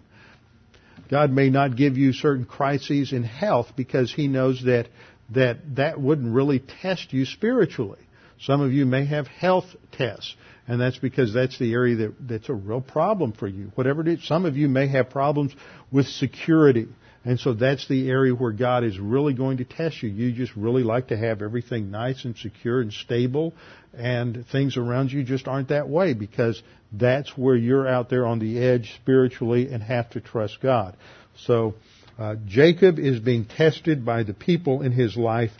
God 1.10 1.32
may 1.32 1.50
not 1.50 1.74
give 1.74 1.98
you 1.98 2.12
certain 2.12 2.44
crises 2.44 3.12
in 3.12 3.24
health 3.24 3.72
because 3.74 4.12
He 4.12 4.28
knows 4.28 4.62
that 4.64 4.86
that 5.34 5.76
that 5.76 6.00
wouldn't 6.00 6.34
really 6.34 6.62
test 6.82 7.12
you 7.12 7.24
spiritually. 7.24 7.98
Some 8.40 8.62
of 8.62 8.72
you 8.72 8.86
may 8.86 9.04
have 9.04 9.26
health 9.26 9.66
tests, 9.92 10.34
and 10.66 10.80
that's 10.80 10.98
because 10.98 11.34
that's 11.34 11.58
the 11.58 11.72
area 11.72 11.96
that, 11.96 12.14
that's 12.20 12.48
a 12.48 12.54
real 12.54 12.80
problem 12.80 13.32
for 13.32 13.46
you. 13.46 13.70
Whatever 13.74 14.00
it 14.00 14.08
is, 14.08 14.26
some 14.26 14.46
of 14.46 14.56
you 14.56 14.68
may 14.68 14.88
have 14.88 15.10
problems 15.10 15.54
with 15.92 16.06
security. 16.06 16.88
And 17.22 17.38
so 17.38 17.52
that's 17.52 17.86
the 17.86 18.08
area 18.08 18.34
where 18.34 18.52
God 18.52 18.82
is 18.82 18.98
really 18.98 19.34
going 19.34 19.58
to 19.58 19.64
test 19.64 20.02
you. 20.02 20.08
You 20.08 20.32
just 20.32 20.56
really 20.56 20.82
like 20.82 21.08
to 21.08 21.18
have 21.18 21.42
everything 21.42 21.90
nice 21.90 22.24
and 22.24 22.34
secure 22.34 22.80
and 22.80 22.90
stable, 22.90 23.52
and 23.92 24.46
things 24.50 24.78
around 24.78 25.12
you 25.12 25.22
just 25.22 25.46
aren't 25.46 25.68
that 25.68 25.88
way 25.88 26.14
because 26.14 26.62
that's 26.92 27.36
where 27.36 27.56
you're 27.56 27.86
out 27.86 28.08
there 28.08 28.26
on 28.26 28.38
the 28.38 28.58
edge 28.58 28.94
spiritually 29.02 29.70
and 29.70 29.82
have 29.82 30.08
to 30.10 30.20
trust 30.20 30.60
God. 30.62 30.96
So, 31.36 31.74
uh, 32.20 32.36
Jacob 32.46 32.98
is 32.98 33.18
being 33.18 33.46
tested 33.46 34.04
by 34.04 34.22
the 34.24 34.34
people 34.34 34.82
in 34.82 34.92
his 34.92 35.16
life, 35.16 35.52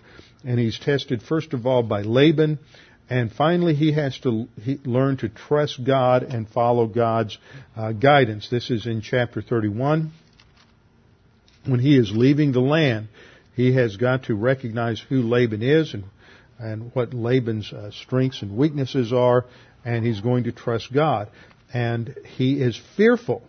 and 0.44 0.60
he's 0.60 0.78
tested 0.78 1.22
first 1.22 1.54
of 1.54 1.66
all 1.66 1.82
by 1.82 2.02
Laban, 2.02 2.58
and 3.08 3.32
finally 3.32 3.74
he 3.74 3.92
has 3.92 4.18
to 4.20 4.46
he, 4.62 4.78
learn 4.84 5.16
to 5.16 5.30
trust 5.30 5.82
God 5.82 6.22
and 6.22 6.46
follow 6.46 6.86
God's 6.86 7.38
uh, 7.74 7.92
guidance. 7.92 8.50
This 8.50 8.70
is 8.70 8.86
in 8.86 9.00
chapter 9.00 9.40
31. 9.40 10.12
When 11.64 11.80
he 11.80 11.96
is 11.96 12.12
leaving 12.14 12.52
the 12.52 12.60
land, 12.60 13.08
he 13.56 13.74
has 13.74 13.96
got 13.96 14.24
to 14.24 14.34
recognize 14.34 15.00
who 15.00 15.22
Laban 15.22 15.62
is 15.62 15.94
and 15.94 16.04
and 16.58 16.94
what 16.94 17.14
Laban's 17.14 17.72
uh, 17.72 17.90
strengths 17.90 18.42
and 18.42 18.54
weaknesses 18.54 19.14
are, 19.14 19.46
and 19.82 20.04
he's 20.04 20.20
going 20.20 20.44
to 20.44 20.52
trust 20.52 20.92
God. 20.92 21.30
And 21.72 22.14
he 22.36 22.60
is 22.60 22.78
fearful 22.98 23.42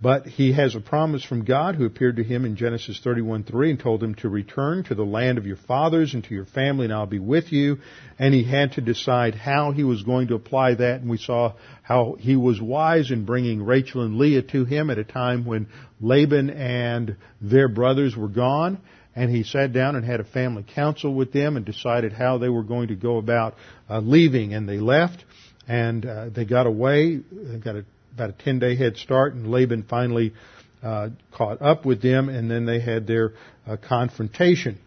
but 0.00 0.26
he 0.26 0.52
has 0.52 0.74
a 0.76 0.80
promise 0.80 1.24
from 1.24 1.44
God 1.44 1.74
who 1.74 1.84
appeared 1.84 2.16
to 2.16 2.22
him 2.22 2.44
in 2.44 2.54
Genesis 2.54 3.00
31:3 3.04 3.70
and 3.70 3.80
told 3.80 4.02
him 4.02 4.14
to 4.16 4.28
return 4.28 4.84
to 4.84 4.94
the 4.94 5.04
land 5.04 5.38
of 5.38 5.46
your 5.46 5.56
fathers 5.56 6.14
and 6.14 6.22
to 6.24 6.34
your 6.34 6.44
family 6.44 6.84
and 6.84 6.94
I'll 6.94 7.06
be 7.06 7.18
with 7.18 7.52
you. 7.52 7.78
And 8.18 8.32
he 8.32 8.44
had 8.44 8.72
to 8.72 8.80
decide 8.80 9.34
how 9.34 9.72
he 9.72 9.82
was 9.82 10.02
going 10.02 10.28
to 10.28 10.36
apply 10.36 10.74
that 10.74 11.00
and 11.00 11.10
we 11.10 11.16
saw 11.16 11.54
how 11.82 12.16
he 12.18 12.36
was 12.36 12.60
wise 12.60 13.10
in 13.10 13.24
bringing 13.24 13.64
Rachel 13.64 14.02
and 14.02 14.18
Leah 14.18 14.42
to 14.42 14.64
him 14.64 14.90
at 14.90 14.98
a 14.98 15.04
time 15.04 15.44
when 15.44 15.66
Laban 16.00 16.50
and 16.50 17.16
their 17.40 17.68
brothers 17.68 18.16
were 18.16 18.28
gone. 18.28 18.78
And 19.16 19.34
he 19.34 19.42
sat 19.42 19.72
down 19.72 19.96
and 19.96 20.04
had 20.04 20.20
a 20.20 20.24
family 20.24 20.64
council 20.76 21.12
with 21.12 21.32
them 21.32 21.56
and 21.56 21.66
decided 21.66 22.12
how 22.12 22.38
they 22.38 22.48
were 22.48 22.62
going 22.62 22.88
to 22.88 22.94
go 22.94 23.16
about 23.16 23.56
uh, 23.90 23.98
leaving. 23.98 24.54
And 24.54 24.68
they 24.68 24.78
left 24.78 25.24
and 25.66 26.06
uh, 26.06 26.28
they 26.28 26.44
got 26.44 26.68
away. 26.68 27.16
They 27.16 27.58
got 27.58 27.74
a 27.74 27.84
about 28.14 28.30
a 28.30 28.44
10 28.44 28.58
day 28.58 28.76
head 28.76 28.96
start, 28.96 29.34
and 29.34 29.50
Laban 29.50 29.84
finally 29.84 30.34
uh, 30.82 31.08
caught 31.32 31.60
up 31.62 31.84
with 31.84 32.02
them, 32.02 32.28
and 32.28 32.50
then 32.50 32.66
they 32.66 32.80
had 32.80 33.06
their 33.06 33.32
uh, 33.66 33.76
confrontation. 33.76 34.78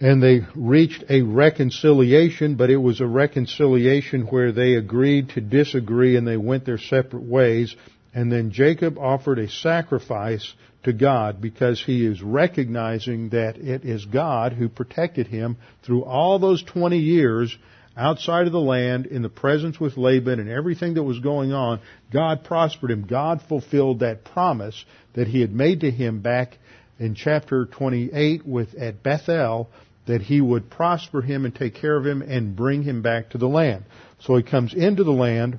And 0.00 0.22
they 0.22 0.40
reached 0.54 1.04
a 1.10 1.20
reconciliation, 1.20 2.54
but 2.54 2.70
it 2.70 2.78
was 2.78 3.00
a 3.00 3.06
reconciliation 3.06 4.22
where 4.22 4.50
they 4.50 4.74
agreed 4.74 5.30
to 5.30 5.42
disagree 5.42 6.16
and 6.16 6.26
they 6.26 6.38
went 6.38 6.64
their 6.64 6.78
separate 6.78 7.22
ways. 7.22 7.76
And 8.14 8.32
then 8.32 8.50
Jacob 8.50 8.96
offered 8.96 9.38
a 9.38 9.48
sacrifice 9.48 10.54
to 10.84 10.94
God 10.94 11.42
because 11.42 11.82
he 11.84 12.06
is 12.06 12.22
recognizing 12.22 13.28
that 13.30 13.58
it 13.58 13.84
is 13.84 14.06
God 14.06 14.54
who 14.54 14.70
protected 14.70 15.26
him 15.26 15.58
through 15.82 16.04
all 16.04 16.38
those 16.38 16.62
20 16.62 16.98
years 16.98 17.54
outside 18.00 18.46
of 18.46 18.52
the 18.52 18.60
land 18.60 19.06
in 19.06 19.22
the 19.22 19.28
presence 19.28 19.78
with 19.78 19.96
Laban 19.98 20.40
and 20.40 20.48
everything 20.48 20.94
that 20.94 21.02
was 21.02 21.18
going 21.20 21.52
on, 21.52 21.80
God 22.10 22.44
prospered 22.44 22.90
him. 22.90 23.06
God 23.06 23.42
fulfilled 23.46 24.00
that 24.00 24.24
promise 24.24 24.84
that 25.14 25.28
he 25.28 25.40
had 25.40 25.52
made 25.52 25.80
to 25.80 25.90
him 25.90 26.20
back 26.20 26.56
in 26.98 27.14
chapter 27.14 27.66
28 27.66 28.46
with 28.46 28.74
at 28.74 29.02
Bethel 29.02 29.68
that 30.06 30.22
he 30.22 30.40
would 30.40 30.70
prosper 30.70 31.20
him 31.20 31.44
and 31.44 31.54
take 31.54 31.74
care 31.74 31.96
of 31.96 32.06
him 32.06 32.22
and 32.22 32.56
bring 32.56 32.82
him 32.82 33.02
back 33.02 33.30
to 33.30 33.38
the 33.38 33.46
land. 33.46 33.84
So 34.20 34.36
he 34.36 34.42
comes 34.42 34.72
into 34.72 35.04
the 35.04 35.12
land 35.12 35.58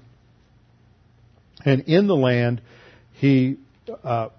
and 1.63 1.81
in 1.81 2.07
the 2.07 2.15
land 2.15 2.61
he 3.13 3.57
uh, 4.03 4.29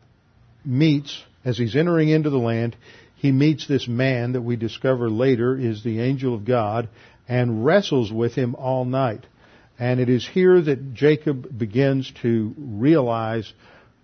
meets 0.64 1.22
as 1.44 1.56
he's 1.56 1.76
entering 1.76 2.08
into 2.08 2.30
the 2.30 2.38
land 2.38 2.76
he 3.22 3.30
meets 3.30 3.68
this 3.68 3.86
man 3.86 4.32
that 4.32 4.42
we 4.42 4.56
discover 4.56 5.08
later 5.08 5.56
is 5.56 5.84
the 5.84 6.00
angel 6.00 6.34
of 6.34 6.44
God 6.44 6.88
and 7.28 7.64
wrestles 7.64 8.12
with 8.12 8.34
him 8.34 8.54
all 8.54 8.84
night. 8.84 9.26
And 9.78 10.00
it 10.00 10.08
is 10.08 10.26
here 10.26 10.60
that 10.60 10.94
Jacob 10.94 11.58
begins 11.58 12.12
to 12.22 12.54
realize 12.56 13.52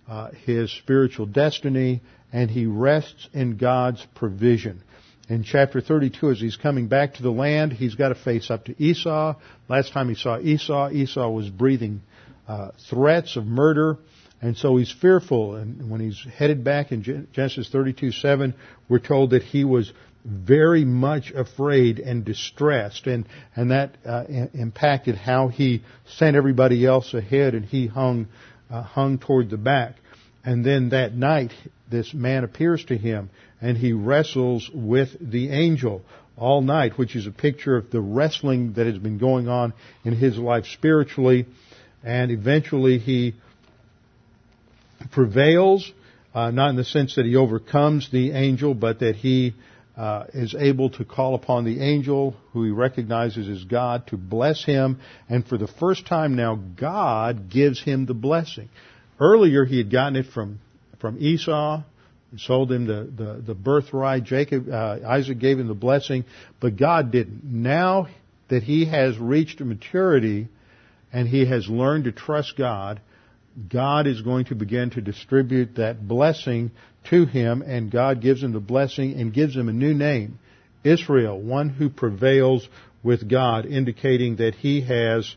uh, 0.07 0.31
his 0.45 0.71
spiritual 0.71 1.25
destiny 1.25 2.01
and 2.31 2.49
he 2.49 2.65
rests 2.65 3.29
in 3.33 3.57
God's 3.57 4.05
provision. 4.15 4.83
In 5.29 5.43
chapter 5.43 5.79
32, 5.79 6.31
as 6.31 6.39
he's 6.39 6.57
coming 6.57 6.87
back 6.87 7.15
to 7.15 7.23
the 7.23 7.31
land, 7.31 7.71
he's 7.71 7.95
got 7.95 8.09
to 8.09 8.15
face 8.15 8.49
up 8.49 8.65
to 8.65 8.83
Esau. 8.83 9.35
Last 9.67 9.93
time 9.93 10.09
he 10.09 10.15
saw 10.15 10.39
Esau, 10.39 10.89
Esau 10.89 11.29
was 11.29 11.49
breathing 11.49 12.01
uh, 12.47 12.71
threats 12.89 13.35
of 13.35 13.45
murder. 13.45 13.97
And 14.41 14.57
so 14.57 14.77
he's 14.77 14.91
fearful. 14.91 15.55
And 15.55 15.91
when 15.91 16.01
he's 16.01 16.19
headed 16.35 16.63
back 16.63 16.91
in 16.91 17.27
Genesis 17.31 17.69
32, 17.69 18.11
7, 18.11 18.55
we're 18.87 18.99
told 18.99 19.31
that 19.31 19.43
he 19.43 19.65
was 19.65 19.91
very 20.29 20.85
much 20.85 21.31
afraid 21.31 21.99
and 21.99 22.23
distressed, 22.23 23.07
and 23.07 23.27
and 23.55 23.71
that 23.71 23.97
uh, 24.05 24.25
impacted 24.53 25.15
how 25.15 25.47
he 25.47 25.83
sent 26.17 26.35
everybody 26.35 26.85
else 26.85 27.13
ahead, 27.13 27.55
and 27.55 27.65
he 27.65 27.87
hung 27.87 28.27
uh, 28.69 28.83
hung 28.83 29.17
toward 29.17 29.49
the 29.49 29.57
back. 29.57 29.95
And 30.43 30.65
then 30.65 30.89
that 30.89 31.13
night, 31.13 31.51
this 31.89 32.13
man 32.13 32.43
appears 32.43 32.85
to 32.85 32.97
him, 32.97 33.29
and 33.61 33.77
he 33.77 33.91
wrestles 33.93 34.69
with 34.73 35.09
the 35.19 35.49
angel 35.49 36.01
all 36.37 36.61
night, 36.61 36.97
which 36.97 37.15
is 37.15 37.27
a 37.27 37.31
picture 37.31 37.75
of 37.75 37.91
the 37.91 37.99
wrestling 37.99 38.73
that 38.73 38.87
has 38.87 38.97
been 38.97 39.17
going 39.17 39.47
on 39.47 39.73
in 40.05 40.15
his 40.15 40.37
life 40.37 40.65
spiritually, 40.65 41.45
and 42.03 42.31
eventually 42.31 42.99
he 42.99 43.35
prevails. 45.11 45.91
Uh, 46.31 46.51
not 46.51 46.69
in 46.69 46.75
the 46.75 46.83
sense 46.83 47.15
that 47.15 47.25
he 47.25 47.35
overcomes 47.35 48.11
the 48.11 48.31
angel, 48.33 48.75
but 48.75 48.99
that 48.99 49.15
he 49.15 49.55
uh, 49.99 50.23
is 50.33 50.55
able 50.57 50.89
to 50.91 51.03
call 51.03 51.35
upon 51.35 51.65
the 51.65 51.81
angel 51.81 52.33
who 52.53 52.63
he 52.63 52.71
recognizes 52.71 53.49
as 53.49 53.65
God 53.65 54.07
to 54.07 54.15
bless 54.15 54.63
him. 54.63 55.01
And 55.27 55.45
for 55.45 55.57
the 55.57 55.67
first 55.67 56.07
time 56.07 56.37
now, 56.37 56.55
God 56.55 57.49
gives 57.49 57.83
him 57.83 58.05
the 58.05 58.13
blessing. 58.13 58.69
Earlier, 59.19 59.65
he 59.65 59.77
had 59.77 59.91
gotten 59.91 60.15
it 60.15 60.27
from, 60.27 60.61
from 61.01 61.17
Esau. 61.19 61.83
Sold 62.37 62.71
him 62.71 62.87
the, 62.87 63.11
the, 63.13 63.41
the 63.47 63.55
birthright. 63.55 64.23
Jacob, 64.23 64.69
uh, 64.69 64.99
Isaac 65.05 65.37
gave 65.37 65.59
him 65.59 65.67
the 65.67 65.73
blessing, 65.73 66.23
but 66.61 66.77
God 66.77 67.11
didn't. 67.11 67.43
Now 67.43 68.07
that 68.47 68.63
he 68.63 68.85
has 68.85 69.17
reached 69.17 69.59
maturity 69.59 70.47
and 71.11 71.27
he 71.27 71.45
has 71.45 71.67
learned 71.67 72.05
to 72.05 72.13
trust 72.13 72.53
God, 72.57 73.01
God 73.67 74.07
is 74.07 74.21
going 74.21 74.45
to 74.45 74.55
begin 74.55 74.91
to 74.91 75.01
distribute 75.01 75.75
that 75.75 76.07
blessing 76.07 76.71
to 77.05 77.25
him, 77.25 77.61
and 77.61 77.91
God 77.91 78.21
gives 78.21 78.43
him 78.43 78.53
the 78.53 78.59
blessing 78.59 79.19
and 79.19 79.33
gives 79.33 79.55
him 79.55 79.69
a 79.69 79.73
new 79.73 79.93
name, 79.93 80.39
Israel, 80.83 81.39
one 81.39 81.69
who 81.69 81.89
prevails 81.89 82.67
with 83.03 83.29
God, 83.29 83.65
indicating 83.65 84.37
that 84.37 84.55
he 84.55 84.81
has 84.81 85.35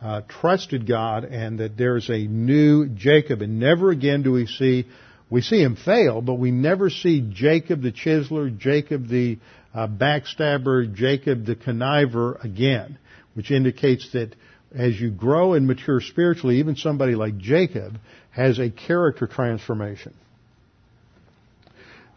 uh, 0.00 0.22
trusted 0.28 0.86
God 0.86 1.24
and 1.24 1.58
that 1.58 1.76
there's 1.76 2.08
a 2.08 2.18
new 2.18 2.86
Jacob. 2.86 3.42
And 3.42 3.58
never 3.58 3.90
again 3.90 4.22
do 4.22 4.32
we 4.32 4.46
see, 4.46 4.86
we 5.30 5.40
see 5.40 5.60
him 5.60 5.76
fail, 5.76 6.20
but 6.20 6.34
we 6.34 6.50
never 6.50 6.90
see 6.90 7.28
Jacob 7.32 7.82
the 7.82 7.92
chiseler, 7.92 8.56
Jacob 8.56 9.08
the 9.08 9.38
uh, 9.74 9.88
backstabber, 9.88 10.92
Jacob 10.94 11.44
the 11.44 11.56
conniver 11.56 12.42
again, 12.42 12.98
which 13.34 13.50
indicates 13.50 14.12
that 14.12 14.34
as 14.74 15.00
you 15.00 15.10
grow 15.10 15.54
and 15.54 15.66
mature 15.66 16.00
spiritually, 16.00 16.58
even 16.58 16.76
somebody 16.76 17.14
like 17.14 17.38
Jacob 17.38 17.98
has 18.30 18.58
a 18.58 18.70
character 18.70 19.26
transformation. 19.26 20.14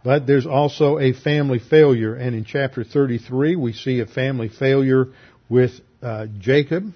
But 0.03 0.25
there's 0.25 0.45
also 0.45 0.97
a 0.97 1.13
family 1.13 1.59
failure, 1.59 2.15
and 2.15 2.35
in 2.35 2.45
chapter 2.45 2.83
33 2.83 3.55
we 3.55 3.73
see 3.73 3.99
a 3.99 4.05
family 4.05 4.49
failure 4.49 5.07
with 5.49 5.71
uh, 6.01 6.27
Jacob. 6.39 6.93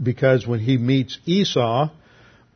Because 0.00 0.46
when 0.46 0.60
he 0.60 0.76
meets 0.76 1.18
Esau, 1.26 1.90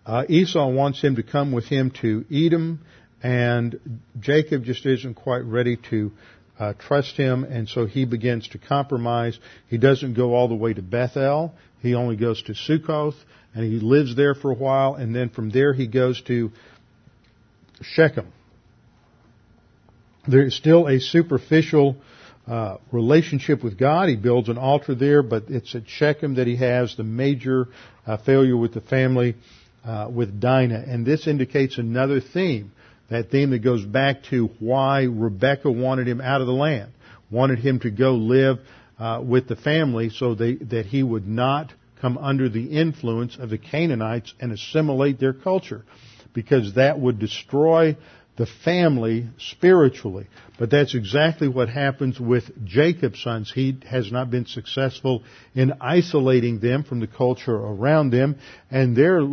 uh, 0.06 0.24
Esau 0.28 0.68
wants 0.68 1.00
him 1.00 1.16
to 1.16 1.24
come 1.24 1.50
with 1.50 1.64
him 1.64 1.90
to 2.02 2.24
Edom, 2.32 2.80
and 3.20 4.00
Jacob 4.20 4.64
just 4.64 4.86
isn't 4.86 5.14
quite 5.14 5.44
ready 5.44 5.76
to 5.90 6.12
uh, 6.58 6.74
trust 6.74 7.16
him, 7.16 7.42
and 7.42 7.68
so 7.68 7.86
he 7.86 8.04
begins 8.04 8.46
to 8.48 8.58
compromise. 8.58 9.38
He 9.68 9.78
doesn't 9.78 10.14
go 10.14 10.34
all 10.34 10.46
the 10.46 10.54
way 10.54 10.72
to 10.72 10.82
Bethel. 10.82 11.52
He 11.80 11.94
only 11.94 12.14
goes 12.14 12.42
to 12.44 12.52
Sukkoth, 12.52 13.16
and 13.54 13.64
he 13.64 13.80
lives 13.80 14.16
there 14.16 14.34
for 14.34 14.50
a 14.50 14.54
while, 14.54 14.94
and 14.94 15.14
then 15.14 15.28
from 15.28 15.50
there 15.50 15.72
he 15.72 15.86
goes 15.86 16.20
to 16.22 16.50
Shechem. 17.82 18.32
There 20.26 20.46
is 20.46 20.56
still 20.56 20.86
a 20.86 21.00
superficial 21.00 21.96
uh, 22.46 22.78
relationship 22.90 23.62
with 23.62 23.78
God. 23.78 24.08
He 24.08 24.16
builds 24.16 24.48
an 24.48 24.58
altar 24.58 24.94
there, 24.94 25.22
but 25.22 25.44
it's 25.48 25.74
at 25.74 25.88
Shechem 25.88 26.36
that 26.36 26.46
he 26.46 26.56
has 26.56 26.96
the 26.96 27.04
major 27.04 27.68
uh, 28.06 28.16
failure 28.18 28.56
with 28.56 28.74
the 28.74 28.80
family 28.80 29.36
uh, 29.84 30.08
with 30.12 30.40
Dinah, 30.40 30.84
and 30.86 31.04
this 31.04 31.26
indicates 31.26 31.78
another 31.78 32.20
theme. 32.20 32.72
That 33.10 33.30
theme 33.30 33.50
that 33.50 33.58
goes 33.58 33.84
back 33.84 34.22
to 34.30 34.46
why 34.58 35.02
Rebecca 35.02 35.70
wanted 35.70 36.08
him 36.08 36.20
out 36.20 36.40
of 36.40 36.46
the 36.46 36.52
land, 36.52 36.92
wanted 37.30 37.58
him 37.58 37.80
to 37.80 37.90
go 37.90 38.14
live 38.14 38.58
uh, 38.98 39.20
with 39.22 39.48
the 39.48 39.56
family 39.56 40.08
so 40.08 40.34
they, 40.34 40.54
that 40.54 40.86
he 40.86 41.02
would 41.02 41.26
not 41.26 41.72
come 42.02 42.18
under 42.18 42.48
the 42.48 42.64
influence 42.64 43.38
of 43.38 43.48
the 43.48 43.56
Canaanites 43.56 44.34
and 44.40 44.52
assimilate 44.52 45.18
their 45.18 45.32
culture 45.32 45.84
because 46.34 46.74
that 46.74 46.98
would 46.98 47.18
destroy 47.18 47.96
the 48.36 48.46
family 48.64 49.28
spiritually. 49.38 50.26
But 50.58 50.70
that's 50.70 50.94
exactly 50.94 51.48
what 51.48 51.68
happens 51.68 52.18
with 52.18 52.64
Jacob's 52.64 53.22
sons. 53.22 53.52
He 53.54 53.78
has 53.88 54.10
not 54.10 54.30
been 54.30 54.46
successful 54.46 55.22
in 55.54 55.74
isolating 55.80 56.58
them 56.58 56.82
from 56.82 57.00
the 57.00 57.06
culture 57.06 57.54
around 57.54 58.10
them, 58.10 58.36
and 58.70 58.96
they're 58.96 59.28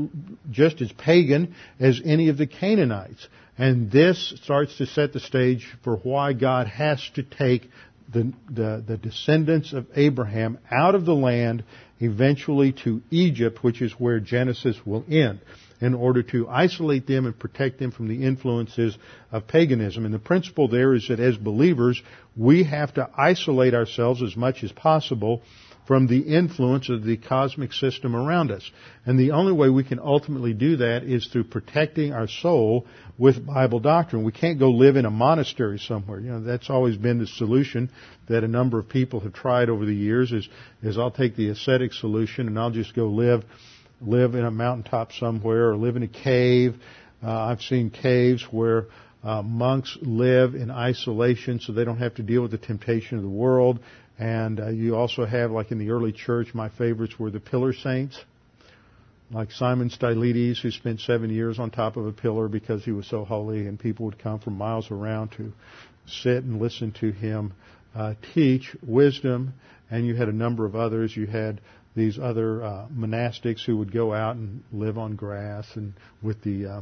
just 0.52 0.82
as 0.82 0.92
pagan 0.92 1.56
as 1.80 2.02
any 2.04 2.30
of 2.30 2.38
the 2.38 2.48
Canaanites. 2.48 3.28
And 3.58 3.92
this 3.92 4.34
starts 4.44 4.78
to 4.78 4.86
set 4.86 5.14
the 5.14 5.20
stage 5.20 5.68
for 5.84 5.98
why 5.98 6.34
God 6.34 6.68
has 6.68 7.02
to 7.16 7.24
take 7.24 7.70
the, 8.12 8.34
the, 8.50 8.84
the 8.86 8.98
descendants 8.98 9.74
of 9.74 9.86
Abraham 9.96 10.58
out 10.72 10.96
of 10.96 11.06
the 11.06 11.14
land 11.14 11.64
eventually 12.00 12.72
to 12.72 13.02
Egypt, 13.12 13.64
which 13.64 13.82
is 13.82 13.92
where 13.94 14.20
Genesis 14.20 14.78
will 14.86 15.04
end, 15.10 15.40
in 15.82 15.94
order 15.94 16.24
to 16.24 16.48
isolate 16.48 17.08
them 17.08 17.26
and 17.26 17.38
protect 17.38 17.80
them 17.80 17.92
from 17.92 18.08
the 18.08 18.24
influences 18.24 18.98
of 19.32 19.48
paganism. 19.48 20.06
And 20.06 20.14
the 20.14 20.20
principle 20.20 20.68
there 20.68 20.94
is 20.94 21.08
that 21.10 21.20
as 21.20 21.38
believers, 21.38 22.02
we 22.36 22.64
have 22.64 22.94
to 22.96 23.10
isolate 23.18 23.74
ourselves 23.74 24.22
as 24.22 24.36
much 24.36 24.64
as 24.64 24.72
possible 24.72 25.42
from 25.90 26.06
the 26.06 26.20
influence 26.20 26.88
of 26.88 27.04
the 27.04 27.18
cosmic 27.18 27.74
system 27.74 28.16
around 28.16 28.52
us. 28.52 28.70
And 29.08 29.18
the 29.18 29.32
only 29.32 29.54
way 29.54 29.70
we 29.70 29.84
can 29.84 29.98
ultimately 29.98 30.54
do 30.54 30.78
that 30.78 31.02
is 31.02 31.26
through 31.26 31.46
protecting 31.46 32.14
our 32.14 32.28
soul 32.28 32.86
with 33.18 33.44
Bible 33.44 33.80
doctrine. 33.80 34.24
We 34.24 34.32
can't 34.32 34.60
go 34.60 34.70
live 34.70 34.98
in 34.98 35.06
a 35.06 35.10
monastery 35.10 35.80
somewhere. 35.80 36.20
You 36.20 36.30
know, 36.30 36.44
that's 36.44 36.70
always 36.70 36.96
been 36.96 37.18
the 37.18 37.26
solution 37.26 37.90
that 38.28 38.44
a 38.44 38.48
number 38.48 38.78
of 38.78 38.88
people 38.88 39.22
have 39.22 39.34
tried 39.34 39.68
over 39.68 39.84
the 39.84 39.96
years 39.96 40.32
is, 40.32 40.48
is 40.84 41.00
I'll 41.00 41.10
take 41.10 41.36
the 41.36 41.50
ascetic 41.50 41.94
solution 41.94 42.46
and 42.46 42.60
I'll 42.60 42.70
just 42.70 42.96
go 42.96 43.08
live, 43.08 43.44
live 44.00 44.36
in 44.36 44.46
a 44.46 44.52
mountaintop 44.52 45.12
somewhere 45.14 45.72
or 45.72 45.76
live 45.76 45.96
in 45.96 46.04
a 46.04 46.08
cave. 46.08 46.76
Uh, 47.24 47.32
I've 47.32 47.62
seen 47.62 47.90
caves 47.90 48.44
where 48.52 48.86
uh, 49.24 49.42
monks 49.42 49.98
live 50.04 50.54
in 50.54 50.70
isolation 50.70 51.60
so 51.60 51.74
they 51.74 51.84
don't 51.84 51.98
have 51.98 52.14
to 52.16 52.22
deal 52.22 52.44
with 52.44 52.52
the 52.52 52.60
temptation 52.60 53.18
of 53.18 53.24
the 53.24 53.30
world. 53.30 53.80
And 54.20 54.60
uh, 54.60 54.68
you 54.70 54.96
also 54.96 55.26
have, 55.26 55.52
like 55.52 55.72
in 55.72 55.80
the 55.80 55.92
early 55.92 56.12
church, 56.12 56.54
my 56.54 56.70
favorites 56.70 57.18
were 57.18 57.32
the 57.32 57.40
pillar 57.40 57.72
saints, 57.72 58.20
like 59.32 59.52
Simon 59.52 59.90
Stylites, 59.90 60.60
who 60.62 60.72
spent 60.72 61.00
seven 61.00 61.30
years 61.30 61.58
on 61.58 61.72
top 61.72 61.96
of 61.96 62.06
a 62.06 62.12
pillar 62.12 62.50
because 62.50 62.84
he 62.84 62.92
was 62.92 63.08
so 63.08 63.24
holy, 63.24 63.68
and 63.68 63.80
people 63.80 64.06
would 64.06 64.20
come 64.20 64.40
from 64.40 64.58
miles 64.58 64.92
around 64.92 65.30
to 65.38 65.54
sit 66.06 66.44
and 66.44 66.60
listen 66.62 66.92
to 67.00 67.12
him 67.12 67.54
uh, 67.96 68.14
teach 68.34 68.76
wisdom. 68.86 69.54
And 69.90 70.06
you 70.06 70.16
had 70.16 70.28
a 70.28 70.34
number 70.34 70.66
of 70.66 70.76
others. 70.76 71.16
You 71.16 71.26
had 71.26 71.62
these 71.96 72.20
other 72.20 72.64
uh, 72.64 72.88
monastics 72.94 73.66
who 73.66 73.78
would 73.78 73.92
go 73.92 74.14
out 74.14 74.36
and 74.36 74.64
live 74.72 74.98
on 74.98 75.16
grass 75.16 75.66
and 75.76 75.94
with 76.22 76.42
the 76.44 76.66
uh, 76.66 76.82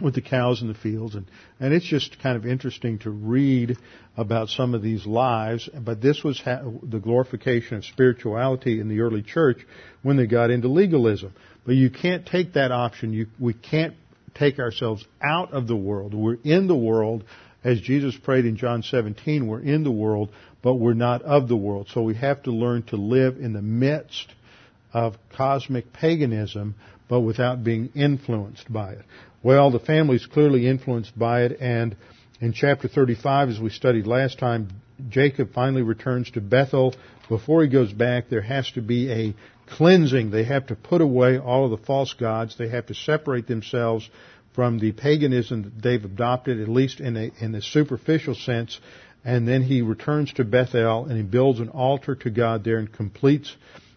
with 0.00 0.14
the 0.14 0.20
cows 0.20 0.60
in 0.60 0.68
the 0.68 0.74
fields 0.74 1.14
and 1.14 1.26
and 1.60 1.72
it's 1.72 1.84
just 1.84 2.18
kind 2.20 2.36
of 2.36 2.44
interesting 2.44 2.98
to 2.98 3.10
read 3.10 3.76
about 4.16 4.48
some 4.48 4.74
of 4.74 4.82
these 4.82 5.06
lives 5.06 5.68
but 5.84 6.02
this 6.02 6.24
was 6.24 6.40
ha- 6.40 6.62
the 6.82 6.98
glorification 6.98 7.76
of 7.76 7.84
spirituality 7.84 8.80
in 8.80 8.88
the 8.88 9.00
early 9.00 9.22
church 9.22 9.64
when 10.02 10.16
they 10.16 10.26
got 10.26 10.50
into 10.50 10.68
legalism. 10.68 11.32
But 11.64 11.76
you 11.76 11.90
can't 11.90 12.26
take 12.26 12.54
that 12.54 12.72
option. 12.72 13.12
You 13.12 13.26
we 13.38 13.54
can't 13.54 13.94
take 14.34 14.58
ourselves 14.58 15.04
out 15.22 15.52
of 15.52 15.66
the 15.66 15.76
world. 15.76 16.12
We're 16.12 16.38
in 16.44 16.66
the 16.66 16.76
world 16.76 17.24
as 17.62 17.80
Jesus 17.80 18.16
prayed 18.16 18.44
in 18.44 18.56
John 18.56 18.82
17 18.82 19.46
we're 19.46 19.60
in 19.60 19.84
the 19.84 19.90
world 19.90 20.30
but 20.62 20.74
we're 20.74 20.94
not 20.94 21.22
of 21.22 21.48
the 21.48 21.56
world. 21.56 21.88
So 21.92 22.02
we 22.02 22.14
have 22.14 22.42
to 22.44 22.50
learn 22.50 22.82
to 22.84 22.96
live 22.96 23.36
in 23.36 23.52
the 23.52 23.62
midst 23.62 24.26
of 24.92 25.16
cosmic 25.36 25.92
paganism 25.92 26.74
but 27.08 27.20
without 27.20 27.62
being 27.62 27.90
influenced 27.94 28.72
by 28.72 28.92
it 28.92 29.04
well, 29.44 29.70
the 29.70 29.78
family 29.78 30.16
is 30.16 30.26
clearly 30.26 30.66
influenced 30.66 31.16
by 31.16 31.42
it, 31.42 31.58
and 31.60 31.94
in 32.40 32.52
chapter 32.52 32.88
35, 32.88 33.50
as 33.50 33.60
we 33.60 33.70
studied 33.70 34.06
last 34.06 34.38
time, 34.38 34.68
Jacob 35.08 35.52
finally 35.52 35.82
returns 35.82 36.30
to 36.30 36.40
Bethel. 36.40 36.94
Before 37.28 37.62
he 37.62 37.68
goes 37.68 37.92
back, 37.92 38.28
there 38.28 38.42
has 38.42 38.70
to 38.72 38.80
be 38.82 39.12
a 39.12 39.34
cleansing. 39.66 40.30
They 40.30 40.44
have 40.44 40.66
to 40.68 40.74
put 40.74 41.00
away 41.00 41.38
all 41.38 41.64
of 41.66 41.78
the 41.78 41.86
false 41.86 42.14
gods. 42.14 42.56
They 42.56 42.68
have 42.68 42.86
to 42.86 42.94
separate 42.94 43.46
themselves 43.46 44.08
from 44.54 44.78
the 44.78 44.92
paganism 44.92 45.62
that 45.64 45.82
they've 45.82 46.04
adopted, 46.04 46.60
at 46.60 46.68
least 46.68 47.00
in 47.00 47.16
a, 47.16 47.30
in 47.40 47.54
a 47.54 47.62
superficial 47.62 48.34
sense. 48.34 48.80
And 49.24 49.48
then 49.48 49.62
he 49.62 49.82
returns 49.82 50.32
to 50.34 50.44
Bethel 50.44 51.06
and 51.06 51.16
he 51.16 51.22
builds 51.22 51.60
an 51.60 51.70
altar 51.70 52.14
to 52.14 52.30
God 52.30 52.62
there 52.64 52.78
and 52.78 52.92
completes 52.92 53.54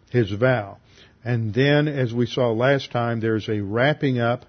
his 0.10 0.32
vow. 0.32 0.78
And 1.24 1.54
then, 1.54 1.88
as 1.88 2.14
we 2.14 2.26
saw 2.26 2.52
last 2.52 2.92
time, 2.92 3.20
there's 3.20 3.50
a 3.50 3.60
wrapping 3.60 4.20
up 4.20 4.46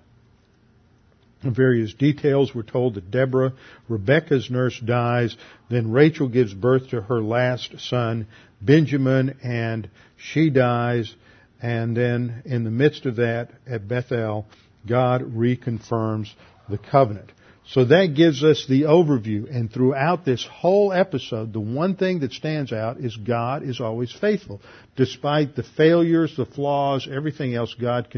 various 1.42 1.94
details. 1.94 2.54
We're 2.54 2.62
told 2.62 2.94
that 2.94 3.10
Deborah, 3.10 3.52
Rebecca's 3.88 4.50
nurse, 4.50 4.78
dies. 4.80 5.36
Then 5.70 5.92
Rachel 5.92 6.28
gives 6.28 6.52
birth 6.52 6.90
to 6.90 7.00
her 7.02 7.20
last 7.20 7.78
son, 7.78 8.26
Benjamin, 8.60 9.38
and 9.42 9.88
she 10.16 10.50
dies. 10.50 11.14
And 11.60 11.96
then 11.96 12.42
in 12.44 12.64
the 12.64 12.70
midst 12.70 13.06
of 13.06 13.16
that, 13.16 13.50
at 13.66 13.88
Bethel, 13.88 14.46
God 14.86 15.22
reconfirms 15.22 16.32
the 16.68 16.78
covenant. 16.78 17.32
So 17.66 17.84
that 17.84 18.14
gives 18.14 18.42
us 18.42 18.64
the 18.66 18.82
overview. 18.82 19.54
And 19.54 19.70
throughout 19.70 20.24
this 20.24 20.46
whole 20.50 20.90
episode, 20.90 21.52
the 21.52 21.60
one 21.60 21.96
thing 21.96 22.20
that 22.20 22.32
stands 22.32 22.72
out 22.72 22.98
is 22.98 23.14
God 23.14 23.62
is 23.62 23.78
always 23.78 24.10
faithful. 24.10 24.62
Despite 24.96 25.54
the 25.54 25.62
failures, 25.62 26.34
the 26.34 26.46
flaws, 26.46 27.06
everything 27.10 27.54
else, 27.54 27.74
God 27.74 28.08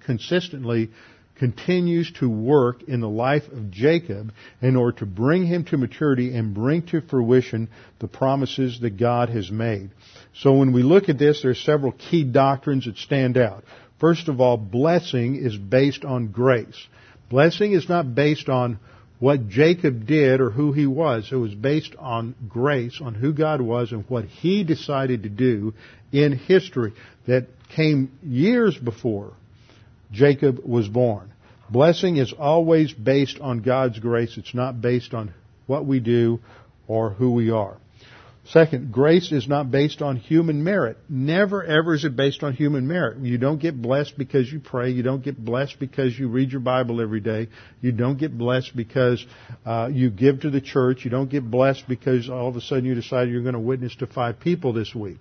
consistently 0.00 0.90
continues 1.38 2.10
to 2.12 2.28
work 2.28 2.82
in 2.84 3.00
the 3.00 3.08
life 3.08 3.46
of 3.48 3.70
Jacob 3.70 4.32
in 4.62 4.76
order 4.76 4.98
to 4.98 5.06
bring 5.06 5.46
him 5.46 5.64
to 5.64 5.76
maturity 5.76 6.34
and 6.34 6.54
bring 6.54 6.82
to 6.86 7.00
fruition 7.00 7.68
the 7.98 8.08
promises 8.08 8.80
that 8.80 8.96
God 8.98 9.28
has 9.28 9.50
made. 9.50 9.90
So 10.34 10.54
when 10.54 10.72
we 10.72 10.82
look 10.82 11.08
at 11.08 11.18
this, 11.18 11.42
there 11.42 11.50
are 11.50 11.54
several 11.54 11.92
key 11.92 12.24
doctrines 12.24 12.86
that 12.86 12.96
stand 12.96 13.36
out. 13.36 13.64
First 14.00 14.28
of 14.28 14.40
all, 14.40 14.56
blessing 14.56 15.36
is 15.36 15.56
based 15.56 16.04
on 16.04 16.28
grace. 16.28 16.86
Blessing 17.28 17.72
is 17.72 17.88
not 17.88 18.14
based 18.14 18.48
on 18.48 18.78
what 19.18 19.48
Jacob 19.48 20.06
did 20.06 20.40
or 20.40 20.50
who 20.50 20.72
he 20.72 20.86
was. 20.86 21.28
It 21.32 21.36
was 21.36 21.54
based 21.54 21.94
on 21.98 22.34
grace, 22.48 23.00
on 23.00 23.14
who 23.14 23.32
God 23.32 23.60
was 23.60 23.92
and 23.92 24.04
what 24.08 24.26
he 24.26 24.64
decided 24.64 25.22
to 25.22 25.30
do 25.30 25.74
in 26.12 26.32
history 26.32 26.92
that 27.26 27.46
came 27.74 28.18
years 28.22 28.76
before 28.76 29.32
Jacob 30.12 30.60
was 30.64 30.88
born. 30.88 31.32
Blessing 31.68 32.16
is 32.16 32.32
always 32.32 32.92
based 32.92 33.40
on 33.40 33.62
God's 33.62 33.98
grace. 33.98 34.36
It's 34.36 34.54
not 34.54 34.80
based 34.80 35.14
on 35.14 35.34
what 35.66 35.84
we 35.84 36.00
do 36.00 36.40
or 36.86 37.10
who 37.10 37.32
we 37.32 37.50
are. 37.50 37.78
Second, 38.50 38.92
grace 38.92 39.32
is 39.32 39.48
not 39.48 39.72
based 39.72 40.00
on 40.00 40.14
human 40.14 40.62
merit. 40.62 40.98
Never 41.08 41.64
ever 41.64 41.94
is 41.94 42.04
it 42.04 42.14
based 42.14 42.44
on 42.44 42.52
human 42.52 42.86
merit. 42.86 43.18
You 43.18 43.38
don't 43.38 43.60
get 43.60 43.82
blessed 43.82 44.16
because 44.16 44.50
you 44.52 44.60
pray. 44.60 44.90
You 44.90 45.02
don't 45.02 45.24
get 45.24 45.36
blessed 45.36 45.80
because 45.80 46.16
you 46.16 46.28
read 46.28 46.52
your 46.52 46.60
Bible 46.60 47.00
every 47.00 47.18
day. 47.18 47.48
You 47.80 47.90
don't 47.90 48.16
get 48.16 48.38
blessed 48.38 48.76
because 48.76 49.26
uh, 49.64 49.88
you 49.92 50.10
give 50.10 50.42
to 50.42 50.50
the 50.50 50.60
church. 50.60 51.04
You 51.04 51.10
don't 51.10 51.28
get 51.28 51.50
blessed 51.50 51.88
because 51.88 52.30
all 52.30 52.46
of 52.46 52.54
a 52.54 52.60
sudden 52.60 52.84
you 52.84 52.94
decide 52.94 53.28
you're 53.28 53.42
going 53.42 53.54
to 53.54 53.58
witness 53.58 53.96
to 53.96 54.06
five 54.06 54.38
people 54.38 54.72
this 54.72 54.94
week 54.94 55.18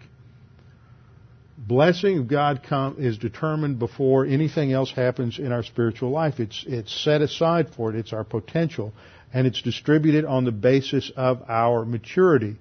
blessing 1.67 2.19
of 2.19 2.27
God 2.27 2.61
come, 2.67 2.97
is 2.99 3.17
determined 3.17 3.79
before 3.79 4.25
anything 4.25 4.71
else 4.71 4.91
happens 4.91 5.39
in 5.39 5.51
our 5.51 5.63
spiritual 5.63 6.11
life. 6.11 6.39
It's, 6.39 6.63
it's 6.67 7.03
set 7.03 7.21
aside 7.21 7.69
for 7.75 7.89
it. 7.89 7.95
It's 7.95 8.13
our 8.13 8.23
potential. 8.23 8.93
And 9.33 9.47
it's 9.47 9.61
distributed 9.61 10.25
on 10.25 10.45
the 10.45 10.51
basis 10.51 11.11
of 11.15 11.43
our 11.49 11.85
maturity. 11.85 12.57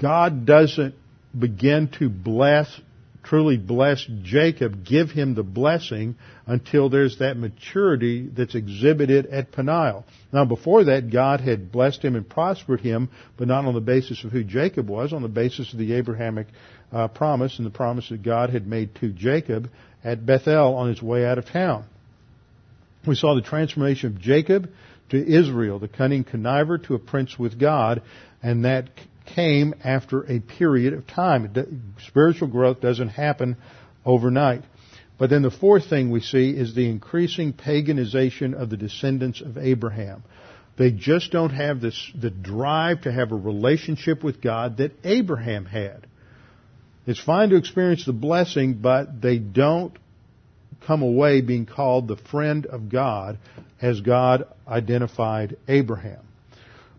God 0.00 0.46
doesn't 0.46 0.94
begin 1.38 1.88
to 1.98 2.08
bless, 2.08 2.80
truly 3.22 3.56
bless 3.56 4.06
Jacob, 4.22 4.84
give 4.84 5.10
him 5.10 5.34
the 5.34 5.42
blessing 5.42 6.16
until 6.46 6.88
there's 6.88 7.18
that 7.18 7.36
maturity 7.36 8.28
that's 8.28 8.54
exhibited 8.54 9.26
at 9.26 9.52
Peniel. 9.52 10.04
Now 10.32 10.44
before 10.44 10.84
that, 10.84 11.10
God 11.10 11.40
had 11.40 11.72
blessed 11.72 12.02
him 12.02 12.16
and 12.16 12.28
prospered 12.28 12.80
him, 12.80 13.10
but 13.36 13.48
not 13.48 13.64
on 13.64 13.74
the 13.74 13.80
basis 13.80 14.24
of 14.24 14.30
who 14.30 14.44
Jacob 14.44 14.88
was, 14.88 15.12
on 15.12 15.22
the 15.22 15.28
basis 15.28 15.72
of 15.72 15.78
the 15.78 15.94
Abrahamic 15.94 16.46
uh, 16.94 17.08
promise 17.08 17.58
and 17.58 17.66
the 17.66 17.70
promise 17.70 18.08
that 18.08 18.22
God 18.22 18.50
had 18.50 18.66
made 18.66 18.94
to 18.96 19.10
Jacob 19.10 19.68
at 20.04 20.24
Bethel 20.24 20.76
on 20.76 20.88
his 20.88 21.02
way 21.02 21.26
out 21.26 21.38
of 21.38 21.46
town. 21.46 21.84
We 23.06 23.16
saw 23.16 23.34
the 23.34 23.42
transformation 23.42 24.14
of 24.14 24.20
Jacob 24.20 24.70
to 25.10 25.16
Israel, 25.18 25.78
the 25.78 25.88
cunning 25.88 26.24
conniver 26.24 26.82
to 26.86 26.94
a 26.94 26.98
prince 26.98 27.38
with 27.38 27.58
God, 27.58 28.02
and 28.42 28.64
that 28.64 28.88
came 29.34 29.74
after 29.82 30.22
a 30.30 30.38
period 30.38 30.92
of 30.92 31.06
time. 31.06 31.94
Spiritual 32.06 32.48
growth 32.48 32.80
doesn't 32.80 33.08
happen 33.08 33.56
overnight. 34.04 34.62
But 35.18 35.30
then 35.30 35.42
the 35.42 35.50
fourth 35.50 35.88
thing 35.88 36.10
we 36.10 36.20
see 36.20 36.50
is 36.50 36.74
the 36.74 36.88
increasing 36.88 37.52
paganization 37.52 38.54
of 38.54 38.70
the 38.70 38.76
descendants 38.76 39.40
of 39.40 39.58
Abraham. 39.58 40.22
They 40.76 40.90
just 40.90 41.30
don't 41.30 41.50
have 41.50 41.80
this, 41.80 42.12
the 42.20 42.30
drive 42.30 43.02
to 43.02 43.12
have 43.12 43.32
a 43.32 43.36
relationship 43.36 44.24
with 44.24 44.40
God 44.40 44.78
that 44.78 44.92
Abraham 45.04 45.66
had. 45.66 46.06
It's 47.06 47.20
fine 47.20 47.50
to 47.50 47.56
experience 47.56 48.04
the 48.04 48.12
blessing, 48.12 48.74
but 48.74 49.20
they 49.20 49.38
don't 49.38 49.96
come 50.86 51.02
away 51.02 51.40
being 51.40 51.66
called 51.66 52.08
the 52.08 52.16
friend 52.16 52.66
of 52.66 52.88
God 52.88 53.38
as 53.80 54.00
God 54.00 54.44
identified 54.66 55.56
Abraham. 55.68 56.20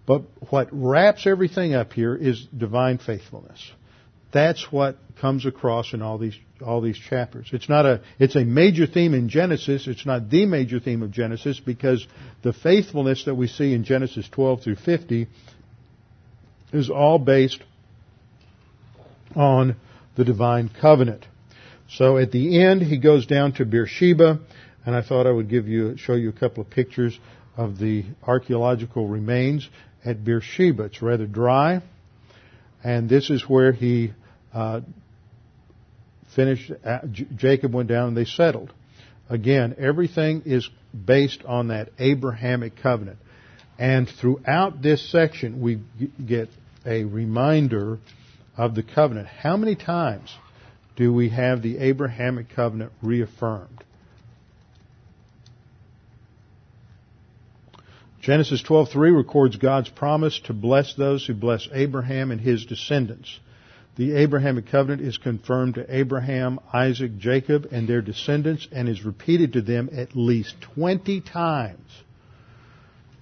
But 0.06 0.24
what 0.50 0.70
wraps 0.72 1.26
everything 1.26 1.74
up 1.74 1.94
here 1.94 2.16
is 2.16 2.46
divine 2.56 3.00
faithfulness. 3.00 3.72
That's 4.32 4.72
what 4.72 4.98
comes 5.20 5.46
across 5.46 5.94
in 5.94 6.02
all 6.02 6.18
these 6.18 6.38
all 6.66 6.80
these 6.80 6.98
chapters. 6.98 7.50
It's 7.52 7.68
not 7.68 7.86
a 7.86 8.02
it's 8.20 8.36
a 8.36 8.44
major 8.44 8.86
theme 8.86 9.14
in 9.14 9.30
Genesis. 9.30 9.88
It's 9.88 10.06
not 10.06 10.30
the 10.30 10.46
major 10.46 10.80
theme 10.80 11.02
of 11.02 11.12
Genesis 11.12 11.60
because 11.60 12.06
the 12.44 12.54
faithfulness 12.54 13.26
that 13.26 13.36
we 13.36 13.48
see 13.48 13.74
in 13.74 13.84
Genesis 13.84 14.28
12 14.30 14.62
through 14.62 14.76
50 14.76 15.28
is 16.74 16.90
all 16.90 17.18
based 17.18 17.62
on 19.36 19.76
the 20.16 20.24
divine 20.24 20.70
covenant. 20.82 21.26
So 21.90 22.18
at 22.18 22.32
the 22.32 22.64
end, 22.64 22.82
he 22.82 22.98
goes 22.98 23.26
down 23.26 23.54
to 23.54 23.66
Beersheba, 23.66 24.40
and 24.86 24.96
I 24.96 25.02
thought 25.02 25.28
I 25.28 25.32
would 25.32 25.50
give 25.50 25.68
you, 25.68 25.98
show 25.98 26.14
you 26.14 26.30
a 26.30 26.34
couple 26.34 26.64
of 26.64 26.70
pictures 26.70 27.18
of 27.58 27.78
the 27.78 28.06
archaeological 28.24 29.08
remains 29.08 29.68
at 30.04 30.24
Beersheba. 30.24 30.86
It's 30.86 31.02
rather 31.02 31.26
dry, 31.26 31.82
and 32.84 33.10
this 33.10 33.30
is 33.30 33.48
where 33.48 33.72
he 33.72 34.14
uh, 34.54 34.82
finished. 36.36 36.72
Uh, 36.84 37.00
Jacob 37.36 37.74
went 37.74 37.90
down 37.90 38.10
and 38.10 38.18
they 38.18 38.26
settled. 38.26 38.74
Again, 39.30 39.76
everything 39.80 40.44
is 40.46 40.70
based 41.06 41.44
on 41.46 41.70
that 41.70 41.90
Abrahamic 41.98 42.78
covenant. 42.78 43.18
And 43.78 44.08
throughout 44.08 44.82
this 44.82 45.12
section, 45.12 45.62
we 45.62 45.82
get 46.24 46.50
a 46.86 47.04
reminder 47.04 48.00
of 48.58 48.76
the 48.76 48.84
covenant. 48.84 49.28
How 49.28 49.58
many 49.58 49.76
times 49.76 50.34
do 50.96 51.14
we 51.14 51.30
have 51.30 51.62
the 51.62 51.78
Abrahamic 51.78 52.50
covenant 52.50 52.92
reaffirmed? 53.02 53.84
Genesis 58.22 58.64
12:3 58.64 59.16
records 59.16 59.56
God's 59.58 59.90
promise 59.90 60.40
to 60.46 60.54
bless 60.54 60.96
those 60.96 61.26
who 61.26 61.36
bless 61.36 61.68
Abraham 61.72 62.32
and 62.32 62.42
his 62.42 62.66
descendants. 62.66 63.40
The 63.98 64.14
Abrahamic 64.14 64.66
covenant 64.66 65.08
is 65.08 65.18
confirmed 65.18 65.76
to 65.76 65.96
Abraham, 65.96 66.60
Isaac, 66.74 67.18
Jacob, 67.18 67.68
and 67.72 67.88
their 67.88 68.02
descendants 68.02 68.68
and 68.72 68.90
is 68.90 69.06
repeated 69.06 69.54
to 69.54 69.62
them 69.62 69.90
at 69.94 70.16
least 70.16 70.60
20 70.62 71.22
times 71.22 72.04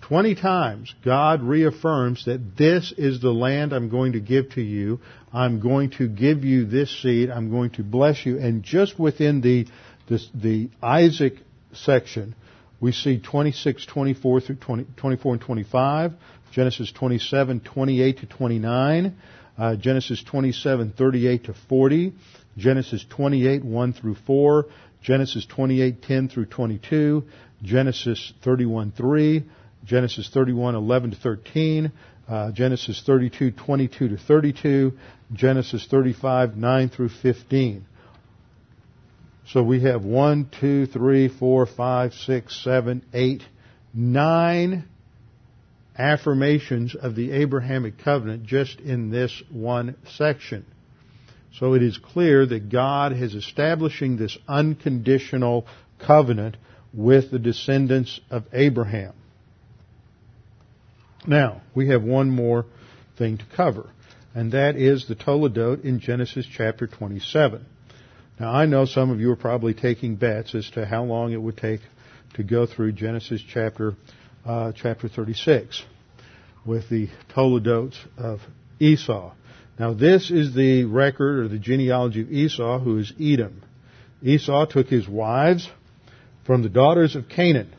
20 0.04 0.36
times, 0.36 0.94
God 1.06 1.42
reaffirms 1.42 2.26
that 2.26 2.58
this 2.58 2.94
is 2.98 3.22
the 3.22 3.32
land 3.32 3.72
I'm 3.72 3.88
going 3.88 4.14
to 4.14 4.20
give 4.20 4.50
to 4.52 4.62
you. 4.62 5.00
I'm 5.32 5.62
going 5.62 5.92
to 5.92 6.10
give 6.10 6.44
you 6.44 6.66
this 6.66 7.02
seed. 7.02 7.30
I'm 7.30 7.50
going 7.50 7.70
to 7.72 7.84
bless 7.84 8.26
you. 8.26 8.38
And 8.38 8.64
just 8.64 9.00
within 9.00 9.40
the, 9.40 9.66
the, 10.10 10.20
the 10.36 10.70
Isaac 10.82 11.36
section, 11.72 12.36
we 12.82 12.92
see 12.92 13.18
26, 13.18 13.86
24 13.86 14.42
through 14.42 14.56
20, 14.58 14.88
24 14.98 15.34
and 15.36 15.42
25, 15.42 16.12
Genesis 16.52 16.92
27, 16.92 17.62
28 17.62 18.18
to 18.18 18.26
29, 18.26 19.16
uh, 19.58 19.76
Genesis 19.78 20.22
27, 20.22 20.92
38 20.98 21.46
to 21.46 21.54
40, 21.70 22.14
Genesis 22.58 23.06
28, 23.10 23.64
1 23.64 23.94
through 23.94 24.16
4, 24.28 24.66
Genesis 25.02 25.46
28, 25.46 26.02
10 26.02 26.28
through 26.28 26.46
22, 26.48 27.24
Genesis 27.64 28.34
31, 28.44 28.92
3, 28.92 29.44
Genesis 29.86 30.30
31, 30.34 30.76
11 30.76 31.12
to 31.12 31.18
13, 31.18 31.92
uh, 32.28 32.52
Genesis 32.52 33.02
32, 33.06 33.52
22 33.52 34.10
to 34.10 34.18
32, 34.18 34.94
Genesis 35.34 35.86
35, 35.90 36.56
9 36.56 36.90
through 36.90 37.10
15. 37.10 37.86
So 39.48 39.62
we 39.62 39.82
have 39.82 40.06
one, 40.06 40.50
two, 40.60 40.86
three, 40.86 41.28
four, 41.28 41.66
five, 41.66 42.14
six, 42.14 42.64
seven, 42.64 43.04
eight, 43.14 43.44
nine 43.94 44.86
affirmations 45.98 46.96
of 46.96 47.16
the 47.16 47.32
Abrahamic 47.32 47.98
covenant 48.00 48.44
just 48.44 48.80
in 48.80 49.12
this 49.12 49.44
one 49.52 49.96
section. 50.16 50.66
So 51.60 51.74
it 51.74 51.84
is 51.84 51.98
clear 51.98 52.46
that 52.46 52.70
God 52.70 53.14
is 53.14 53.36
establishing 53.36 54.18
this 54.18 54.38
unconditional 54.48 55.68
covenant 56.00 56.58
with 56.94 57.30
the 57.30 57.38
descendants 57.38 58.20
of 58.32 58.46
Abraham. 58.54 59.14
Now, 61.26 61.62
we 61.74 61.88
have 61.88 62.04
one 62.04 62.30
more 62.30 62.66
thing 63.18 63.38
to 63.38 63.46
cover, 63.56 63.90
and 64.36 64.52
that 64.52 64.76
is 64.76 65.08
the 65.08 65.16
Toledot 65.16 65.86
in 65.86 66.00
Genesis 66.00 66.46
chapter 66.46 66.86
27. 66.86 67.66
Now, 68.40 68.52
I 68.52 68.66
know 68.66 68.86
some 68.86 69.10
of 69.10 69.22
you 69.22 69.32
are 69.32 69.38
probably 69.38 69.74
taking 69.74 70.16
bets 70.16 70.54
as 70.54 70.70
to 70.72 70.86
how 70.86 71.04
long 71.04 71.32
it 71.32 71.42
would 71.42 71.58
take 71.58 71.82
to 72.34 72.44
go 72.44 72.66
through 72.66 72.94
Genesis 72.94 73.42
chapter 73.48 73.96
uh, 74.46 74.74
chapter 74.76 75.08
36 75.08 75.84
with 76.66 76.90
the 76.90 77.08
Toledots 77.34 77.98
of 78.18 78.40
Esau. 78.80 79.34
Now, 79.80 79.94
this 79.94 80.30
is 80.30 80.54
the 80.54 80.84
record 80.86 81.40
or 81.40 81.48
the 81.48 81.60
genealogy 81.60 82.22
of 82.22 82.32
Esau, 82.32 82.80
who 82.80 82.98
is 82.98 83.14
Edom. 83.20 83.64
Esau 84.22 84.66
took 84.66 84.88
his 84.88 85.08
wives 85.08 85.70
from 86.46 86.64
the 86.64 86.70
daughters 86.70 87.16
of 87.16 87.30
Canaan. 87.30 87.74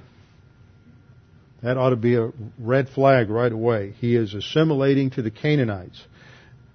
That 1.64 1.78
ought 1.78 1.90
to 1.90 1.96
be 1.96 2.14
a 2.14 2.30
red 2.58 2.90
flag 2.90 3.30
right 3.30 3.50
away. 3.50 3.94
He 3.98 4.14
is 4.16 4.34
assimilating 4.34 5.08
to 5.12 5.22
the 5.22 5.30
Canaanites. 5.30 6.04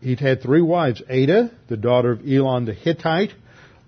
He'd 0.01 0.19
had 0.19 0.41
three 0.41 0.63
wives 0.63 1.03
Ada, 1.07 1.51
the 1.67 1.77
daughter 1.77 2.11
of 2.11 2.27
Elon 2.27 2.65
the 2.65 2.73
Hittite, 2.73 3.31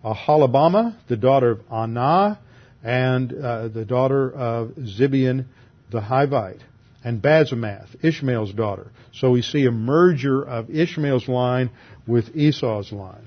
Aholibamah, 0.06 0.96
the 1.10 1.18
daughter 1.18 1.50
of 1.50 1.62
Anah, 1.72 2.38
and 2.84 3.34
uh, 3.34 3.70
the 3.70 3.84
daughter 3.84 4.32
of 4.32 4.76
Zibeon 4.78 5.46
the 5.90 6.02
Hivite, 6.02 6.62
and 7.04 7.20
Basemath, 7.20 7.88
Ishmael's 8.04 8.54
daughter. 8.54 8.92
So 9.12 9.32
we 9.32 9.42
see 9.42 9.66
a 9.66 9.72
merger 9.72 10.44
of 10.44 10.70
Ishmael's 10.70 11.28
line 11.28 11.72
with 12.06 12.36
Esau's 12.36 12.92
line. 12.92 13.26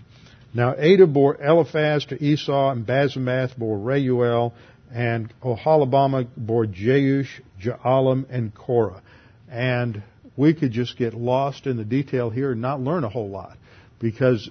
Now 0.54 0.76
Ada 0.78 1.08
bore 1.08 1.42
Eliphaz 1.42 2.04
to 2.06 2.22
Esau, 2.22 2.70
and 2.70 2.86
Basemath 2.86 3.58
bore 3.58 3.78
Reuel, 3.78 4.54
and 4.94 5.34
Oholibamah 5.42 6.28
bore 6.36 6.66
Jeush, 6.66 7.40
Jaalam, 7.60 8.26
and 8.30 8.54
Korah. 8.54 9.02
And 9.50 10.02
we 10.36 10.54
could 10.54 10.70
just 10.70 10.96
get 10.96 11.14
lost 11.14 11.66
in 11.66 11.76
the 11.76 11.84
detail 11.84 12.30
here 12.30 12.52
and 12.52 12.62
not 12.62 12.80
learn 12.80 13.02
a 13.02 13.08
whole 13.08 13.28
lot 13.28 13.58
because 13.98 14.48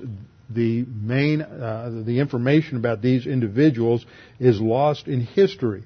the 0.50 0.86
main, 0.86 1.42
uh, 1.42 2.04
the 2.06 2.20
information 2.20 2.76
about 2.76 3.02
these 3.02 3.26
individuals 3.26 4.06
is 4.38 4.60
lost 4.60 5.08
in 5.08 5.22
history. 5.22 5.84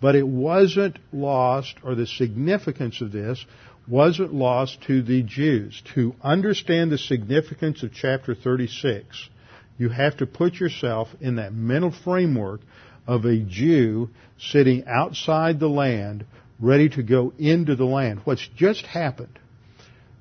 But 0.00 0.16
it 0.16 0.26
wasn't 0.26 0.98
lost, 1.12 1.74
or 1.82 1.94
the 1.94 2.06
significance 2.06 3.00
of 3.02 3.12
this 3.12 3.44
wasn't 3.86 4.32
lost 4.32 4.82
to 4.86 5.02
the 5.02 5.22
Jews. 5.22 5.82
To 5.94 6.14
understand 6.22 6.90
the 6.90 6.98
significance 6.98 7.82
of 7.82 7.92
chapter 7.92 8.34
36, 8.34 9.28
you 9.76 9.88
have 9.90 10.16
to 10.18 10.26
put 10.26 10.54
yourself 10.54 11.08
in 11.20 11.36
that 11.36 11.52
mental 11.52 11.90
framework 11.90 12.60
of 13.08 13.24
a 13.24 13.38
Jew 13.38 14.10
sitting 14.38 14.84
outside 14.86 15.58
the 15.58 15.68
land, 15.68 16.24
ready 16.60 16.88
to 16.90 17.02
go 17.02 17.32
into 17.38 17.74
the 17.74 17.84
land. 17.84 18.20
What's 18.22 18.48
just 18.56 18.86
happened, 18.86 19.36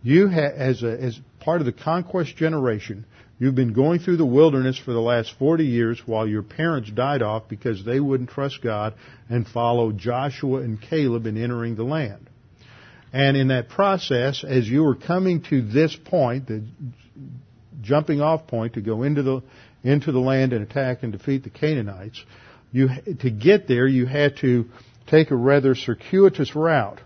you 0.02 0.28
ha- 0.30 0.54
as, 0.56 0.82
a, 0.82 1.00
as 1.00 1.20
part 1.40 1.62
of 1.62 1.66
the 1.66 1.74
conquest 1.74 2.36
generation, 2.36 3.06
You've 3.40 3.56
been 3.56 3.74
going 3.74 4.00
through 4.00 4.18
the 4.18 4.26
wilderness 4.26 4.80
for 4.80 4.94
the 4.94 5.02
last 5.02 5.34
40 5.38 5.64
years 5.64 6.02
while 6.06 6.28
your 6.28 6.42
parents 6.42 6.90
died 6.90 7.22
off 7.22 7.44
because 7.48 7.86
they 7.86 8.00
wouldn't 8.00 8.32
trust 8.32 8.64
God 8.64 8.96
and 9.30 9.48
follow 9.48 9.92
Joshua 9.92 10.62
and 10.62 10.82
Caleb 10.82 11.28
in 11.28 11.42
entering 11.42 11.76
the 11.76 11.84
land. 11.84 12.30
And 13.14 13.38
in 13.38 13.50
that 13.50 13.70
process, 13.70 14.44
as 14.44 14.68
you 14.68 14.84
were 14.84 14.96
coming 14.96 15.44
to 15.50 15.62
this 15.62 15.96
point, 15.96 16.48
the 16.48 16.64
jumping 17.82 18.22
off 18.22 18.48
point 18.48 18.74
to 18.74 18.82
go 18.82 19.04
into 19.04 19.22
the, 19.22 19.44
into 19.84 20.12
the 20.12 20.20
land 20.20 20.52
and 20.52 20.64
attack 20.64 21.04
and 21.04 21.12
defeat 21.12 21.44
the 21.44 21.52
Canaanites, 21.52 22.24
you, 22.78 22.90
to 23.20 23.30
get 23.30 23.68
there, 23.68 23.88
you 23.88 24.06
had 24.06 24.38
to 24.38 24.66
take 25.08 25.32
a 25.32 25.36
rather 25.36 25.74
circuitous 25.76 26.56
route. 26.56 27.02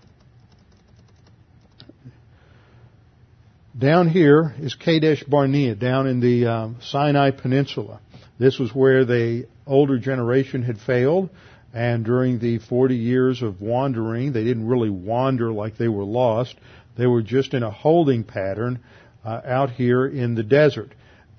Down 3.77 4.09
here 4.09 4.53
is 4.59 4.75
Kadesh 4.75 5.23
Barnea, 5.23 5.75
down 5.75 6.05
in 6.07 6.19
the 6.19 6.45
um, 6.45 6.77
Sinai 6.81 7.31
Peninsula. 7.31 8.01
This 8.37 8.59
was 8.59 8.75
where 8.75 9.05
the 9.05 9.47
older 9.65 9.97
generation 9.97 10.61
had 10.61 10.77
failed, 10.77 11.29
and 11.73 12.03
during 12.03 12.39
the 12.39 12.59
40 12.59 12.95
years 12.95 13.41
of 13.41 13.61
wandering, 13.61 14.33
they 14.33 14.43
didn't 14.43 14.67
really 14.67 14.89
wander 14.89 15.53
like 15.53 15.77
they 15.77 15.87
were 15.87 16.03
lost. 16.03 16.55
They 16.97 17.07
were 17.07 17.21
just 17.21 17.53
in 17.53 17.63
a 17.63 17.71
holding 17.71 18.25
pattern 18.25 18.81
uh, 19.23 19.39
out 19.45 19.71
here 19.71 20.05
in 20.05 20.35
the 20.35 20.43
desert. 20.43 20.91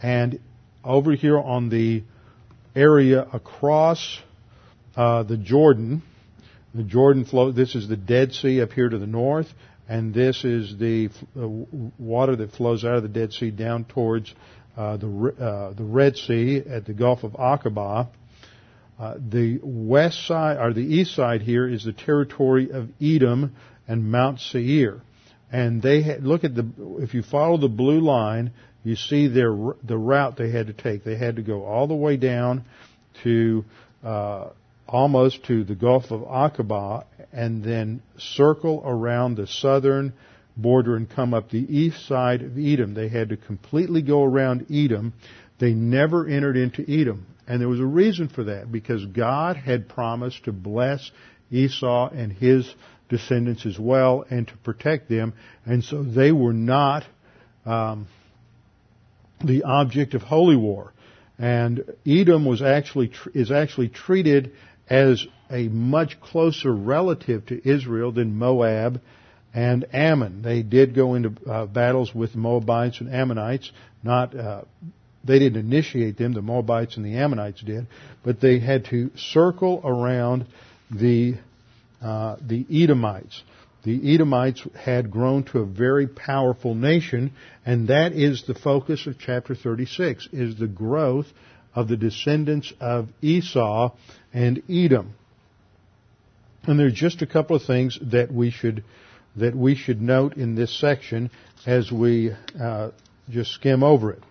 And 0.03 0.41
over 0.83 1.13
here 1.13 1.39
on 1.39 1.69
the 1.69 2.03
area 2.75 3.27
across 3.33 4.19
uh, 4.97 5.23
the 5.23 5.37
Jordan, 5.37 6.03
the 6.75 6.83
Jordan 6.83 7.25
flow, 7.25 7.53
this 7.53 7.75
is 7.75 7.89
the 7.89 7.97
Dead 7.97 8.33
Sea 8.33 8.63
up 8.63 8.73
here 8.73 8.89
to 8.89 8.99
the 8.99 9.07
north, 9.07 9.49
and 9.89 10.15
this 10.15 10.45
is 10.45 10.79
the 10.79 11.11
uh, 11.37 11.47
water 11.99 12.37
that 12.37 12.53
flows 12.53 12.85
out 12.85 12.97
of 12.97 13.03
the 13.03 13.09
Dead 13.09 13.33
Sea 13.33 13.51
down 13.51 13.85
towards 13.85 14.35
uh, 14.77 14.97
the 14.97 15.07
uh, 15.07 15.73
the 15.75 15.85
Red 15.85 16.17
Sea 16.17 16.63
at 16.67 16.87
the 16.87 16.95
Gulf 16.95 17.25
of 17.25 17.33
Aqaba. 17.33 18.09
Uh, 18.99 19.15
the 19.19 19.59
west 19.63 20.27
side 20.27 20.59
or 20.59 20.73
the 20.73 20.81
east 20.81 21.15
side 21.15 21.43
here 21.43 21.69
is 21.69 21.85
the 21.85 21.93
territory 21.93 22.71
of 22.71 22.89
Edom 23.01 23.55
and 23.89 24.11
Mount 24.11 24.39
Seir, 24.41 25.01
and 25.51 25.83
they 25.83 26.03
had, 26.03 26.25
look 26.25 26.45
at 26.45 26.55
the 26.55 26.67
if 27.01 27.13
you 27.13 27.23
follow 27.23 27.59
the 27.59 27.69
blue 27.69 28.01
line, 28.01 28.53
you 28.85 28.97
see 28.97 29.29
their 29.29 29.55
the 29.83 29.97
route 29.97 30.37
they 30.37 30.51
had 30.51 30.67
to 30.67 30.73
take. 30.73 31.05
They 31.05 31.17
had 31.17 31.37
to 31.37 31.43
go 31.43 31.65
all 31.65 31.87
the 31.87 31.95
way 31.95 32.17
down 32.17 32.65
to 33.23 33.65
uh, 34.05 34.49
almost 34.89 35.45
to 35.45 35.65
the 35.65 35.75
Gulf 35.75 36.11
of 36.11 36.23
Aqaba 36.23 37.05
and 37.33 37.63
then 37.63 38.03
circle 38.19 38.83
around 38.85 39.37
the 39.37 39.47
southern 39.47 40.13
border 40.57 40.97
and 40.97 41.09
come 41.09 41.33
up 41.33 41.51
the 41.51 41.59
east 41.59 42.07
side 42.07 42.43
of 42.43 42.59
Edom. 42.59 42.95
They 42.95 43.09
had 43.09 43.31
to 43.31 43.37
completely 43.37 44.03
go 44.03 44.23
around 44.23 44.67
Edom. 44.71 45.15
They 45.59 45.73
never 45.73 46.27
entered 46.27 46.57
into 46.57 46.83
Edom. 46.83 47.27
And 47.47 47.61
there 47.61 47.69
was 47.69 47.81
a 47.81 47.87
reason 47.87 48.29
for 48.29 48.45
that 48.45 48.71
because 48.71 49.05
God 49.07 49.57
had 49.57 49.89
promised 49.89 50.45
to 50.45 50.53
bless 50.53 51.11
Esau 51.51 52.11
and 52.11 52.33
his 52.33 52.73
descendants 53.09 53.67
as 53.67 53.79
well 53.79 54.25
and 54.31 54.47
to 54.49 54.57
protect 54.59 55.09
them. 55.09 55.35
And 55.65 55.83
so 55.85 56.03
they 56.03 56.33
were 56.33 56.53
not 56.53 57.05
um, 57.65 58.09
the 59.45 59.65
object 59.65 60.15
of 60.15 60.23
holy 60.23 60.57
war. 60.57 60.93
And 61.39 61.85
Edom 62.07 62.45
was 62.45 62.63
actually 62.63 63.13
is 63.35 63.51
actually 63.51 63.89
treated 63.89 64.53
as 64.89 65.27
a 65.51 65.69
much 65.69 66.21
closer 66.21 66.73
relative 66.73 67.47
to 67.47 67.69
Israel 67.69 68.13
than 68.13 68.37
Moab 68.37 69.01
and 69.55 69.85
Ammon. 69.93 70.43
They 70.43 70.63
did 70.63 70.95
go 70.95 71.15
into 71.15 71.33
uh, 71.49 71.67
battles 71.67 72.15
with 72.15 72.35
Moabites 72.35 73.01
and 73.01 73.13
Ammonites. 73.13 73.71
Not 74.03 74.37
uh, 74.37 74.63
they 75.25 75.39
didn't 75.39 75.61
initiate 75.61 76.17
them; 76.17 76.33
the 76.33 76.43
Moabites 76.43 76.97
and 76.97 77.05
the 77.05 77.17
Ammonites 77.17 77.61
did, 77.61 77.87
but 78.25 78.41
they 78.41 78.59
had 78.59 78.87
to 78.87 79.11
circle 79.17 79.81
around 79.85 80.47
the 80.91 81.35
uh, 82.03 82.37
the 82.41 82.67
Edomites. 82.71 83.43
The 83.85 84.15
Edomites 84.15 84.63
had 84.77 85.11
grown 85.11 85.43
to 85.45 85.59
a 85.59 85.67
very 85.67 86.07
powerful 86.07 86.75
nation, 86.75 87.33
and 87.67 87.89
that 87.89 88.13
is 88.13 88.45
the 88.45 88.55
focus 88.55 89.07
of 89.07 89.19
chapter 89.19 89.55
36: 89.55 90.29
is 90.33 90.57
the 90.57 90.69
growth 90.69 91.27
of 91.75 91.89
the 91.89 91.97
descendants 91.97 92.73
of 92.81 93.09
Esau 93.21 93.91
and 94.33 94.63
Edom. 94.69 95.15
And 96.65 96.79
there's 96.79 96.95
just 96.95 97.23
a 97.23 97.27
couple 97.27 97.57
of 97.57 97.63
things 97.63 97.99
that 98.03 98.33
we 98.33 98.51
should 98.51 98.85
that 99.35 99.57
we 99.57 99.75
should 99.75 100.01
note 100.01 100.37
in 100.37 100.55
this 100.55 100.79
section 100.79 101.31
as 101.67 101.91
we 101.91 102.33
uh, 102.61 102.91
just 103.31 103.53
skim 103.53 103.83
over 103.83 104.13
it. 104.13 104.23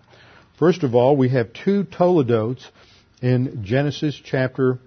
First 0.60 0.84
of 0.84 0.94
all, 0.94 1.18
we 1.18 1.30
have 1.30 1.54
two 1.54 1.86
Toledots 1.86 2.64
in 3.22 3.64
Genesis 3.64 4.20
chapter 4.24 4.78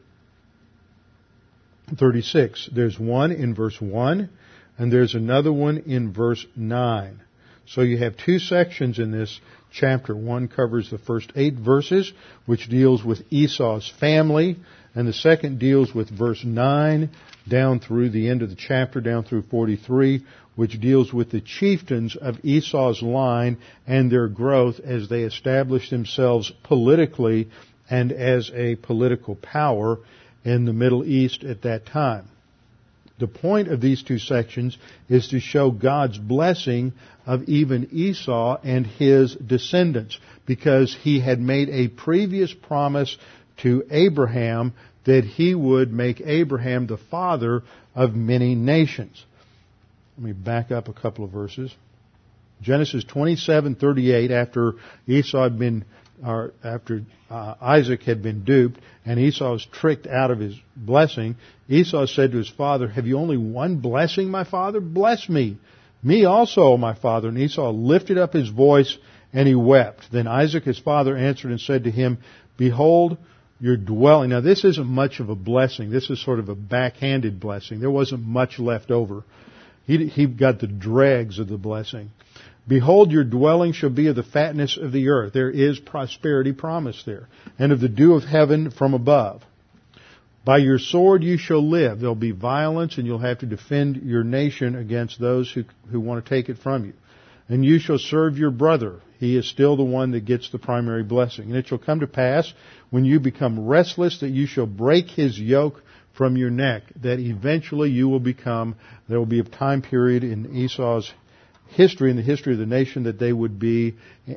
36. 1.99 2.71
There's 2.73 2.99
one 2.99 3.33
in 3.33 3.55
verse 3.55 3.81
1, 3.81 4.31
and 4.79 4.93
there's 4.93 5.15
another 5.15 5.53
one 5.53 5.79
in 5.87 6.13
verse 6.13 6.45
9. 6.57 7.21
So 7.67 7.81
you 7.81 7.99
have 7.99 8.17
two 8.17 8.39
sections 8.39 8.99
in 8.99 9.11
this 9.11 9.41
chapter. 9.73 10.15
One 10.15 10.49
covers 10.49 10.91
the 10.91 10.99
first 10.99 11.33
eight 11.35 11.55
verses, 11.55 12.13
which 12.47 12.69
deals 12.69 13.03
with 13.03 13.23
Esau's 13.31 13.93
family, 14.01 14.57
and 14.95 15.09
the 15.09 15.13
second 15.13 15.59
deals 15.59 15.95
with 15.95 16.11
verse 16.11 16.45
9 16.45 17.11
down 17.49 17.81
through 17.81 18.11
the 18.11 18.29
end 18.29 18.43
of 18.43 18.51
the 18.51 18.57
chapter, 18.57 19.01
down 19.01 19.25
through 19.25 19.43
43, 19.43 20.25
which 20.57 20.81
deals 20.81 21.13
with 21.13 21.31
the 21.31 21.41
chieftains 21.41 22.17
of 22.17 22.39
Esau's 22.45 23.03
line 23.03 23.59
and 23.87 24.11
their 24.11 24.29
growth 24.29 24.81
as 24.81 25.09
they 25.09 25.23
establish 25.23 25.91
themselves 25.91 26.53
politically 26.63 27.51
and 27.91 28.13
as 28.13 28.51
a 28.55 28.77
political 28.77 29.35
power 29.35 29.99
in 30.45 30.65
the 30.65 30.73
Middle 30.73 31.05
East 31.05 31.45
at 31.45 31.63
that 31.63 31.87
time. 31.87 32.29
The 33.19 33.29
point 33.29 33.69
of 33.69 33.81
these 33.81 34.03
two 34.03 34.19
sections 34.19 34.77
is 35.09 35.29
to 35.29 35.39
show 35.39 35.71
God's 35.71 36.19
blessing 36.19 36.93
of 37.27 37.45
even 37.49 37.89
Esau 37.93 38.59
and 38.63 38.87
his 38.87 39.35
descendants 39.35 40.19
because 40.47 40.95
he 40.95 41.21
had 41.21 41.41
made 41.41 41.69
a 41.69 41.89
previous 41.89 42.53
promise 42.53 43.17
to 43.59 43.85
Abraham 43.91 44.73
that 45.05 45.25
he 45.25 45.55
would 45.55 45.93
make 45.93 46.21
Abraham 46.23 46.87
the 46.87 46.97
father 46.97 47.63
of 47.95 48.17
many 48.17 48.55
nations. 48.55 49.25
Let 50.19 50.27
me 50.27 50.33
back 50.33 50.73
up 50.73 50.89
a 50.89 50.93
couple 50.93 51.25
of 51.25 51.31
verses. 51.31 51.73
Genesis 52.63 53.05
27:38 53.05 54.31
after 54.31 54.75
Esau 55.07 55.43
had 55.43 55.59
been 55.59 55.85
or 56.25 56.53
after 56.63 57.03
uh, 57.31 57.55
Isaac 57.61 58.03
had 58.03 58.23
been 58.23 58.45
duped 58.45 58.81
and 59.05 59.21
Esau 59.21 59.53
was 59.53 59.67
tricked 59.67 60.07
out 60.07 60.31
of 60.31 60.39
his 60.39 60.55
blessing, 60.77 61.37
Esau 61.69 62.07
said 62.07 62.33
to 62.33 62.39
his 62.39 62.49
father, 62.49 62.89
Have 62.89 63.07
you 63.07 63.19
only 63.19 63.37
one 63.37 63.77
blessing, 63.77 64.31
my 64.31 64.45
father? 64.45 64.81
Bless 64.81 65.29
me. 65.29 65.59
Me 66.03 66.25
also, 66.25 66.77
my 66.77 66.95
father. 66.95 67.29
And 67.29 67.39
Esau 67.39 67.71
lifted 67.71 68.19
up 68.19 68.33
his 68.33 68.49
voice 68.49 68.97
and 69.33 69.49
he 69.49 69.55
wept. 69.55 70.13
Then 70.13 70.27
Isaac, 70.27 70.65
his 70.65 70.79
father, 70.79 71.17
answered 71.17 71.51
and 71.51 71.61
said 71.61 71.85
to 71.85 71.91
him, 71.91 72.19
Behold, 72.57 73.19
your 73.61 73.77
dwelling. 73.77 74.31
Now 74.31 74.41
this 74.41 74.65
isn't 74.65 74.87
much 74.87 75.21
of 75.21 75.31
a 75.31 75.35
blessing. 75.35 75.91
This 75.91 76.11
is 76.11 76.23
sort 76.23 76.39
of 76.39 76.49
a 76.49 76.55
backhanded 76.55 77.41
blessing. 77.41 77.81
There 77.81 77.91
wasn't 77.91 78.25
much 78.25 78.59
left 78.59 78.91
over. 78.91 79.25
He, 79.87 80.07
he 80.07 80.27
got 80.27 80.61
the 80.61 80.67
dregs 80.67 81.39
of 81.39 81.49
the 81.49 81.59
blessing. 81.59 82.11
Behold, 82.67 83.13
your 83.13 83.25
dwelling 83.25 83.73
shall 83.73 83.91
be 83.91 84.07
of 84.07 84.17
the 84.17 84.23
fatness 84.23 84.79
of 84.79 84.93
the 84.93 85.09
earth. 85.09 85.33
There 85.35 85.51
is 85.51 85.79
prosperity 85.79 86.53
promised 86.53 87.05
there. 87.05 87.29
And 87.59 87.73
of 87.73 87.81
the 87.81 87.89
dew 87.89 88.15
of 88.15 88.25
heaven 88.25 88.71
from 88.71 88.95
above. 88.95 89.43
By 90.45 90.59
your 90.59 90.79
sword 90.79 91.23
you 91.23 91.37
shall 91.37 91.67
live. 91.67 92.01
There'll 92.01 92.15
be 92.15 92.33
violence 92.33 92.97
and 92.97 93.07
you'll 93.07 93.19
have 93.19 93.39
to 93.41 93.47
defend 93.47 93.97
your 93.97 94.25
nation 94.25 94.77
against 94.77 95.21
those 95.21 95.51
who, 95.51 95.65
who 95.91 96.01
want 96.01 96.25
to 96.25 96.29
take 96.29 96.49
it 96.49 96.59
from 96.59 96.85
you. 96.87 96.93
And 97.49 97.65
you 97.65 97.79
shall 97.79 97.99
serve 97.99 98.39
your 98.39 98.51
brother. 98.51 99.01
He 99.19 99.37
is 99.37 99.49
still 99.49 99.77
the 99.77 99.85
one 99.85 100.13
that 100.13 100.25
gets 100.25 100.51
the 100.51 100.59
primary 100.59 101.03
blessing. 101.03 101.47
And 101.47 101.57
it 101.57 101.69
shall 101.69 101.79
come 101.79 102.01
to 102.01 102.07
pass 102.07 102.53
when 102.91 103.05
you 103.05 103.21
become 103.21 103.67
restless 103.67 104.21
that 104.21 104.31
you 104.31 104.47
shall 104.47 104.67
break 104.67 105.09
his 105.09 105.39
yoke 105.39 105.83
from 106.15 106.37
your 106.37 106.51
neck, 106.51 106.85
that 107.03 107.19
eventually 107.19 107.91
you 107.91 108.09
will 108.09 108.21
become, 108.21 108.77
there 109.09 109.19
will 109.19 109.27
be 109.27 109.41
a 109.41 109.45
time 109.45 109.83
period 109.83 110.25
in 110.25 110.55
Esau's 110.55 111.13
history, 111.69 112.11
in 112.11 112.17
the 112.17 112.23
history 112.23 112.53
of 112.53 112.59
the 112.59 112.67
nation, 112.67 113.05
that 113.05 113.19
they 113.19 113.33
would 113.33 113.59
be 113.59 113.95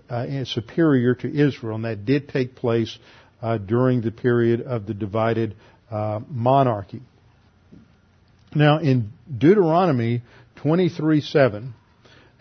uh, 0.09 0.43
superior 0.45 1.15
to 1.15 1.27
Israel, 1.27 1.75
and 1.75 1.85
that 1.85 2.05
did 2.05 2.29
take 2.29 2.55
place 2.55 2.97
uh, 3.41 3.57
during 3.57 4.01
the 4.01 4.11
period 4.11 4.61
of 4.61 4.85
the 4.85 4.93
divided 4.93 5.55
uh, 5.91 6.19
monarchy. 6.29 7.01
Now, 8.55 8.79
in 8.79 9.11
Deuteronomy 9.35 10.23
23:7, 10.57 11.73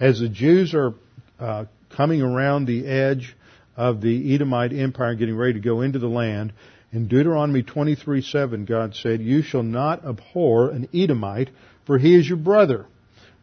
as 0.01 0.21
the 0.21 0.29
Jews 0.29 0.75
are 0.75 0.95
uh, 1.39 1.65
coming 1.91 2.23
around 2.23 2.67
the 2.67 2.87
edge 2.87 3.37
of 3.77 4.01
the 4.01 4.35
Edomite 4.35 4.73
Empire, 4.73 5.15
getting 5.15 5.37
ready 5.37 5.55
to 5.55 5.61
go 5.61 5.83
into 5.83 5.99
the 5.99 6.09
land, 6.09 6.53
in 6.93 7.09
Deuteronomy 7.09 7.63
23:7, 7.63 8.67
God 8.67 8.95
said, 8.95 9.21
"You 9.21 9.43
shall 9.43 9.63
not 9.63 10.05
abhor 10.05 10.71
an 10.71 10.89
Edomite, 10.95 11.51
for 11.85 11.99
he 11.99 12.15
is 12.15 12.29
your 12.29 12.39
brother." 12.39 12.87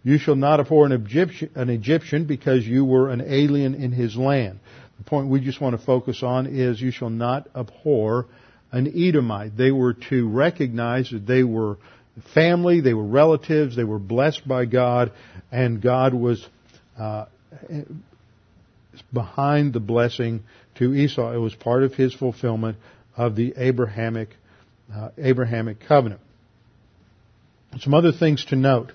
You 0.04 0.18
shall 0.18 0.36
not 0.36 0.60
abhor 0.60 0.86
an 0.86 0.92
Egyptian, 0.92 1.50
an 1.56 1.70
Egyptian 1.70 2.26
because 2.26 2.68
you 2.68 2.84
were 2.84 3.10
an 3.10 3.22
alien 3.22 3.74
in 3.76 3.92
his 3.92 4.16
land. 4.16 4.60
The 4.98 5.04
point 5.06 5.30
we 5.30 5.40
just 5.40 5.62
want 5.62 5.80
to 5.80 5.86
focus 5.86 6.24
on 6.24 6.48
is 6.48 6.82
you 6.82 6.92
shall 6.92 7.10
not 7.10 7.48
abhor 7.56 8.26
an 8.72 8.92
Edomite. 8.96 9.56
They 9.56 9.72
were 9.72 9.94
to 10.10 10.28
recognize 10.28 11.10
that 11.12 11.26
they 11.26 11.44
were 11.44 11.78
family, 12.34 12.82
they 12.82 12.94
were 12.94 13.06
relatives, 13.06 13.76
they 13.76 13.84
were 13.84 14.00
blessed 14.00 14.48
by 14.48 14.66
God, 14.66 15.12
and 15.52 15.82
God 15.82 16.14
was 16.14 16.46
uh, 17.00 17.26
behind 19.12 19.74
the 19.74 19.80
blessing 19.80 20.44
to 20.76 20.94
Esau. 20.94 21.34
It 21.34 21.38
was 21.38 21.56
part 21.56 21.84
of 21.84 21.94
his 21.94 22.14
fulfillment 22.14 22.78
of 23.16 23.36
the 23.36 23.54
Abrahamic 23.58 24.30
uh, 24.94 25.10
Abrahamic 25.18 25.80
covenant. 25.80 26.22
Some 27.80 27.94
other 27.94 28.12
things 28.12 28.46
to 28.46 28.56
note. 28.56 28.92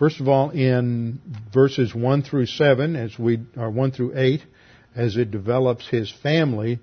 First 0.00 0.18
of 0.18 0.28
all, 0.28 0.48
in 0.48 1.20
verses 1.52 1.94
1 1.94 2.22
through 2.22 2.46
7, 2.46 2.96
as 2.96 3.18
we, 3.18 3.40
or 3.54 3.68
1 3.68 3.90
through 3.90 4.14
8, 4.16 4.40
as 4.96 5.18
it 5.18 5.30
develops 5.30 5.86
his 5.86 6.10
family, 6.10 6.78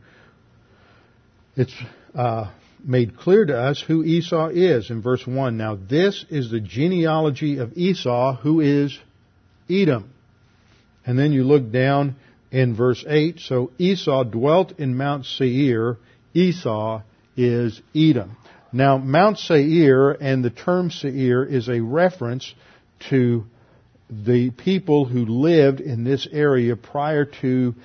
it's 1.55 1.74
uh, 2.13 2.51
made 2.86 3.18
clear 3.18 3.43
to 3.43 3.57
us 3.57 3.82
who 3.82 4.03
Esau 4.03 4.49
is 4.49 4.91
in 4.91 5.01
verse 5.01 5.26
1. 5.26 5.57
Now, 5.57 5.74
this 5.74 6.26
is 6.30 6.51
the 6.51 6.59
genealogy 6.59 7.57
of 7.57 7.76
Esau, 7.76 8.36
who 8.36 8.59
is 8.59 8.95
Edom. 9.68 10.13
And 11.03 11.18
then 11.18 11.34
you 11.34 11.43
look 11.43 11.72
down 11.72 12.18
in 12.51 12.76
verse 12.76 13.03
8. 13.07 13.39
So 13.39 13.72
Esau 13.80 14.26
dwelt 14.26 14.74
in 14.78 14.95
Mount 14.95 15.26
Seir. 15.26 15.97
Esau 16.36 17.01
is 17.36 17.82
Edom. 17.95 18.38
Now, 18.72 18.99
Mount 18.99 19.39
Seir 19.39 20.11
and 20.11 20.45
the 20.45 20.51
term 20.51 20.91
Seir 20.91 21.43
is 21.43 21.68
a 21.68 21.80
reference 21.80 22.53
to 23.10 23.45
the 24.10 24.52
people 24.52 25.06
who 25.06 25.26
lived 25.26 25.82
in 25.82 26.04
this 26.04 26.28
area 26.32 26.76
prior 26.76 27.26
to 27.26 27.76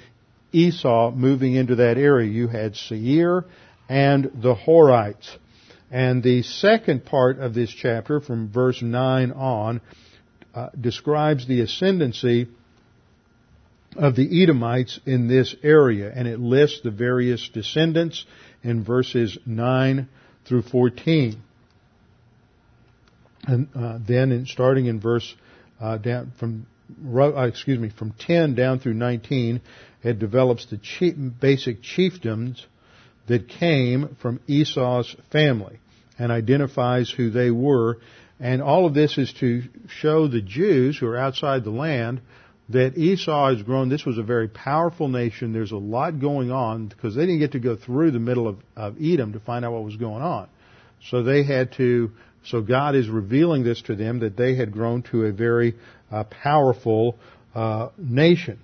Esau 0.53 1.11
moving 1.11 1.55
into 1.55 1.77
that 1.77 1.99
area. 1.99 2.31
You 2.31 2.49
had 2.49 2.77
Seir 2.77 3.45
and 3.89 4.31
the 4.35 4.55
Horites. 4.55 5.37
And 5.91 6.23
the 6.23 6.43
second 6.43 7.05
part 7.05 7.39
of 7.39 7.55
this 7.55 7.71
chapter, 7.71 8.21
from 8.21 8.51
verse 8.51 8.81
9 8.81 9.33
on, 9.33 9.81
uh, 10.55 10.69
describes 10.79 11.47
the 11.47 11.61
ascendancy 11.61 12.49
of 13.97 14.17
the 14.17 14.43
Edomites 14.43 14.99
in 15.05 15.29
this 15.29 15.55
area, 15.63 16.11
and 16.15 16.27
it 16.27 16.41
lists 16.41 16.81
the 16.83 16.91
various 16.91 17.47
descendants 17.53 18.25
in 18.63 18.85
verses 18.85 19.37
9 19.45 20.09
through 20.47 20.63
14. 20.63 21.43
And 23.45 23.69
uh, 23.75 23.99
then, 24.07 24.31
in, 24.33 24.47
starting 24.47 24.87
in 24.87 25.01
verse 25.01 25.35
uh, 25.81 25.99
down 25.99 26.33
from 26.39 26.67
uh, 27.07 27.43
excuse 27.43 27.79
me 27.79 27.91
from 27.91 28.13
10 28.19 28.55
down 28.55 28.79
through 28.79 28.95
19, 28.95 29.61
it 30.03 30.19
develops 30.19 30.67
the 30.67 30.79
chief, 30.79 31.15
basic 31.41 31.83
chiefdoms 31.83 32.65
that 33.29 33.49
came 33.49 34.17
from 34.21 34.41
Esau's 34.47 35.15
family 35.31 35.79
and 36.19 36.31
identifies 36.31 37.11
who 37.11 37.31
they 37.31 37.51
were. 37.51 37.99
And 38.41 38.61
all 38.61 38.87
of 38.87 38.95
this 38.95 39.17
is 39.19 39.33
to 39.35 39.63
show 39.89 40.29
the 40.29 40.43
Jews 40.43 40.99
who 40.99 41.07
are 41.07 41.17
outside 41.17 41.65
the 41.65 41.71
land 41.71 42.21
that 42.69 42.97
Esau 42.97 43.51
has 43.55 43.63
grown. 43.63 43.89
This 43.89 44.05
was 44.05 44.19
a 44.19 44.23
very 44.23 44.49
powerful 44.49 45.09
nation. 45.09 45.53
There's 45.53 45.73
a 45.73 45.77
lot 45.77 46.21
going 46.21 46.51
on 46.51 46.89
because 46.89 47.15
they 47.15 47.23
didn't 47.23 47.41
get 47.41 47.53
to 47.53 47.61
go 47.61 47.77
through 47.77 48.11
the 48.11 48.19
middle 48.19 48.49
of, 48.49 48.59
of 48.77 48.97
Edom 49.01 49.35
to 49.35 49.41
find 49.41 49.65
out 49.65 49.73
what 49.73 49.85
was 49.85 49.97
going 49.97 50.23
on. 50.23 50.49
So 51.11 51.23
they 51.23 51.45
had 51.45 51.73
to 51.75 52.13
so 52.45 52.61
God 52.61 52.95
is 52.95 53.09
revealing 53.09 53.65
this 53.65 53.83
to 53.83 53.95
them 53.95 54.21
that 54.21 54.37
they 54.37 54.55
had 54.55 54.73
grown 54.73 55.03
to 55.11 55.25
a 55.25 55.33
very 55.33 55.75
uh, 56.11 56.25
powerful 56.25 57.19
uh, 57.55 57.89
nation. 57.99 58.59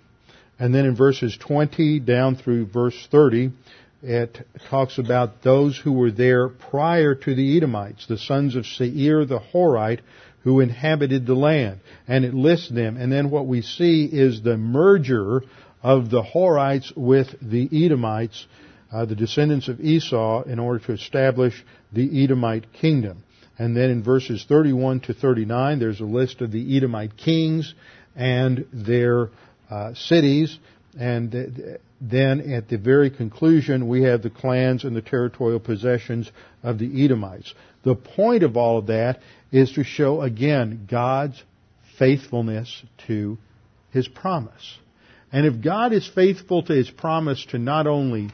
And 0.58 0.74
then 0.74 0.86
in 0.86 0.96
verses 0.96 1.36
20 1.36 2.00
down 2.00 2.36
through 2.36 2.66
verse 2.66 3.06
30, 3.10 3.52
it 4.02 4.46
talks 4.68 4.98
about 4.98 5.42
those 5.42 5.76
who 5.76 5.92
were 5.92 6.10
there 6.10 6.48
prior 6.48 7.14
to 7.14 7.34
the 7.34 7.56
Edomites, 7.56 8.06
the 8.06 8.18
sons 8.18 8.56
of 8.56 8.66
Seir 8.66 9.24
the 9.24 9.40
Horite, 9.52 10.00
who 10.42 10.60
inhabited 10.60 11.26
the 11.26 11.34
land. 11.34 11.80
And 12.06 12.24
it 12.24 12.34
lists 12.34 12.68
them. 12.70 12.96
And 12.96 13.12
then 13.12 13.30
what 13.30 13.46
we 13.46 13.62
see 13.62 14.04
is 14.04 14.42
the 14.42 14.56
merger 14.56 15.42
of 15.82 16.10
the 16.10 16.22
Horites 16.22 16.96
with 16.96 17.28
the 17.40 17.68
Edomites, 17.84 18.46
uh, 18.92 19.04
the 19.04 19.16
descendants 19.16 19.68
of 19.68 19.80
Esau, 19.80 20.42
in 20.42 20.58
order 20.58 20.84
to 20.86 20.92
establish 20.92 21.64
the 21.92 22.24
Edomite 22.24 22.72
kingdom. 22.72 23.22
And 23.58 23.76
then 23.76 23.90
in 23.90 24.02
verses 24.02 24.44
31 24.48 25.00
to 25.00 25.14
39, 25.14 25.78
there's 25.78 26.00
a 26.00 26.04
list 26.04 26.40
of 26.40 26.52
the 26.52 26.76
Edomite 26.76 27.16
kings 27.16 27.74
and 28.14 28.66
their 28.72 29.30
uh, 29.68 29.94
cities. 29.94 30.58
And 30.98 31.78
then 32.00 32.52
at 32.52 32.68
the 32.68 32.78
very 32.78 33.10
conclusion, 33.10 33.88
we 33.88 34.02
have 34.02 34.22
the 34.22 34.30
clans 34.30 34.84
and 34.84 34.94
the 34.94 35.02
territorial 35.02 35.60
possessions 35.60 36.30
of 36.62 36.78
the 36.78 37.04
Edomites. 37.04 37.52
The 37.82 37.96
point 37.96 38.42
of 38.44 38.56
all 38.56 38.78
of 38.78 38.86
that 38.86 39.20
is 39.50 39.72
to 39.72 39.84
show 39.84 40.22
again 40.22 40.86
God's 40.88 41.42
faithfulness 41.98 42.82
to 43.08 43.38
His 43.90 44.06
promise. 44.06 44.78
And 45.32 45.46
if 45.46 45.62
God 45.62 45.92
is 45.92 46.08
faithful 46.08 46.62
to 46.62 46.72
His 46.72 46.90
promise 46.90 47.44
to 47.46 47.58
not 47.58 47.86
only 47.86 48.30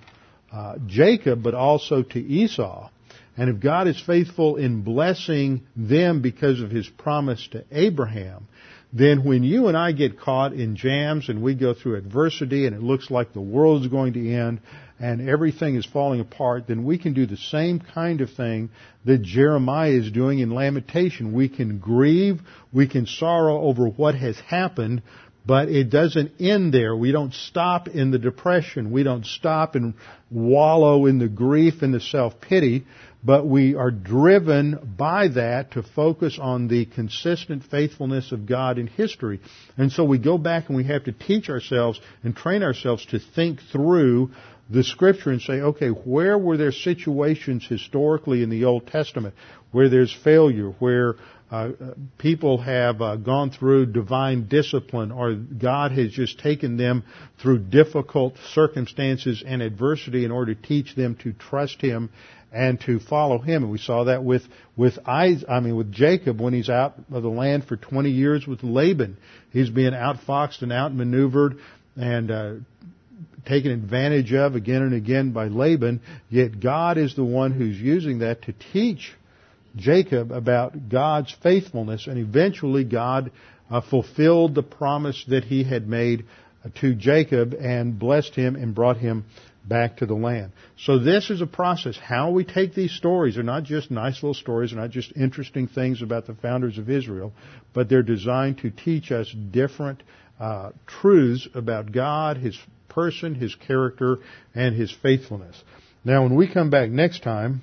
uh, 0.52 0.76
Jacob, 0.86 1.42
but 1.42 1.54
also 1.54 2.02
to 2.02 2.18
Esau, 2.18 2.90
and 3.36 3.50
if 3.50 3.60
God 3.60 3.88
is 3.88 4.00
faithful 4.00 4.56
in 4.56 4.82
blessing 4.82 5.66
them 5.74 6.22
because 6.22 6.60
of 6.60 6.70
His 6.70 6.88
promise 6.88 7.46
to 7.52 7.64
Abraham, 7.72 8.46
then 8.92 9.24
when 9.24 9.42
you 9.42 9.66
and 9.66 9.76
I 9.76 9.90
get 9.90 10.20
caught 10.20 10.52
in 10.52 10.76
jams 10.76 11.28
and 11.28 11.42
we 11.42 11.56
go 11.56 11.74
through 11.74 11.96
adversity 11.96 12.66
and 12.66 12.76
it 12.76 12.82
looks 12.82 13.10
like 13.10 13.32
the 13.32 13.40
world's 13.40 13.88
going 13.88 14.12
to 14.12 14.32
end 14.32 14.60
and 15.00 15.28
everything 15.28 15.74
is 15.74 15.84
falling 15.84 16.20
apart, 16.20 16.68
then 16.68 16.84
we 16.84 16.96
can 16.96 17.12
do 17.12 17.26
the 17.26 17.36
same 17.36 17.80
kind 17.80 18.20
of 18.20 18.30
thing 18.30 18.70
that 19.04 19.22
Jeremiah 19.22 19.90
is 19.90 20.12
doing 20.12 20.38
in 20.38 20.54
lamentation. 20.54 21.32
We 21.32 21.48
can 21.48 21.80
grieve, 21.80 22.40
we 22.72 22.86
can 22.86 23.06
sorrow 23.06 23.62
over 23.62 23.88
what 23.88 24.14
has 24.14 24.38
happened, 24.38 25.02
but 25.44 25.68
it 25.68 25.90
doesn't 25.90 26.40
end 26.40 26.72
there. 26.72 26.96
We 26.96 27.10
don't 27.10 27.34
stop 27.34 27.88
in 27.88 28.12
the 28.12 28.18
depression. 28.18 28.92
We 28.92 29.02
don't 29.02 29.26
stop 29.26 29.74
and 29.74 29.94
wallow 30.30 31.06
in 31.06 31.18
the 31.18 31.28
grief 31.28 31.82
and 31.82 31.92
the 31.92 32.00
self-pity, 32.00 32.86
but 33.24 33.46
we 33.46 33.74
are 33.74 33.90
driven 33.90 34.94
by 34.98 35.28
that 35.28 35.72
to 35.72 35.82
focus 35.82 36.38
on 36.40 36.68
the 36.68 36.84
consistent 36.84 37.64
faithfulness 37.64 38.32
of 38.32 38.46
God 38.46 38.78
in 38.78 38.86
history. 38.86 39.40
And 39.78 39.90
so 39.90 40.04
we 40.04 40.18
go 40.18 40.36
back 40.36 40.68
and 40.68 40.76
we 40.76 40.84
have 40.84 41.04
to 41.04 41.12
teach 41.12 41.48
ourselves 41.48 42.00
and 42.22 42.36
train 42.36 42.62
ourselves 42.62 43.06
to 43.06 43.18
think 43.18 43.60
through 43.72 44.30
the 44.68 44.84
scripture 44.84 45.30
and 45.30 45.40
say, 45.40 45.60
okay, 45.60 45.88
where 45.88 46.38
were 46.38 46.56
there 46.56 46.72
situations 46.72 47.66
historically 47.68 48.42
in 48.42 48.50
the 48.50 48.64
Old 48.64 48.86
Testament 48.86 49.34
where 49.72 49.88
there's 49.88 50.12
failure, 50.12 50.70
where 50.78 51.16
uh, 51.50 51.70
people 52.18 52.58
have 52.58 53.00
uh, 53.00 53.16
gone 53.16 53.50
through 53.50 53.86
divine 53.86 54.48
discipline 54.48 55.12
or 55.12 55.34
God 55.34 55.92
has 55.92 56.10
just 56.10 56.38
taken 56.38 56.76
them 56.76 57.04
through 57.40 57.58
difficult 57.58 58.36
circumstances 58.52 59.42
and 59.46 59.62
adversity 59.62 60.24
in 60.24 60.30
order 60.30 60.54
to 60.54 60.62
teach 60.62 60.94
them 60.94 61.16
to 61.22 61.32
trust 61.32 61.80
Him 61.80 62.10
and 62.52 62.80
to 62.82 62.98
follow 62.98 63.38
Him. 63.38 63.62
And 63.62 63.70
we 63.70 63.78
saw 63.78 64.04
that 64.04 64.24
with, 64.24 64.42
with 64.76 64.98
Isaac, 65.06 65.48
I 65.48 65.60
mean 65.60 65.76
with 65.76 65.92
Jacob 65.92 66.40
when 66.40 66.54
he's 66.54 66.70
out 66.70 66.94
of 67.12 67.22
the 67.22 67.28
land 67.28 67.64
for 67.64 67.76
20 67.76 68.10
years 68.10 68.46
with 68.46 68.62
Laban. 68.62 69.16
He's 69.50 69.70
being 69.70 69.92
outfoxed 69.92 70.62
and 70.62 70.72
outmaneuvered 70.72 71.58
and, 71.96 72.30
uh, 72.30 72.54
taken 73.46 73.70
advantage 73.70 74.32
of 74.32 74.54
again 74.54 74.82
and 74.82 74.94
again 74.94 75.32
by 75.32 75.48
Laban, 75.48 76.00
yet 76.30 76.60
God 76.60 76.96
is 76.96 77.14
the 77.14 77.24
one 77.24 77.52
who's 77.52 77.78
using 77.78 78.20
that 78.20 78.42
to 78.42 78.54
teach 78.72 79.12
Jacob 79.76 80.30
about 80.30 80.88
God's 80.88 81.34
faithfulness, 81.42 82.06
and 82.06 82.18
eventually 82.18 82.84
God 82.84 83.30
uh, 83.70 83.80
fulfilled 83.80 84.54
the 84.54 84.62
promise 84.62 85.24
that 85.28 85.44
he 85.44 85.64
had 85.64 85.88
made 85.88 86.24
uh, 86.64 86.68
to 86.80 86.94
Jacob 86.94 87.54
and 87.54 87.98
blessed 87.98 88.34
him 88.34 88.56
and 88.56 88.74
brought 88.74 88.98
him 88.98 89.24
back 89.66 89.96
to 89.98 90.06
the 90.06 90.14
land. 90.14 90.52
So 90.76 90.98
this 90.98 91.30
is 91.30 91.40
a 91.40 91.46
process. 91.46 91.96
How 91.96 92.30
we 92.30 92.44
take 92.44 92.74
these 92.74 92.92
stories 92.92 93.38
are 93.38 93.42
not 93.42 93.64
just 93.64 93.90
nice 93.90 94.16
little 94.16 94.34
stories, 94.34 94.70
they're 94.70 94.80
not 94.80 94.90
just 94.90 95.12
interesting 95.16 95.68
things 95.68 96.02
about 96.02 96.26
the 96.26 96.34
founders 96.34 96.78
of 96.78 96.90
Israel, 96.90 97.32
but 97.72 97.88
they're 97.88 98.02
designed 98.02 98.58
to 98.58 98.70
teach 98.70 99.10
us 99.10 99.34
different 99.50 100.02
uh, 100.38 100.72
truths 100.86 101.48
about 101.54 101.92
God, 101.92 102.36
His 102.36 102.58
person, 102.88 103.34
His 103.34 103.54
character, 103.54 104.18
and 104.54 104.76
His 104.76 104.92
faithfulness. 104.92 105.62
Now 106.04 106.22
when 106.22 106.34
we 106.34 106.52
come 106.52 106.70
back 106.70 106.90
next 106.90 107.22
time, 107.22 107.62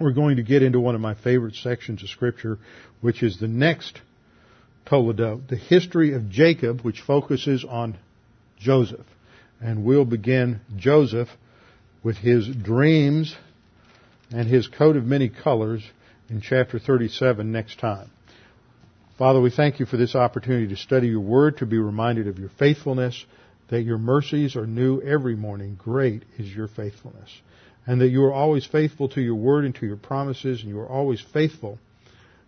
we're 0.00 0.12
going 0.12 0.36
to 0.36 0.42
get 0.42 0.62
into 0.62 0.80
one 0.80 0.94
of 0.94 1.00
my 1.00 1.14
favorite 1.14 1.54
sections 1.54 2.02
of 2.02 2.08
Scripture, 2.08 2.58
which 3.00 3.22
is 3.22 3.38
the 3.38 3.48
next 3.48 4.00
Toledot, 4.86 5.48
the 5.48 5.56
history 5.56 6.14
of 6.14 6.28
Jacob, 6.30 6.80
which 6.80 7.00
focuses 7.00 7.64
on 7.64 7.98
Joseph. 8.58 9.06
And 9.60 9.84
we'll 9.84 10.04
begin 10.04 10.60
Joseph 10.76 11.28
with 12.02 12.16
his 12.16 12.48
dreams 12.48 13.36
and 14.32 14.48
his 14.48 14.66
coat 14.66 14.96
of 14.96 15.04
many 15.04 15.28
colors 15.28 15.82
in 16.28 16.40
chapter 16.40 16.78
37 16.78 17.52
next 17.52 17.78
time. 17.78 18.10
Father, 19.18 19.40
we 19.40 19.50
thank 19.50 19.78
you 19.78 19.86
for 19.86 19.98
this 19.98 20.14
opportunity 20.14 20.68
to 20.68 20.76
study 20.76 21.08
your 21.08 21.20
word, 21.20 21.58
to 21.58 21.66
be 21.66 21.78
reminded 21.78 22.26
of 22.26 22.38
your 22.38 22.48
faithfulness, 22.58 23.24
that 23.68 23.82
your 23.82 23.98
mercies 23.98 24.56
are 24.56 24.66
new 24.66 25.00
every 25.00 25.36
morning. 25.36 25.78
Great 25.80 26.24
is 26.38 26.48
your 26.48 26.66
faithfulness 26.66 27.30
and 27.86 28.00
that 28.00 28.08
you 28.08 28.24
are 28.24 28.32
always 28.32 28.64
faithful 28.64 29.08
to 29.10 29.20
your 29.20 29.34
word 29.34 29.64
and 29.64 29.74
to 29.76 29.86
your 29.86 29.96
promises, 29.96 30.60
and 30.60 30.68
you 30.68 30.78
are 30.78 30.88
always 30.88 31.20
faithful 31.20 31.78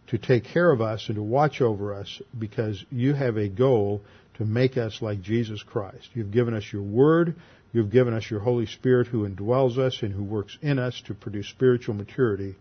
to 0.08 0.18
take 0.18 0.44
care 0.44 0.70
of 0.70 0.80
us 0.80 1.06
and 1.08 1.16
to 1.16 1.22
watch 1.22 1.60
over 1.60 1.94
us 1.94 2.20
because 2.38 2.84
you 2.90 3.14
have 3.14 3.36
a 3.36 3.48
goal 3.48 4.00
to 4.34 4.44
make 4.44 4.76
us 4.76 5.00
like 5.00 5.22
Jesus 5.22 5.62
Christ. 5.62 6.08
You've 6.14 6.30
given 6.30 6.54
us 6.54 6.64
your 6.72 6.82
word, 6.82 7.34
you've 7.72 7.90
given 7.90 8.14
us 8.14 8.30
your 8.30 8.40
Holy 8.40 8.66
Spirit 8.66 9.06
who 9.08 9.28
indwells 9.28 9.78
us 9.78 10.02
and 10.02 10.12
who 10.12 10.22
works 10.22 10.56
in 10.62 10.78
us 10.78 11.00
to 11.06 11.14
produce 11.14 11.48
spiritual 11.48 11.94
maturity, 11.94 12.54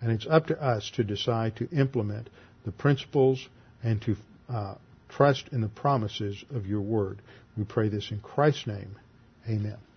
and 0.00 0.10
it's 0.10 0.26
up 0.28 0.46
to 0.46 0.60
us 0.62 0.90
to 0.96 1.04
decide 1.04 1.56
to 1.56 1.68
implement 1.70 2.30
the 2.64 2.72
principles 2.72 3.46
and 3.82 4.00
to 4.02 4.16
uh, 4.48 4.74
trust 5.08 5.48
in 5.52 5.60
the 5.60 5.68
promises 5.68 6.44
of 6.54 6.66
your 6.66 6.80
word. 6.80 7.18
We 7.56 7.64
pray 7.64 7.88
this 7.88 8.10
in 8.10 8.20
Christ's 8.20 8.66
name. 8.66 8.96
Amen. 9.48 9.87